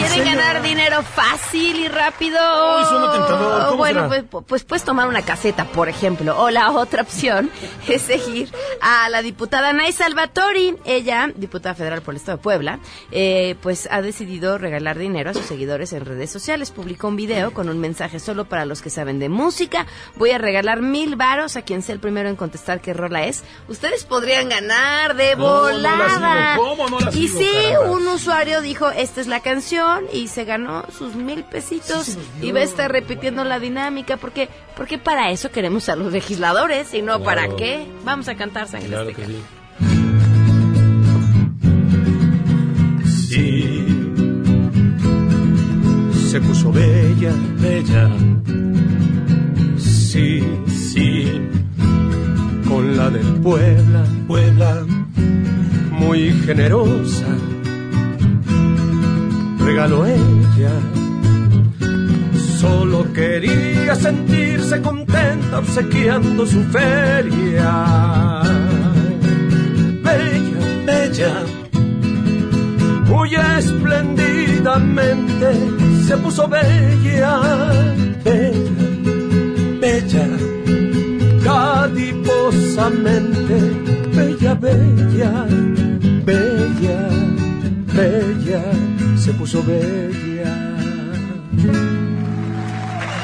¿Quieren 0.00 0.24
ganar 0.24 0.62
dinero 0.62 1.02
fácil 1.02 1.76
y 1.76 1.88
rápido? 1.88 2.38
Uy, 2.78 2.84
suena 2.86 3.12
tentador. 3.12 3.64
¿Cómo 3.66 3.76
bueno, 3.76 4.08
será? 4.08 4.22
pues, 4.30 4.44
pues 4.46 4.64
puedes 4.64 4.82
tomar 4.84 5.08
una 5.08 5.22
caseta, 5.22 5.66
por 5.66 5.88
ejemplo. 5.90 6.40
O 6.40 6.48
la 6.50 6.70
otra 6.70 7.02
opción 7.02 7.50
es 7.88 8.00
seguir 8.02 8.50
a 8.80 9.10
la 9.10 9.20
diputada 9.20 9.72
Nay 9.74 9.92
Salvatori. 9.92 10.76
Ella, 10.86 11.30
diputada 11.34 11.74
federal 11.74 12.00
por 12.00 12.14
el 12.14 12.16
Estado 12.16 12.38
de 12.38 12.42
Puebla, 12.42 12.78
eh, 13.12 13.56
pues 13.62 13.88
ha 13.90 14.00
decidido 14.00 14.56
regalar 14.56 14.96
dinero 14.98 15.30
a 15.30 15.34
sus 15.34 15.44
seguidores 15.44 15.92
en 15.92 16.06
redes 16.06 16.30
sociales. 16.30 16.70
Publicó 16.70 17.08
un 17.08 17.16
video 17.16 17.52
con 17.52 17.68
un 17.68 17.78
mensaje 17.78 18.20
solo 18.20 18.46
para 18.46 18.64
los 18.64 18.80
que 18.80 18.88
saben 18.88 19.18
de 19.18 19.28
música. 19.28 19.86
Voy 20.16 20.30
a 20.30 20.38
regalar 20.38 20.80
mil 20.80 21.16
varos 21.16 21.56
a 21.56 21.62
quien 21.62 21.82
sea 21.82 21.94
el 21.94 22.00
primero 22.00 22.28
en 22.30 22.36
contestar 22.36 22.80
qué 22.80 22.94
rola 22.94 23.24
es. 23.24 23.44
Ustedes 23.68 24.04
podrían 24.04 24.48
ganar 24.48 25.14
de 25.14 25.32
¿Cómo 25.32 25.46
no 25.46 25.60
volada. 25.60 26.54
sigo? 26.54 26.68
¿Cómo 26.68 26.88
no 26.88 27.00
la 27.00 27.10
y 27.10 27.28
sí, 27.28 27.46
caramba? 27.74 27.90
un 27.90 28.08
usuario 28.08 28.60
dijo, 28.62 28.88
esta 28.90 29.20
es 29.20 29.26
la 29.26 29.40
canción 29.40 29.89
y 30.12 30.28
se 30.28 30.44
ganó 30.44 30.84
sus 30.96 31.14
mil 31.14 31.44
pesitos 31.44 32.16
y 32.40 32.52
va 32.52 32.60
a 32.60 32.64
estar 32.64 32.90
repitiendo 32.90 33.44
la 33.44 33.58
dinámica 33.58 34.16
porque 34.16 34.48
porque 34.76 34.98
para 34.98 35.30
eso 35.30 35.50
queremos 35.50 35.88
a 35.88 35.96
los 35.96 36.12
legisladores 36.12 36.94
y 36.94 37.02
no 37.02 37.22
para 37.22 37.48
qué. 37.56 37.86
Vamos 38.04 38.28
a 38.28 38.34
cantar 38.34 38.68
sangre 38.68 38.88
Claro 38.88 39.08
que 39.08 39.26
sí. 39.26 39.42
Sí, 43.30 43.86
se 46.28 46.40
puso 46.40 46.72
bella, 46.72 47.32
bella. 47.58 48.10
Sí, 49.76 50.42
sí, 50.66 51.40
con 52.68 52.96
la 52.96 53.10
del 53.10 53.40
Puebla, 53.40 54.04
Puebla, 54.26 54.84
muy 55.92 56.32
generosa. 56.44 57.26
Regaló 59.70 60.02
ella, 60.04 60.74
solo 62.58 63.06
quería 63.12 63.94
sentirse 63.94 64.82
contenta 64.82 65.60
obsequiando 65.60 66.44
su 66.44 66.64
feria. 66.64 68.42
Bella, 70.02 70.58
bella, 70.84 71.44
muy 73.06 73.36
espléndidamente 73.36 75.54
se 76.04 76.16
puso 76.16 76.48
bella, 76.48 77.38
bella, 78.24 78.72
bella, 79.80 80.26
cadiposamente, 81.44 83.56
bella, 84.16 84.54
bella, 84.54 85.46
bella, 86.24 87.08
bella, 87.94 88.64
se 89.30 89.38
puso 89.38 89.62
bella. 89.62 90.56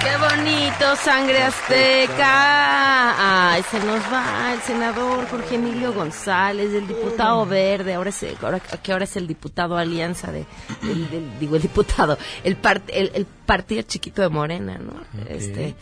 Qué 0.03 0.17
bonito, 0.19 0.97
sangre 1.03 1.43
azteca. 1.43 3.53
Ay, 3.53 3.63
se 3.71 3.79
nos 3.81 4.01
va 4.13 4.53
el 4.55 4.61
senador 4.61 5.27
Jorge 5.29 5.57
Emilio 5.57 5.93
González, 5.93 6.73
el 6.75 6.87
diputado 6.87 7.45
verde, 7.47 7.95
ahora 7.95 8.11
es, 8.11 8.25
ahora, 8.43 8.61
que 8.61 8.93
ahora 8.93 9.05
es 9.05 9.17
el 9.17 9.27
diputado 9.27 9.77
alianza 9.77 10.31
de, 10.31 10.45
del- 10.83 11.39
digo 11.41 11.57
el 11.57 11.63
diputado, 11.63 12.19
el, 12.45 12.61
part- 12.61 12.91
el, 12.93 13.11
el 13.15 13.25
partido 13.27 13.83
chiquito 13.83 14.23
de 14.23 14.29
Morena, 14.29 14.79
¿no? 14.79 14.93
Este, 15.29 15.75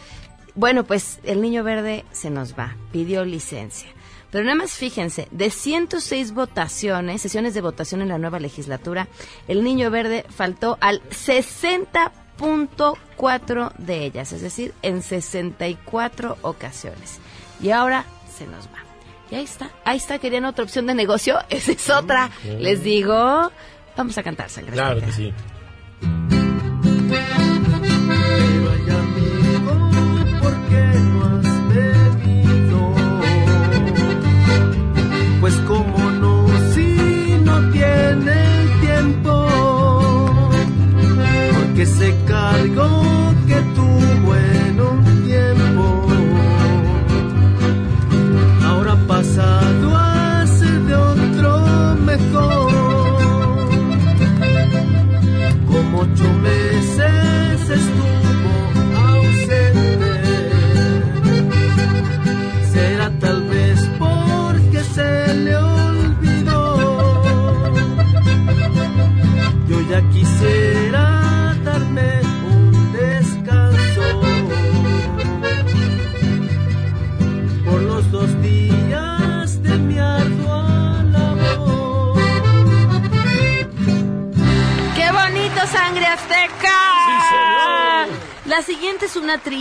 bueno, 0.54 0.84
pues 0.84 1.18
el 1.24 1.42
niño 1.42 1.64
verde 1.64 2.04
se 2.12 2.30
nos 2.30 2.54
va, 2.58 2.76
pidió 2.92 3.24
licencia. 3.24 3.88
Pero 4.34 4.44
nada 4.46 4.56
más 4.56 4.72
fíjense, 4.72 5.28
de 5.30 5.48
106 5.48 6.32
votaciones, 6.32 7.22
sesiones 7.22 7.54
de 7.54 7.60
votación 7.60 8.02
en 8.02 8.08
la 8.08 8.18
nueva 8.18 8.40
legislatura, 8.40 9.06
el 9.46 9.62
niño 9.62 9.92
verde 9.92 10.26
faltó 10.28 10.76
al 10.80 11.00
60.4 11.10 13.72
de 13.78 14.04
ellas, 14.04 14.32
es 14.32 14.42
decir, 14.42 14.74
en 14.82 15.02
64 15.02 16.38
ocasiones. 16.42 17.20
Y 17.62 17.70
ahora 17.70 18.06
se 18.36 18.48
nos 18.48 18.66
va. 18.66 18.82
Y 19.30 19.36
ahí 19.36 19.44
está, 19.44 19.70
ahí 19.84 19.98
está, 19.98 20.18
querían 20.18 20.46
otra 20.46 20.64
opción 20.64 20.88
de 20.88 20.96
negocio, 20.96 21.38
esa 21.48 21.70
es 21.70 21.88
otra. 21.88 22.32
Les 22.58 22.82
digo, 22.82 23.52
vamos 23.96 24.18
a 24.18 24.24
cantar 24.24 24.50
sangre. 24.50 24.72
Claro 24.72 25.00
que 25.00 25.12
sí. 25.12 25.32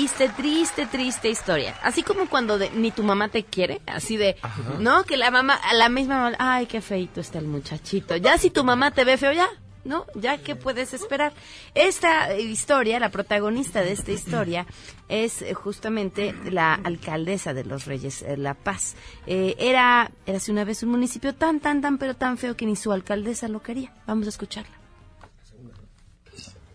Triste, 0.04 0.28
triste, 0.36 0.86
triste 0.88 1.30
historia. 1.30 1.76
Así 1.82 2.04
como 2.04 2.28
cuando 2.28 2.58
de- 2.58 2.70
ni 2.72 2.92
tu 2.92 3.04
mamá 3.04 3.30
te 3.30 3.44
quiere, 3.46 3.82
así 3.88 4.18
de, 4.18 4.36
¿no? 4.80 5.04
Que 5.06 5.16
la 5.16 5.32
mamá, 5.32 5.54
a 5.56 5.74
la 5.74 5.88
misma 5.88 6.16
mamá, 6.24 6.36
ay, 6.40 6.66
qué 6.66 6.82
feito 6.82 7.22
está 7.22 7.40
el 7.40 7.48
muchachito. 7.48 8.18
Ya 8.18 8.38
si 8.38 8.50
tu 8.50 8.64
mamá 8.66 8.92
te 8.92 9.06
ve 9.06 9.18
feo, 9.18 9.32
ya, 9.32 9.48
¿no? 9.86 10.06
Ya 10.16 10.38
que 10.40 10.58
puedes 10.58 10.94
esperar. 10.94 11.32
Esta 11.74 12.36
historia, 12.38 13.00
la 13.00 13.10
protagonista 13.12 13.82
de 13.82 13.94
esta 13.94 14.12
historia 14.12 14.66
es 15.08 15.42
eh, 15.42 15.54
justamente 15.54 16.36
la 16.52 16.74
alcaldesa 16.74 17.54
de 17.54 17.64
los 17.64 17.86
Reyes, 17.86 18.24
eh, 18.24 18.36
La 18.36 18.56
Paz. 18.56 18.96
Eh, 19.26 19.56
era, 19.58 20.12
era 20.26 20.38
hace 20.38 20.52
una 20.52 20.66
vez 20.66 20.84
un 20.84 20.90
municipio 20.90 21.34
tan, 21.34 21.62
tan, 21.62 21.80
tan, 21.82 21.98
pero 21.98 22.14
tan 22.14 22.38
feo 22.38 22.58
que 22.58 22.66
ni 22.66 22.76
su 22.76 22.92
alcaldesa 22.92 23.48
lo 23.48 23.62
quería. 23.64 23.94
Vamos 24.06 24.26
a 24.26 24.30
escucharla. 24.32 24.76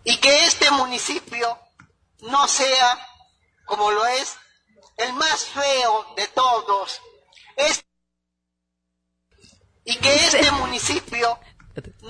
y 0.05 0.16
que 0.16 0.45
este 0.47 0.70
municipio 0.70 1.47
no 2.22 2.49
sea, 2.49 2.99
como 3.68 3.90
lo 3.92 4.04
es, 4.06 4.36
el 4.96 5.12
más 5.14 5.44
feo 5.44 6.06
de 6.16 6.26
todos. 6.28 7.00
Es- 7.56 7.84
y 9.84 9.96
que 9.96 10.14
este 10.14 10.50
municipio 10.52 11.38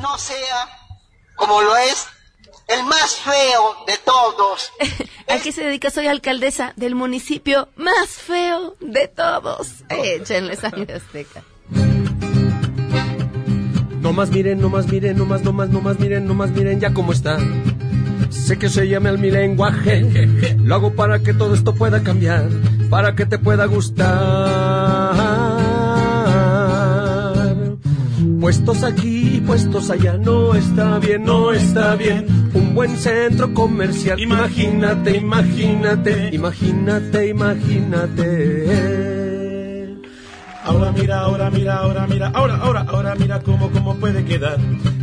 no 0.01 0.19
sea, 0.19 0.69
como 1.37 1.61
lo 1.63 1.77
es, 1.77 2.07
el 2.69 2.83
más 2.85 3.17
feo 3.17 3.85
de 3.87 3.97
todos. 3.99 4.73
¿A 5.29 5.39
qué 5.39 5.53
se 5.53 5.63
dedica? 5.65 5.91
Soy 5.91 6.07
alcaldesa 6.07 6.73
del 6.77 6.95
municipio 6.95 7.69
más 7.77 8.09
feo 8.09 8.77
de 8.81 9.09
todos. 9.09 9.69
Échenle 9.91 10.57
sangre 10.57 10.95
azteca. 10.95 11.43
No 14.01 14.13
más 14.13 14.31
miren, 14.31 14.61
no 14.61 14.71
más 14.71 14.87
miren, 14.87 15.19
no 15.19 15.27
más, 15.27 15.43
no 15.43 15.53
más, 15.53 15.69
no 15.69 15.81
más 15.83 15.99
miren, 15.99 16.27
no 16.27 16.33
más 16.35 16.51
miren 16.51 16.81
ya 16.81 16.95
cómo 16.95 17.13
está. 17.13 17.37
Sé 18.31 18.59
que 18.59 18.69
se 18.69 18.89
llame 18.89 19.09
al 19.09 19.19
mi 19.19 19.31
lenguaje. 19.31 20.29
Lo 20.63 20.75
hago 20.75 20.95
para 20.95 21.21
que 21.21 21.35
todo 21.35 21.55
esto 21.55 21.75
pueda 21.75 22.03
cambiar, 22.03 22.49
para 22.91 23.15
que 23.15 23.27
te 23.27 23.39
pueda 23.39 23.67
gustar. 23.67 25.15
Puestos 28.41 28.83
aquí 28.85 29.29
puestos 29.49 29.89
allá, 29.91 30.19
no 30.19 30.55
está 30.55 30.99
bien, 30.99 31.25
no 31.25 31.53
está 31.53 31.97
bien. 31.97 32.27
Un 32.53 32.75
buen 32.75 32.99
centro 32.99 33.55
comercial, 33.55 34.21
imagínate, 34.21 35.17
imagínate, 35.17 36.29
imagínate, 36.35 37.29
imagínate. 37.29 39.08
Ahora 40.69 40.93
mira, 40.93 41.21
ahora 41.21 41.51
mira, 41.51 41.77
ahora 41.79 42.07
mira, 42.07 42.31
ahora, 42.35 42.57
ahora, 42.57 42.85
ahora 42.89 43.15
mira 43.15 43.41
cómo, 43.41 43.71
cómo 43.71 43.97
puede 43.97 44.23
quedar. 44.27 44.59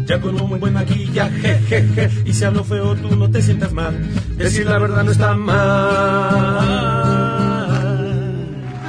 Ya 0.05 0.21
con 0.21 0.39
un 0.39 0.59
buen 0.59 0.73
maquillaje, 0.73 1.59
je, 1.67 1.81
je, 1.95 2.23
y 2.23 2.33
si 2.33 2.43
hablo 2.43 2.63
feo 2.63 2.95
tú 2.95 3.15
no 3.15 3.31
te 3.31 3.41
sientas 3.41 3.73
mal. 3.73 3.97
Decir 4.37 4.67
la 4.67 4.77
verdad 4.77 5.03
no 5.03 5.11
está 5.11 5.33
mal. 5.33 5.55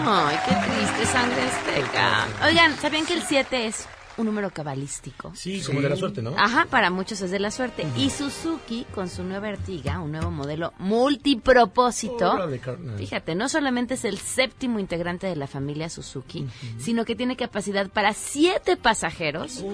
Ay, 0.05 0.37
qué 0.45 0.55
triste, 0.55 1.07
sangre 1.07 1.43
azteca. 1.45 2.27
Oigan, 2.47 2.77
¿sabían 2.77 3.07
que 3.07 3.14
el 3.14 3.22
7 3.22 3.66
es 3.68 3.89
un 4.16 4.26
número 4.26 4.50
cabalístico? 4.50 5.32
Sí, 5.34 5.62
como 5.64 5.80
de 5.80 5.90
la 5.90 5.96
suerte, 5.96 6.22
¿no? 6.22 6.34
Ajá, 6.36 6.66
para 6.70 6.90
muchos 6.90 7.20
es 7.20 7.30
de 7.30 7.38
la 7.38 7.50
suerte. 7.50 7.86
Y 7.96 8.10
Suzuki, 8.10 8.86
con 8.94 9.08
su 9.08 9.22
nueva 9.22 9.48
Ertiga, 9.48 10.00
un 10.00 10.12
nuevo 10.12 10.30
modelo 10.30 10.72
multipropósito, 10.78 12.32
Órale, 12.32 12.60
fíjate, 12.96 13.34
no 13.34 13.48
solamente 13.48 13.94
es 13.94 14.04
el 14.04 14.18
séptimo 14.18 14.78
integrante 14.78 15.26
de 15.26 15.36
la 15.36 15.46
familia 15.46 15.88
Suzuki, 15.88 16.46
sino 16.78 17.04
que 17.04 17.16
tiene 17.16 17.36
capacidad 17.36 17.88
para 17.88 18.12
siete 18.12 18.76
pasajeros 18.76 19.64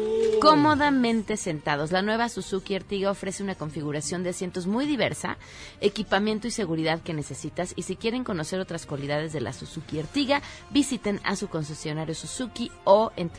cómodamente 0.41 1.37
sentados. 1.37 1.93
La 1.93 2.03
nueva 2.03 2.29
Suzuki 2.29 2.75
Ertiga 2.75 3.11
ofrece 3.11 3.43
una 3.43 3.55
configuración 3.55 4.23
de 4.23 4.31
asientos 4.31 4.67
muy 4.67 4.87
diversa, 4.87 5.37
equipamiento 5.81 6.49
y 6.49 6.51
seguridad 6.51 7.01
que 7.01 7.15
necesitas. 7.15 7.73
Y 7.77 7.83
si 7.83 7.97
quieren 7.97 8.25
conocer 8.25 8.61
otras 8.61 8.87
cualidades 8.87 9.33
de 9.33 9.41
la 9.41 9.53
Suzuki 9.53 9.99
Ertiga, 9.99 10.43
visiten 10.71 11.21
a 11.25 11.37
su 11.37 11.49
concesionario 11.49 12.15
Suzuki 12.15 12.71
o 12.85 13.13
en 13.17 13.31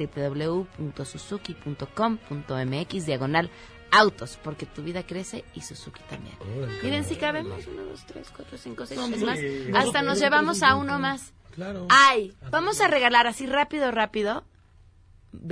www.suzuki.com.mx 0.95 3.05
diagonal 3.05 3.49
autos, 3.91 4.39
porque 4.43 4.65
tu 4.65 4.81
vida 4.83 5.03
crece 5.03 5.45
y 5.53 5.61
Suzuki 5.61 6.01
también. 6.09 6.35
Miren 6.81 7.05
si 7.05 7.15
cabemos, 7.15 7.67
uno, 7.67 7.83
dos, 7.83 8.03
tres, 8.05 8.27
cuatro, 8.35 8.57
cinco, 8.57 8.85
seis, 8.87 8.99
es 8.99 9.21
más, 9.23 9.37
hasta 9.75 10.01
nos 10.01 10.19
llevamos 10.19 10.63
a 10.63 10.75
uno 10.75 10.97
más. 10.99 11.31
Claro. 11.53 11.85
Ay, 11.89 12.33
vamos 12.49 12.81
a 12.81 12.87
regalar 12.87 13.27
así 13.27 13.45
rápido, 13.45 13.91
rápido, 13.91 14.43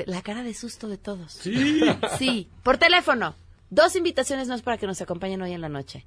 la 0.08 0.22
cara 0.24 0.42
de 0.44 0.54
susto 0.56 0.88
de 0.88 0.98
todos. 0.98 1.32
Sí. 1.34 1.82
Sí, 2.18 2.50
por 2.64 2.78
teléfono. 2.78 3.36
Dos 3.70 3.96
invitaciones 3.96 4.48
más 4.50 4.62
para 4.64 4.78
que 4.78 4.88
nos 4.88 5.00
acompañen 5.02 5.42
hoy 5.42 5.54
en 5.54 5.62
la 5.62 5.70
noche. 5.70 6.06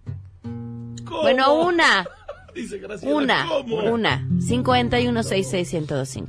Bueno, 1.05 1.55
una. 1.63 2.07
Dice 2.55 2.79
Graciela, 2.79 3.15
Una, 3.15 3.47
¿cómo? 3.49 3.77
una. 3.85 4.27
5166125. 4.39 6.27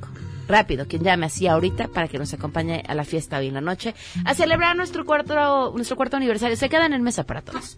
Rápido, 0.48 0.88
quien 0.88 1.04
llame 1.04 1.26
así 1.26 1.48
ahorita 1.48 1.88
para 1.88 2.08
que 2.08 2.18
nos 2.18 2.34
acompañe 2.34 2.84
a 2.88 2.94
la 2.96 3.04
fiesta 3.04 3.38
hoy 3.38 3.48
en 3.48 3.56
la 3.56 3.62
noche. 3.62 3.96
A 4.26 4.34
celebrar 4.34 4.76
nuestro 4.76 5.06
cuarto, 5.06 5.72
nuestro 5.76 5.96
cuarto 5.98 6.18
aniversario. 6.18 6.56
Se 6.56 6.70
quedan 6.70 6.94
en 6.94 7.02
mesa 7.02 7.24
para 7.24 7.42
todos. 7.42 7.78